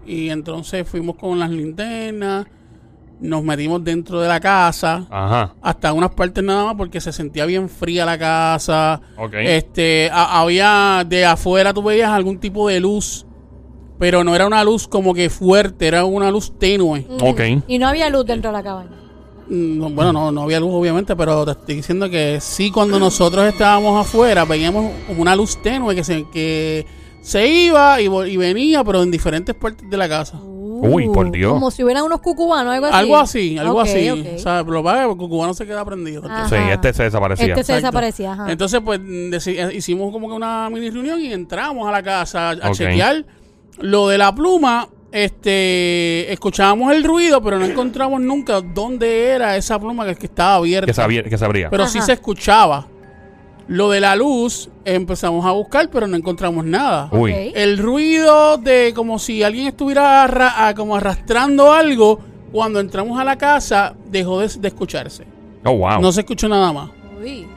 Y 0.05 0.29
entonces 0.29 0.87
fuimos 0.87 1.15
con 1.15 1.39
las 1.39 1.49
linternas, 1.49 2.45
nos 3.19 3.43
metimos 3.43 3.83
dentro 3.83 4.19
de 4.21 4.27
la 4.27 4.39
casa. 4.39 5.07
Ajá. 5.09 5.53
hasta 5.61 5.93
unas 5.93 6.11
partes 6.11 6.43
nada 6.43 6.65
más 6.65 6.75
porque 6.75 6.99
se 7.01 7.11
sentía 7.11 7.45
bien 7.45 7.69
fría 7.69 8.05
la 8.05 8.17
casa. 8.17 9.01
Este, 9.47 10.09
a- 10.11 10.39
había 10.41 11.03
de 11.07 11.25
afuera 11.25 11.73
tú 11.73 11.81
veías 11.83 12.09
algún 12.11 12.37
tipo 12.39 12.67
de 12.67 12.79
luz, 12.79 13.25
pero 13.97 14.23
no 14.23 14.35
era 14.35 14.45
una 14.45 14.63
luz 14.63 14.87
como 14.87 15.13
que 15.13 15.29
fuerte, 15.29 15.87
era 15.87 16.03
una 16.05 16.29
luz 16.29 16.53
tenue. 16.59 17.05
Y 17.67 17.79
no 17.79 17.87
había 17.87 18.09
luz 18.09 18.25
dentro 18.25 18.51
de 18.51 18.57
la 18.57 18.63
cabaña. 18.63 18.91
Mm, 19.47 19.77
no, 19.79 19.89
bueno, 19.91 20.11
no, 20.11 20.31
no 20.31 20.41
había 20.41 20.59
luz 20.59 20.71
obviamente, 20.73 21.15
pero 21.15 21.45
te 21.45 21.51
estoy 21.51 21.75
diciendo 21.75 22.09
que 22.09 22.39
sí 22.41 22.69
cuando 22.71 22.99
nosotros 22.99 23.45
estábamos 23.45 23.99
afuera 24.05 24.43
veíamos 24.43 24.91
como 25.07 25.21
una 25.21 25.35
luz 25.35 25.61
tenue 25.61 25.95
que 25.95 26.03
se 26.03 26.25
que 26.33 26.85
se 27.25 27.47
iba 27.47 27.99
y, 28.01 28.07
vol- 28.07 28.29
y 28.29 28.37
venía, 28.37 28.83
pero 28.83 29.01
en 29.03 29.09
diferentes 29.11 29.55
partes 29.55 29.89
de 29.89 29.97
la 29.97 30.07
casa. 30.07 30.39
Uy, 30.41 31.07
por 31.09 31.31
Dios. 31.31 31.53
Como 31.53 31.71
si 31.71 31.83
hubieran 31.83 32.03
unos 32.03 32.19
cucubanos, 32.19 32.71
algo 32.73 32.85
así. 32.85 32.95
Algo 32.97 33.17
así, 33.17 33.57
algo 33.57 33.79
Ok, 33.79 33.87
así. 33.87 34.09
ok. 34.11 34.19
O 34.35 34.39
sea, 34.39 34.63
pero 34.63 34.73
lo 34.73 34.79
que 34.81 34.83
pasa 34.83 35.01
es 35.01 35.05
que 35.07 35.11
el 35.23 35.29
cubano 35.29 35.53
se 35.53 35.65
queda 35.65 35.85
prendido. 35.85 36.23
Ajá. 36.29 36.49
Sí, 36.49 36.55
este 36.69 36.93
se 36.93 37.03
desaparecía. 37.03 37.45
Este 37.47 37.63
se 37.63 37.71
Exacto. 37.73 37.75
desaparecía. 37.97 38.33
Ajá. 38.33 38.51
Entonces, 38.51 38.81
pues, 38.85 38.99
deci- 38.99 39.57
eh, 39.57 39.73
hicimos 39.75 40.11
como 40.11 40.27
que 40.27 40.35
una 40.35 40.69
mini 40.69 40.89
reunión 40.91 41.19
y 41.21 41.31
entramos 41.33 41.87
a 41.87 41.91
la 41.91 42.03
casa 42.03 42.49
a, 42.49 42.51
a 42.51 42.69
Ok. 42.69 42.75
chequear 42.75 43.25
lo 43.79 44.09
de 44.09 44.17
la 44.17 44.35
pluma. 44.35 44.89
Este, 45.11 46.31
escuchábamos 46.31 46.93
el 46.93 47.03
ruido, 47.03 47.41
pero 47.41 47.57
no 47.57 47.65
encontramos 47.65 48.19
nunca 48.21 48.59
dónde 48.61 49.27
era 49.29 49.55
esa 49.55 49.79
pluma 49.79 50.05
que, 50.05 50.15
que 50.15 50.25
estaba 50.27 50.55
abierta. 50.55 50.85
Que, 50.87 50.93
sabía, 50.93 51.23
que 51.23 51.37
sabría. 51.37 51.69
Pero 51.69 51.87
sí 51.87 51.97
Ajá. 51.99 52.07
se 52.07 52.13
escuchaba. 52.13 52.87
Lo 53.67 53.89
de 53.89 53.99
la 53.99 54.15
luz, 54.15 54.69
empezamos 54.85 55.43
a 55.45 55.51
buscar, 55.51 55.89
pero 55.89 56.05
no 56.07 56.15
encontramos 56.15 56.65
nada. 56.65 57.09
Uy. 57.11 57.31
Ok. 57.31 57.37
El 57.55 57.77
ruido 57.79 58.57
de 58.57 58.93
como 58.95 59.17
si 59.17 59.41
alguien 59.41 59.67
estuviera 59.67 60.23
arra- 60.23 60.67
a- 60.67 60.75
como 60.75 60.95
arrastrando 60.95 61.71
algo, 61.73 62.19
cuando 62.51 62.79
entramos 62.79 63.19
a 63.19 63.23
la 63.23 63.37
casa, 63.37 63.95
dejó 64.09 64.39
de, 64.39 64.47
de 64.59 64.67
escucharse. 64.67 65.25
Oh, 65.63 65.71
wow. 65.77 65.99
No 65.99 66.11
se 66.11 66.21
escuchó 66.21 66.47
nada 66.47 66.71
más. 66.71 66.91
Uy. 67.19 67.47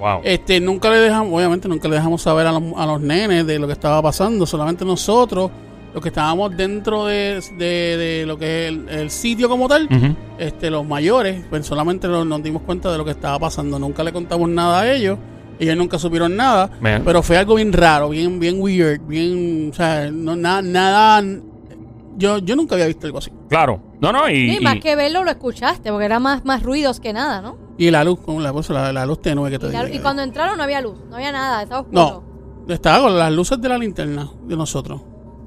wow. 0.00 0.20
Este, 0.24 0.58
nunca 0.58 0.90
le 0.90 0.96
dejamos, 0.98 1.32
obviamente 1.32 1.68
nunca 1.68 1.86
le 1.88 1.94
dejamos 1.96 2.20
saber 2.22 2.46
a 2.48 2.52
los, 2.52 2.62
a 2.76 2.84
los 2.84 3.00
nenes 3.00 3.46
de 3.46 3.58
lo 3.60 3.68
que 3.68 3.74
estaba 3.74 4.02
pasando, 4.02 4.44
solamente 4.46 4.84
nosotros 4.84 5.50
los 5.94 6.02
que 6.02 6.08
estábamos 6.08 6.56
dentro 6.56 7.06
de, 7.06 7.40
de- 7.56 7.96
de 7.96 8.26
lo 8.26 8.36
que 8.36 8.64
es 8.66 8.68
el, 8.72 8.88
el 8.88 9.10
sitio 9.10 9.48
como 9.48 9.68
tal, 9.68 9.84
Ujú. 9.88 10.16
este, 10.36 10.68
los 10.68 10.84
mayores, 10.84 11.44
pues 11.48 11.64
solamente 11.64 12.08
nos, 12.08 12.26
nos 12.26 12.42
dimos 12.42 12.62
cuenta 12.62 12.90
de 12.90 12.98
lo 12.98 13.04
que 13.04 13.12
estaba 13.12 13.38
pasando. 13.38 13.78
Nunca 13.78 14.02
le 14.02 14.12
contamos 14.12 14.48
nada 14.48 14.80
a 14.80 14.92
ellos. 14.92 15.16
Ellos 15.58 15.76
nunca 15.76 15.98
supieron 15.98 16.36
nada. 16.36 16.70
Pero 17.04 17.22
fue 17.22 17.36
algo 17.38 17.54
bien 17.54 17.72
raro, 17.72 18.08
bien, 18.10 18.38
bien 18.40 18.56
weird, 18.60 19.00
bien, 19.06 19.70
o 19.72 19.74
sea, 19.74 20.10
no, 20.10 20.34
nada, 20.36 20.62
nada. 20.62 21.22
Yo, 22.16 22.38
yo 22.38 22.54
nunca 22.56 22.74
había 22.76 22.86
visto 22.86 23.06
algo 23.06 23.18
así. 23.18 23.30
Claro. 23.48 23.80
No, 24.00 24.12
no, 24.12 24.28
y. 24.28 24.56
Sí, 24.56 24.60
más 24.62 24.76
que 24.80 24.94
verlo 24.96 25.24
lo 25.24 25.30
escuchaste, 25.30 25.90
porque 25.90 26.04
era 26.04 26.20
más, 26.20 26.44
más 26.44 26.62
ruidos 26.62 27.00
que 27.00 27.12
nada, 27.12 27.40
¿no? 27.40 27.56
Y 27.76 27.90
la 27.90 28.04
luz, 28.04 28.20
con 28.20 28.40
la, 28.42 28.52
pues, 28.52 28.68
la, 28.70 28.92
la 28.92 29.04
luz 29.04 29.20
tenue 29.20 29.50
que 29.50 29.58
te 29.58 29.66
Y, 29.68 29.72
la- 29.72 29.90
y 29.90 29.98
cuando 29.98 30.22
entraron 30.22 30.56
no 30.56 30.62
había 30.62 30.80
luz, 30.80 30.96
no 31.10 31.16
había 31.16 31.32
nada, 31.32 31.62
estaba 31.62 31.80
oscuro. 31.80 32.24
No, 32.68 32.72
estaba 32.74 33.00
con 33.00 33.18
las 33.18 33.32
luces 33.32 33.60
de 33.60 33.68
la 33.68 33.78
linterna 33.78 34.28
de 34.46 34.56
nosotros. 34.56 35.00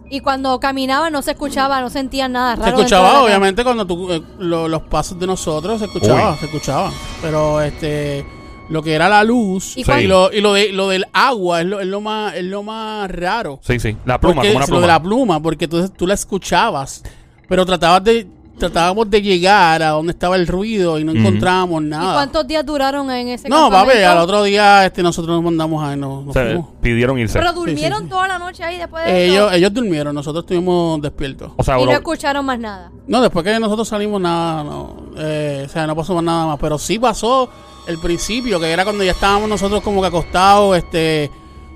Y 0.10 0.20
cuando 0.22 0.58
caminaban 0.60 1.12
no 1.14 1.22
se 1.22 1.32
escuchaba, 1.32 1.80
no 1.82 1.90
sentían 1.90 2.32
nada 2.34 2.56
raro. 2.56 2.64
Se 2.64 2.70
escuchaba, 2.78 3.24
obviamente, 3.24 3.64
cuando 3.64 3.86
tú, 3.88 4.12
eh, 4.12 4.22
lo- 4.40 4.68
los 4.68 4.82
pasos 4.84 5.18
de 5.20 5.28
nosotros 5.28 5.80
se 5.80 5.86
escuchaba, 5.86 6.32
Uy. 6.32 6.38
se 6.38 6.46
escuchaba. 6.46 6.92
Pero 7.22 7.62
este, 7.62 8.26
lo 8.70 8.84
que 8.84 8.94
era 8.94 9.08
la 9.10 9.24
luz 9.24 9.78
Y 9.78 9.82
y, 9.90 10.08
lo, 10.08 10.32
y 10.32 10.42
lo, 10.42 10.54
de, 10.54 10.72
lo 10.74 10.90
del 10.90 11.06
agua 11.14 11.62
es 11.62 11.68
lo, 11.68 11.80
es 11.80 11.88
lo 11.88 12.02
más, 12.02 12.36
es 12.36 12.44
lo 12.44 12.64
más 12.64 13.10
raro. 13.12 13.60
Sí, 13.64 13.80
sí. 13.80 13.96
La 14.06 14.20
pluma, 14.20 14.36
Porque 14.36 14.50
como 14.50 14.58
una 14.58 14.66
es 14.66 14.70
lo 14.70 14.76
pluma. 14.76 14.82
de 14.82 14.88
la 14.94 15.02
pluma, 15.02 15.42
porque 15.42 15.68
tú, 15.68 15.88
tú 15.90 16.06
la 16.08 16.14
escuchabas, 16.16 17.04
pero 17.48 17.66
tratabas 17.66 18.04
de, 18.04 18.28
tratábamos 18.60 19.10
de 19.10 19.22
llegar 19.22 19.82
a 19.84 19.90
donde 19.90 20.12
estaba 20.12 20.36
el 20.36 20.48
ruido 20.48 20.98
y 21.00 21.04
no 21.04 21.12
encontrábamos 21.12 21.84
¿Y 21.84 21.86
nada. 21.86 22.14
cuántos 22.16 22.46
días 22.48 22.66
duraron 22.66 23.10
en 23.12 23.28
ese 23.30 23.48
No, 23.48 23.70
papi, 23.70 23.76
campamento? 23.92 24.10
al 24.10 24.18
otro 24.18 24.44
día 24.44 24.86
este, 24.86 25.04
nosotros 25.04 25.36
nos 25.36 25.44
mandamos 25.44 25.84
a 25.84 25.96
nos, 25.96 26.26
nos 26.26 26.34
Se 26.34 26.44
fuimos. 26.44 26.68
pidieron 26.82 27.20
irse. 27.20 27.38
Pero 27.40 27.54
durmieron 27.54 28.00
sí, 28.00 28.04
sí. 28.06 28.10
toda 28.10 28.28
la 28.28 28.40
noche 28.40 28.64
ahí 28.64 28.78
después 28.78 29.06
de 29.06 29.28
eso. 29.28 29.34
Ellos, 29.34 29.54
ellos 29.54 29.74
durmieron, 29.74 30.14
nosotros 30.16 30.44
estuvimos 30.44 31.00
despiertos. 31.02 31.52
o 31.56 31.64
sea, 31.64 31.80
y 31.80 31.86
no 31.86 31.92
escucharon 31.92 32.44
más 32.46 32.60
nada. 32.60 32.92
No, 33.08 33.22
después 33.22 33.46
que 33.46 33.60
nosotros 33.60 33.88
salimos, 33.88 34.20
nada, 34.20 34.64
no, 34.64 35.04
eh, 35.18 35.64
o 35.68 35.70
sea, 35.70 35.86
no 35.88 35.96
pasó 35.96 36.16
más 36.16 36.24
nada 36.24 36.48
más. 36.48 36.58
Pero 36.60 36.78
sí 36.80 36.98
pasó 37.00 37.48
el 37.88 37.98
principio, 38.00 38.60
que 38.60 38.72
era 38.72 38.84
cuando 38.84 39.04
ya 39.04 39.12
estábamos 39.12 39.50
nosotros 39.50 39.82
como 39.82 40.02
que 40.02 40.08
acostados, 40.08 40.78
este, 40.78 41.32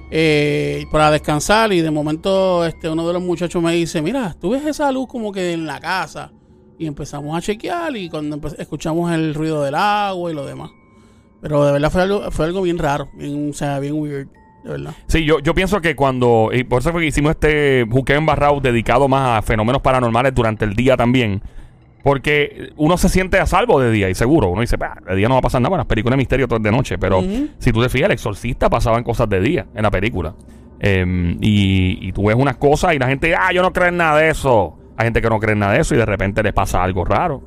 eh, 0.10 0.86
para 0.92 1.12
descansar. 1.12 1.72
Y 1.74 1.82
de 1.82 1.92
momento, 1.92 2.66
este, 2.66 2.90
uno 2.90 3.08
de 3.08 3.14
los 3.14 3.22
muchachos 3.22 3.62
me 3.62 3.74
dice, 3.74 4.02
mira, 4.02 4.36
tú 4.40 4.52
ves 4.52 4.66
esa 4.66 4.92
luz 4.92 5.08
como 5.08 5.32
que 5.32 5.54
en 5.54 5.66
la 5.66 5.80
casa. 5.80 6.32
Y 6.78 6.88
empezamos 6.88 7.38
a 7.38 7.42
chequear 7.42 7.96
y 7.96 8.10
cuando 8.10 8.40
escuchamos 8.58 9.12
el 9.12 9.36
ruido 9.36 9.64
del 9.64 9.76
agua 9.76 10.32
y 10.32 10.34
lo 10.34 10.46
demás. 10.46 10.72
Pero 11.40 11.64
de 11.66 11.72
verdad 11.72 11.92
fue 11.92 12.02
algo, 12.02 12.32
fue 12.32 12.46
algo 12.46 12.62
bien 12.62 12.78
raro, 12.78 13.10
bien, 13.16 13.52
o 13.52 13.54
sea, 13.54 13.80
bien 13.80 13.94
weird. 13.94 14.28
Sí, 15.08 15.26
yo, 15.26 15.40
yo 15.40 15.54
pienso 15.54 15.82
que 15.82 15.96
cuando. 15.96 16.50
Y 16.54 16.64
por 16.64 16.82
eso 16.82 16.92
fue 16.92 17.02
que 17.02 17.08
hicimos 17.08 17.32
este 17.32 17.86
Juqueo 17.90 18.18
Embarrado 18.18 18.60
dedicado 18.60 19.08
más 19.08 19.40
a 19.40 19.42
fenómenos 19.42 19.82
paranormales 19.82 20.36
durante 20.36 20.66
el 20.66 20.76
día 20.76 20.96
también. 20.96 21.42
Porque 22.04 22.72
uno 22.78 22.98
se 22.98 23.10
siente 23.10 23.40
a 23.40 23.46
salvo 23.46 23.80
de 23.80 23.92
día 23.92 24.10
y 24.10 24.16
seguro. 24.16 24.48
Uno 24.50 24.62
dice, 24.62 24.78
"Bah, 24.78 24.96
de 25.08 25.16
día 25.16 25.28
no 25.28 25.36
va 25.36 25.40
a 25.40 25.44
pasar 25.44 25.62
nada. 25.62 25.70
Bueno, 25.70 25.82
las 25.82 25.88
películas 25.88 26.14
de 26.14 26.18
misterio 26.18 26.48
todo 26.48 26.58
es 26.58 26.64
de 26.64 26.72
noche. 26.72 26.98
Pero 26.98 27.22
si 27.60 27.72
tú 27.72 27.82
te 27.82 27.90
fijas, 27.90 28.08
el 28.08 28.14
exorcista 28.14 28.70
pasaban 28.70 29.04
cosas 29.04 29.30
de 29.30 29.40
día 29.40 29.66
en 29.76 29.84
la 29.84 29.92
película. 29.92 30.34
Em, 30.80 31.38
y, 31.42 32.08
y 32.08 32.12
tú 32.12 32.26
ves 32.26 32.36
unas 32.36 32.58
cosas 32.58 32.96
y 32.96 33.00
la 33.00 33.08
gente, 33.08 33.36
ah, 33.36 33.52
yo 33.54 33.62
no 33.62 33.72
creo 33.72 33.88
en 33.90 33.98
nada 33.98 34.20
de 34.20 34.30
eso. 34.30 34.78
Hay 34.98 35.06
gente 35.06 35.22
que 35.22 35.30
no 35.30 35.40
cree 35.40 35.54
en 35.54 35.60
nada 35.60 35.74
de 35.74 35.82
eso 35.82 35.94
y 35.94 35.98
de 35.98 36.06
repente 36.06 36.42
le 36.44 36.54
pasa 36.54 36.84
algo 36.84 37.06
raro. 37.06 37.42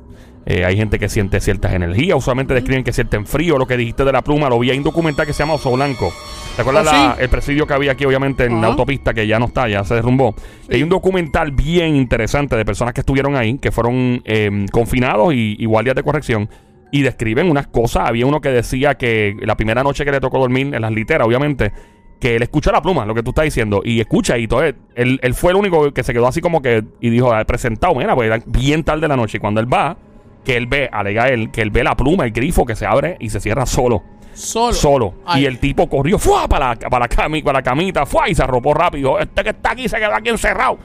Eh, 0.47 0.63
hay 0.63 0.77
gente 0.77 0.99
que 0.99 1.09
siente 1.09 1.39
ciertas 1.39 1.73
energías. 1.73 2.17
Usualmente 2.17 2.53
describen 2.53 2.83
que 2.83 2.93
sienten 2.93 3.25
frío. 3.25 3.57
Lo 3.57 3.65
que 3.65 3.77
dijiste 3.77 4.05
de 4.05 4.11
la 4.11 4.21
pluma, 4.21 4.47
lo 4.47 4.59
vi 4.59 4.69
en 4.69 4.77
un 4.77 4.83
documental 4.83 5.25
que 5.25 5.33
se 5.33 5.39
llama 5.39 5.55
Oso 5.55 5.71
Blanco. 5.71 6.13
¿Te 6.55 6.61
acuerdas 6.61 6.87
¿Oh, 6.87 6.91
la- 6.91 7.15
sí? 7.15 7.21
el 7.23 7.29
presidio 7.29 7.65
que 7.65 7.73
había 7.73 7.93
aquí, 7.93 8.05
obviamente, 8.05 8.45
en 8.45 8.61
la 8.61 8.67
autopista, 8.67 9.13
que 9.13 9.25
ya 9.25 9.39
no 9.39 9.45
está, 9.45 9.67
ya 9.67 9.83
se 9.83 9.95
derrumbó? 9.95 10.35
Hay 10.71 10.83
un 10.83 10.89
documental 10.89 11.51
bien 11.51 11.95
interesante 11.95 12.55
de 12.55 12.63
personas 12.63 12.93
que 12.93 13.01
estuvieron 13.01 13.35
ahí, 13.35 13.57
que 13.57 13.71
fueron 13.71 14.21
eh, 14.23 14.65
confinados 14.71 15.33
y, 15.33 15.55
y 15.57 15.65
guardias 15.65 15.95
de 15.95 16.03
corrección. 16.03 16.47
Y 16.91 17.01
describen 17.01 17.49
unas 17.49 17.67
cosas. 17.67 18.07
Había 18.07 18.25
uno 18.27 18.39
que 18.39 18.49
decía 18.49 18.93
que 18.95 19.35
la 19.41 19.55
primera 19.57 19.83
noche 19.83 20.05
que 20.05 20.11
le 20.11 20.19
tocó 20.21 20.37
dormir 20.39 20.73
en 20.75 20.81
las 20.81 20.91
literas, 20.91 21.27
obviamente, 21.27 21.73
que 22.21 22.35
él 22.35 22.43
escuchó 22.43 22.71
la 22.71 22.81
pluma, 22.81 23.05
lo 23.05 23.13
que 23.15 23.23
tú 23.23 23.31
estás 23.31 23.43
diciendo, 23.45 23.81
y 23.83 23.99
escucha, 23.99 24.37
y 24.37 24.47
todo. 24.47 24.63
Él, 24.63 25.19
él 25.21 25.33
fue 25.33 25.51
el 25.51 25.57
único 25.57 25.91
que 25.91 26.03
se 26.03 26.13
quedó 26.13 26.27
así 26.27 26.39
como 26.39 26.61
que, 26.61 26.83
y 27.01 27.09
dijo, 27.09 27.33
"Ah, 27.33 27.43
presentado, 27.45 27.95
mira, 27.95 28.15
pues 28.15 28.27
era 28.27 28.41
bien 28.45 28.83
tarde 28.83 29.01
de 29.01 29.07
la 29.09 29.17
noche. 29.17 29.37
Y 29.37 29.41
cuando 29.41 29.59
él 29.59 29.71
va, 29.71 29.97
que 30.45 30.55
él 30.55 30.67
ve, 30.67 30.89
alega 30.91 31.27
él, 31.27 31.51
que 31.51 31.61
él 31.61 31.71
ve 31.71 31.83
la 31.83 31.95
pluma, 31.95 32.23
el 32.23 32.31
grifo 32.31 32.65
que 32.65 32.75
se 32.75 32.85
abre 32.85 33.17
y 33.19 33.29
se 33.29 33.39
cierra 33.41 33.65
solo 33.65 34.03
Solo. 34.33 34.73
solo. 34.73 35.13
Ay. 35.25 35.43
Y 35.43 35.45
el 35.45 35.59
tipo 35.59 35.89
corrió 35.89 36.19
¡fua! 36.19 36.47
Para, 36.47 36.69
la, 36.69 36.75
para, 36.75 37.05
la 37.05 37.09
cami- 37.09 37.43
para 37.43 37.59
la 37.59 37.63
camita 37.63 38.05
¡fua! 38.05 38.29
y 38.29 38.35
se 38.35 38.43
arropó 38.43 38.73
rápido. 38.73 39.17
Este 39.19 39.43
que 39.43 39.49
está 39.49 39.71
aquí 39.71 39.87
se 39.89 39.97
quedó 39.97 40.13
aquí 40.13 40.29
encerrado. 40.29 40.77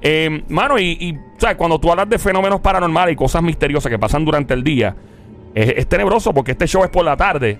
Eh, 0.00 0.42
mano, 0.48 0.78
y, 0.78 0.84
y, 1.00 1.18
¿sabes? 1.38 1.56
cuando 1.56 1.78
tú 1.78 1.90
hablas 1.90 2.08
de 2.08 2.18
fenómenos 2.18 2.60
paranormales 2.60 3.12
y 3.12 3.16
cosas 3.16 3.42
misteriosas 3.42 3.90
que 3.90 3.98
pasan 3.98 4.24
durante 4.24 4.52
el 4.54 4.62
día, 4.64 4.94
es, 5.54 5.74
es 5.76 5.86
tenebroso 5.86 6.32
porque 6.34 6.52
este 6.52 6.66
show 6.66 6.82
es 6.82 6.90
por 6.90 7.04
la 7.04 7.16
tarde. 7.16 7.58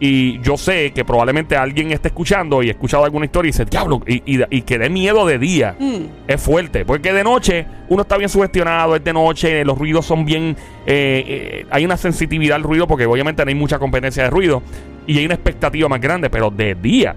Y 0.00 0.40
yo 0.42 0.56
sé 0.56 0.92
que 0.92 1.04
probablemente 1.04 1.56
alguien 1.56 1.90
esté 1.90 2.08
escuchando 2.08 2.62
y 2.62 2.68
ha 2.68 2.72
escuchado 2.72 3.04
alguna 3.04 3.26
historia 3.26 3.48
y 3.48 3.52
dice, 3.52 3.64
diablo, 3.64 4.00
y, 4.06 4.22
y, 4.36 4.40
y 4.50 4.62
que 4.62 4.78
dé 4.78 4.88
miedo 4.90 5.26
de 5.26 5.38
día. 5.38 5.74
Mm. 5.78 6.04
Es 6.28 6.40
fuerte, 6.40 6.84
porque 6.84 7.12
de 7.12 7.24
noche 7.24 7.66
uno 7.88 8.02
está 8.02 8.16
bien 8.16 8.28
sugestionado, 8.28 8.94
es 8.94 9.02
de 9.02 9.12
noche, 9.12 9.64
los 9.64 9.76
ruidos 9.76 10.06
son 10.06 10.24
bien... 10.24 10.56
eh, 10.86 11.24
eh, 11.26 11.66
hay 11.70 11.84
una 11.84 11.96
sensitividad 11.96 12.56
al 12.56 12.62
ruido 12.62 12.86
porque 12.86 13.06
obviamente 13.06 13.44
no 13.44 13.48
hay 13.48 13.54
mucha 13.54 13.78
competencia 13.78 14.22
de 14.24 14.30
ruido 14.30 14.62
y 15.06 15.18
hay 15.18 15.24
una 15.24 15.34
expectativa 15.34 15.88
más 15.88 16.00
grande, 16.00 16.30
pero 16.30 16.50
de 16.50 16.74
día, 16.74 17.16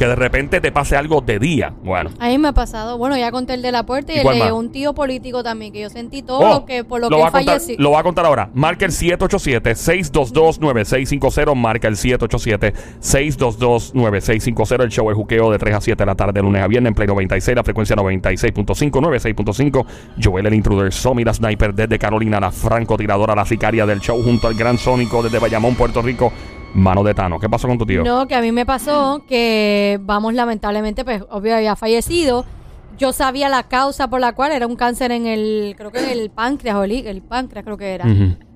que 0.00 0.06
de 0.06 0.16
repente 0.16 0.60
te 0.62 0.72
pase 0.72 0.96
algo 0.96 1.20
de 1.20 1.38
día, 1.38 1.74
bueno. 1.84 2.08
A 2.18 2.28
mí 2.28 2.38
me 2.38 2.48
ha 2.48 2.54
pasado. 2.54 2.96
Bueno, 2.96 3.18
ya 3.18 3.30
conté 3.30 3.52
el 3.52 3.60
de 3.60 3.70
la 3.70 3.84
puerta 3.84 4.14
y, 4.14 4.16
¿Y 4.16 4.20
el 4.20 4.28
de 4.28 4.38
más? 4.38 4.52
un 4.52 4.72
tío 4.72 4.94
político 4.94 5.42
también, 5.42 5.74
que 5.74 5.80
yo 5.82 5.90
sentí 5.90 6.22
todo 6.22 6.38
Oh, 6.38 6.54
lo 6.54 6.64
que 6.64 6.84
por 6.84 7.02
lo, 7.02 7.10
que 7.10 7.30
falleció. 7.30 7.76
Lo 7.78 7.90
va 7.90 8.00
a 8.00 8.02
contar 8.02 8.24
ahora. 8.24 8.48
Marca 8.54 8.86
el 8.86 8.92
787-622-9650. 8.92 11.54
Marca 11.54 11.86
el 11.86 11.96
787-622-9650. 11.96 14.84
El 14.84 14.88
show 14.88 15.10
El 15.10 15.16
Juqueo 15.16 15.50
de 15.50 15.58
3 15.58 15.74
a 15.74 15.82
7 15.82 16.02
de 16.02 16.06
la 16.06 16.14
tarde, 16.14 16.32
de 16.32 16.42
lunes 16.44 16.62
a 16.62 16.66
viernes, 16.66 16.88
en 16.88 16.94
Play 16.94 17.06
96, 17.06 17.56
la 17.56 17.62
frecuencia 17.62 17.94
96.5, 17.94 18.90
96.5. 18.90 19.84
Joel 20.24 20.46
el 20.46 20.54
Intruder, 20.54 20.94
Somi 20.94 21.24
la 21.24 21.34
Sniper 21.34 21.74
desde 21.74 21.98
Carolina, 21.98 22.40
la 22.40 22.50
francotiradora, 22.50 23.34
la 23.34 23.44
sicaria 23.44 23.84
del 23.84 24.00
show, 24.00 24.22
junto 24.22 24.48
al 24.48 24.54
Gran 24.54 24.78
Sónico 24.78 25.22
desde 25.22 25.38
Bayamón, 25.38 25.74
Puerto 25.74 26.00
Rico. 26.00 26.32
Mano 26.74 27.02
de 27.02 27.14
Tano. 27.14 27.38
¿Qué 27.38 27.48
pasó 27.48 27.66
con 27.68 27.78
tu 27.78 27.86
tío? 27.86 28.04
No, 28.04 28.26
que 28.28 28.34
a 28.34 28.40
mí 28.40 28.52
me 28.52 28.64
pasó 28.64 29.24
que, 29.28 29.98
vamos, 30.02 30.34
lamentablemente, 30.34 31.04
pues 31.04 31.22
obvio 31.30 31.56
había 31.56 31.76
fallecido. 31.76 32.44
Yo 32.98 33.12
sabía 33.12 33.48
la 33.48 33.64
causa 33.64 34.08
por 34.08 34.20
la 34.20 34.34
cual 34.34 34.52
era 34.52 34.66
un 34.66 34.76
cáncer 34.76 35.10
en 35.10 35.26
el, 35.26 35.74
creo 35.76 35.90
que 35.90 35.98
en 35.98 36.10
el 36.10 36.30
páncreas 36.30 36.76
o 36.76 36.84
el, 36.84 36.92
el 36.92 37.22
páncreas 37.22 37.64
creo 37.64 37.76
que 37.76 37.94
era. 37.94 38.04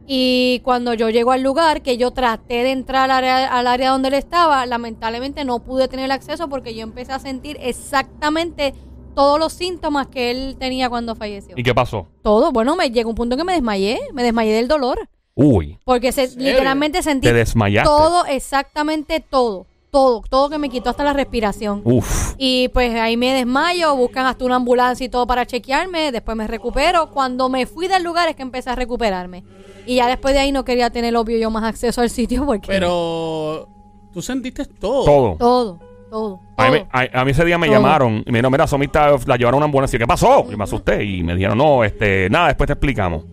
Y 0.07 0.61
cuando 0.64 0.92
yo 0.92 1.09
llego 1.09 1.33
al 1.33 1.42
lugar, 1.42 1.81
que 1.81 1.96
yo 1.96 2.11
traté 2.11 2.62
de 2.62 2.72
entrar 2.72 3.11
al 3.11 3.24
área, 3.24 3.59
al 3.59 3.66
área 3.66 3.90
donde 3.90 4.09
él 4.09 4.14
estaba, 4.14 4.66
lamentablemente 4.66 5.44
no 5.46 5.61
pude 5.61 5.88
tener 5.88 6.12
acceso 6.12 6.48
porque 6.48 6.74
yo 6.74 6.83
empecé 6.83 7.12
a 7.12 7.18
sentir 7.18 7.57
exactamente 7.61 8.74
todos 9.14 9.38
los 9.38 9.53
síntomas 9.53 10.09
que 10.09 10.31
él 10.31 10.57
tenía 10.59 10.90
cuando 10.90 11.14
falleció. 11.14 11.55
¿Y 11.57 11.62
qué 11.62 11.74
pasó? 11.74 12.09
Todo, 12.22 12.53
bueno, 12.53 12.77
me 12.77 12.90
llegó 12.90 13.09
un 13.09 13.16
punto 13.16 13.35
en 13.35 13.38
que 13.38 13.44
me 13.44 13.55
desmayé, 13.55 13.98
me 14.12 14.22
desmayé 14.22 14.53
del 14.53 14.68
dolor, 14.68 15.09
Uy, 15.36 15.78
porque 15.84 16.12
se, 16.12 16.28
literalmente 16.36 17.02
sentí 17.02 17.26
te 17.26 17.32
desmayaste. 17.34 17.88
todo, 17.88 18.24
exactamente 18.26 19.18
todo, 19.18 19.66
todo, 19.90 20.22
todo 20.30 20.48
que 20.48 20.58
me 20.58 20.68
quitó 20.68 20.90
hasta 20.90 21.02
la 21.02 21.12
respiración. 21.12 21.80
Uf. 21.84 22.34
Y 22.38 22.68
pues 22.68 22.94
ahí 22.94 23.16
me 23.16 23.32
desmayo, 23.32 23.96
buscan 23.96 24.26
hasta 24.26 24.44
una 24.44 24.56
ambulancia 24.56 25.04
y 25.04 25.08
todo 25.08 25.26
para 25.26 25.44
chequearme, 25.44 26.12
después 26.12 26.36
me 26.36 26.46
recupero. 26.46 27.10
Cuando 27.10 27.48
me 27.48 27.66
fui 27.66 27.88
del 27.88 28.04
lugar 28.04 28.28
es 28.28 28.36
que 28.36 28.42
empecé 28.42 28.70
a 28.70 28.76
recuperarme. 28.76 29.42
Y 29.86 29.96
ya 29.96 30.06
después 30.06 30.34
de 30.34 30.40
ahí 30.40 30.52
no 30.52 30.64
quería 30.64 30.90
tener 30.90 31.16
obvio 31.16 31.36
yo 31.38 31.50
más 31.50 31.64
acceso 31.64 32.00
al 32.00 32.10
sitio 32.10 32.46
porque 32.46 32.68
Pero 32.68 33.68
tú 34.12 34.22
sentiste 34.22 34.64
todo. 34.66 35.04
Todo. 35.04 35.36
todo, 35.36 35.80
todo, 36.10 36.40
A 36.56 36.70
mí, 36.70 36.78
todo. 36.78 36.88
a- 36.92 37.20
a 37.20 37.24
mí 37.24 37.32
ese 37.32 37.44
día 37.44 37.58
me 37.58 37.66
Todo. 37.66 37.76
llamaron 37.76 38.22
y 38.24 38.30
me 38.30 38.38
dijeron, 38.38 38.52
mira, 38.52 38.66
Somita 38.68 39.10
la 39.26 39.36
llevaron 39.36 39.54
a 39.54 39.56
una 39.58 39.64
ambulancia. 39.66 39.98
¿Qué 39.98 40.06
pasó? 40.06 40.46
Y 40.50 40.56
me 40.56 40.62
asusté 40.62 41.02
y 41.04 41.24
me 41.24 41.34
dijeron, 41.34 41.58
no, 41.58 41.82
este, 41.82 42.30
nada, 42.30 42.46
después 42.48 42.68
te 42.68 42.72
explicamos. 42.74 43.24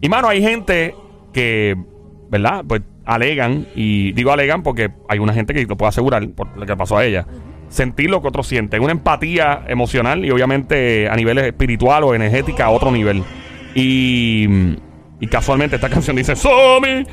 Y 0.00 0.08
mano, 0.10 0.28
hay 0.28 0.42
gente 0.42 0.94
que, 1.32 1.76
¿verdad? 2.30 2.64
Pues 2.66 2.82
alegan, 3.04 3.66
y 3.74 4.12
digo 4.12 4.30
alegan 4.32 4.62
porque 4.62 4.90
hay 5.08 5.18
una 5.18 5.32
gente 5.34 5.52
que 5.54 5.64
lo 5.64 5.76
puede 5.76 5.88
asegurar 5.90 6.28
por 6.30 6.56
lo 6.56 6.64
que 6.66 6.76
pasó 6.76 6.96
a 6.98 7.04
ella. 7.04 7.26
Sentir 7.68 8.10
lo 8.10 8.20
que 8.20 8.28
otros 8.28 8.46
sienten, 8.46 8.82
una 8.82 8.92
empatía 8.92 9.64
emocional 9.66 10.24
y 10.24 10.30
obviamente 10.30 11.08
a 11.08 11.16
nivel 11.16 11.38
espiritual 11.38 12.04
o 12.04 12.14
energética 12.14 12.66
a 12.66 12.70
otro 12.70 12.90
nivel. 12.90 13.22
Y, 13.74 14.46
y 15.20 15.26
casualmente 15.26 15.76
esta 15.76 15.88
canción 15.90 16.16
dice, 16.16 16.36
Somi. 16.36 17.04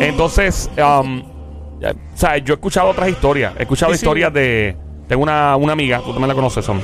Eh, 0.00 0.08
entonces, 0.08 0.70
um, 0.78 1.20
o 1.22 2.16
sea, 2.16 2.38
yo 2.38 2.54
he 2.54 2.56
escuchado 2.56 2.88
otras 2.90 3.08
historias. 3.08 3.52
He 3.58 3.62
escuchado 3.62 3.92
Sí, 3.92 3.98
sí. 3.98 4.04
historias 4.04 4.32
de. 4.32 4.76
Tengo 5.08 5.22
una, 5.22 5.56
una 5.56 5.72
amiga, 5.72 5.98
tú 5.98 6.10
también 6.10 6.28
la 6.28 6.34
conoces, 6.34 6.64
Son. 6.64 6.80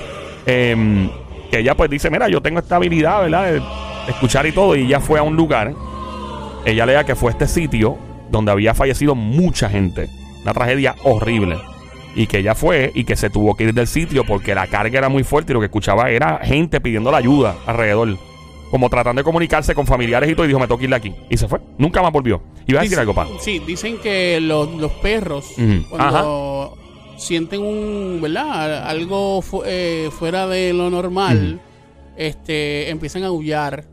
em, 0.46 1.08
que 1.50 1.60
ella 1.60 1.74
pues 1.76 1.90
dice: 1.90 2.10
Mira, 2.10 2.28
yo 2.28 2.40
tengo 2.40 2.58
esta 2.58 2.76
habilidad, 2.76 3.22
¿verdad? 3.22 3.52
De 3.52 3.62
escuchar 4.08 4.46
y 4.46 4.52
todo. 4.52 4.74
Y 4.76 4.82
ella 4.86 5.00
fue 5.00 5.18
a 5.18 5.22
un 5.22 5.36
lugar. 5.36 5.72
Ella 6.64 6.86
lea 6.86 7.04
que 7.04 7.14
fue 7.16 7.30
este 7.32 7.46
sitio 7.48 7.98
donde 8.30 8.52
había 8.52 8.74
fallecido 8.74 9.14
mucha 9.14 9.68
gente. 9.68 10.08
Una 10.42 10.52
tragedia 10.54 10.94
horrible. 11.04 11.58
y 12.14 12.26
que 12.26 12.38
ella 12.40 12.54
fue 12.54 12.92
y 12.94 13.04
que 13.04 13.16
se 13.16 13.30
tuvo 13.30 13.54
que 13.54 13.64
ir 13.64 13.72
del 13.72 13.86
sitio 13.86 14.24
porque 14.26 14.54
la 14.54 14.66
carga 14.66 14.98
era 14.98 15.08
muy 15.08 15.22
fuerte 15.24 15.52
y 15.52 15.54
lo 15.54 15.60
que 15.60 15.66
escuchaba 15.66 16.10
era 16.10 16.40
gente 16.42 16.78
pidiendo 16.78 17.10
la 17.10 17.16
ayuda 17.18 17.56
alrededor. 17.64 18.18
Como 18.70 18.90
tratando 18.90 19.20
de 19.20 19.24
comunicarse 19.24 19.74
con 19.74 19.86
familiares 19.86 20.30
y 20.30 20.34
todo, 20.34 20.44
y 20.44 20.48
dijo, 20.48 20.58
me 20.60 20.66
que 20.68 20.84
ir 20.84 20.90
de 20.90 20.96
aquí. 20.96 21.14
Y 21.30 21.36
se 21.38 21.48
fue. 21.48 21.60
Nunca 21.78 22.02
más 22.02 22.12
volvió. 22.12 22.42
A 22.76 22.80
decir 22.82 22.98
algo, 22.98 23.14
pa. 23.14 23.26
Sí, 23.40 23.60
dicen 23.66 23.96
que 24.02 24.40
los, 24.42 24.70
los 24.74 24.92
perros, 24.92 25.52
Ujú. 25.58 25.88
cuando 25.90 26.76
sienten 27.16 27.62
un, 27.62 28.18
¿verdad? 28.22 28.86
Algo 28.88 29.40
fu- 29.42 29.62
eh, 29.64 30.10
fuera 30.18 30.46
de 30.46 30.72
lo 30.74 30.90
normal, 30.90 31.60
este, 32.16 32.90
empiezan 32.90 33.24
a 33.24 33.28
aullar 33.28 33.84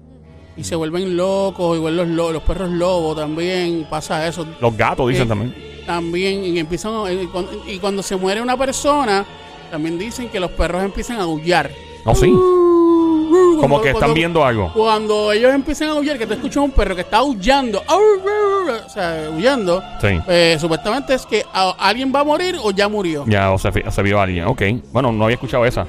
y 0.59 0.63
se 0.63 0.75
vuelven 0.75 1.15
locos. 1.15 1.77
Igual 1.77 1.95
los, 1.97 2.07
lo- 2.07 2.31
los 2.31 2.43
perros 2.43 2.69
lobos 2.69 3.15
también 3.17 3.87
pasa 3.89 4.27
eso. 4.27 4.45
Los 4.59 4.75
gatos 4.75 5.07
dicen 5.09 5.25
Eh, 5.25 5.27
también. 5.29 5.55
También, 5.85 6.43
y 6.45 6.59
empiezan 6.59 6.93
a- 6.93 7.11
y 7.11 7.25
cuando, 7.27 7.51
y 7.67 7.79
cuando 7.79 8.03
se 8.03 8.15
muere 8.15 8.41
una 8.41 8.55
persona, 8.57 9.25
también 9.71 9.97
dicen 9.97 10.29
que 10.29 10.39
los 10.39 10.51
perros 10.51 10.83
empiezan 10.83 11.17
a 11.19 11.23
aullar. 11.23 11.71
¿Oh, 12.05 12.13
sí? 12.15 12.29
Como 12.31 13.57
Cuando- 13.59 13.81
que 13.81 13.89
están 13.91 14.13
viendo 14.13 14.43
algo. 14.45 14.71
Cuando 14.73 15.31
ellos 15.31 15.53
empiezan 15.53 15.89
a 15.89 15.91
aullar, 15.91 16.17
que 16.17 16.25
tú 16.25 16.33
escuchas 16.33 16.57
un 16.63 16.71
perro 16.71 16.95
que 16.95 17.01
está 17.01 17.17
aullando, 17.17 17.81
o 17.87 18.89
sea, 18.89 19.27
aullando, 19.27 19.83
Sí. 20.01 20.07
eh, 20.27 20.57
supuestamente 20.59 21.13
es 21.13 21.25
que 21.25 21.43
a- 21.53 21.75
alguien 21.77 22.11
va 22.15 22.21
a 22.21 22.23
morir 22.23 22.55
o 22.61 22.71
ya 22.71 22.87
murió. 22.87 23.25
Ya, 23.27 23.51
o 23.51 23.57
se, 23.57 23.71
fi- 23.71 23.83
se 23.89 24.01
vio 24.03 24.19
alguien. 24.19 24.45
Ok. 24.45 24.61
Bueno, 24.91 25.11
no 25.11 25.25
había 25.25 25.35
escuchado 25.35 25.65
esa. 25.65 25.85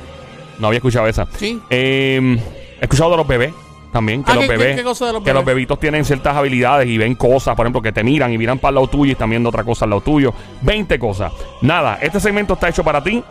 No 0.58 0.66
había 0.66 0.78
escuchado 0.78 1.06
esa. 1.06 1.26
Sí. 1.38 1.58
Eh, 1.70 2.38
he 2.80 2.84
escuchado 2.84 3.10
de 3.12 3.16
los 3.18 3.26
bebés 3.26 3.52
también. 3.92 4.22
Que 4.24 4.32
Ah, 4.32 4.34
los 4.36 4.44
¿qué- 4.44 4.50
qué- 4.50 4.56
bebés. 4.56 4.76
qué 4.76 4.82
cosa 4.84 5.06
de 5.06 5.12
los 5.14 5.22
que 5.22 5.32
los 5.34 5.44
bebitos 5.44 5.78
tienen 5.80 6.04
ciertas 6.04 6.36
habilidades 6.36 6.86
y 6.88 6.96
ven 6.98 7.14
cosas, 7.14 7.54
por 7.56 7.66
ejemplo, 7.66 7.80
que 7.82 7.92
te 7.92 8.02
miran 8.04 8.32
y 8.32 8.38
miran 8.38 8.58
para 8.58 8.70
el 8.70 8.74
lado 8.76 8.86
tuyo 8.88 9.06
y 9.10 9.12
están 9.12 9.30
viendo 9.30 9.48
otra 9.48 9.64
cosa 9.64 9.84
al 9.84 9.90
lado 9.90 10.02
tuyo. 10.02 10.32
20 10.62 10.98
cosas. 10.98 11.32
Nada, 11.62 11.98
este 12.00 12.20
segmento 12.20 12.54
está 12.54 12.68
hecho 12.68 12.84
para 12.84 13.02
ti. 13.02 13.22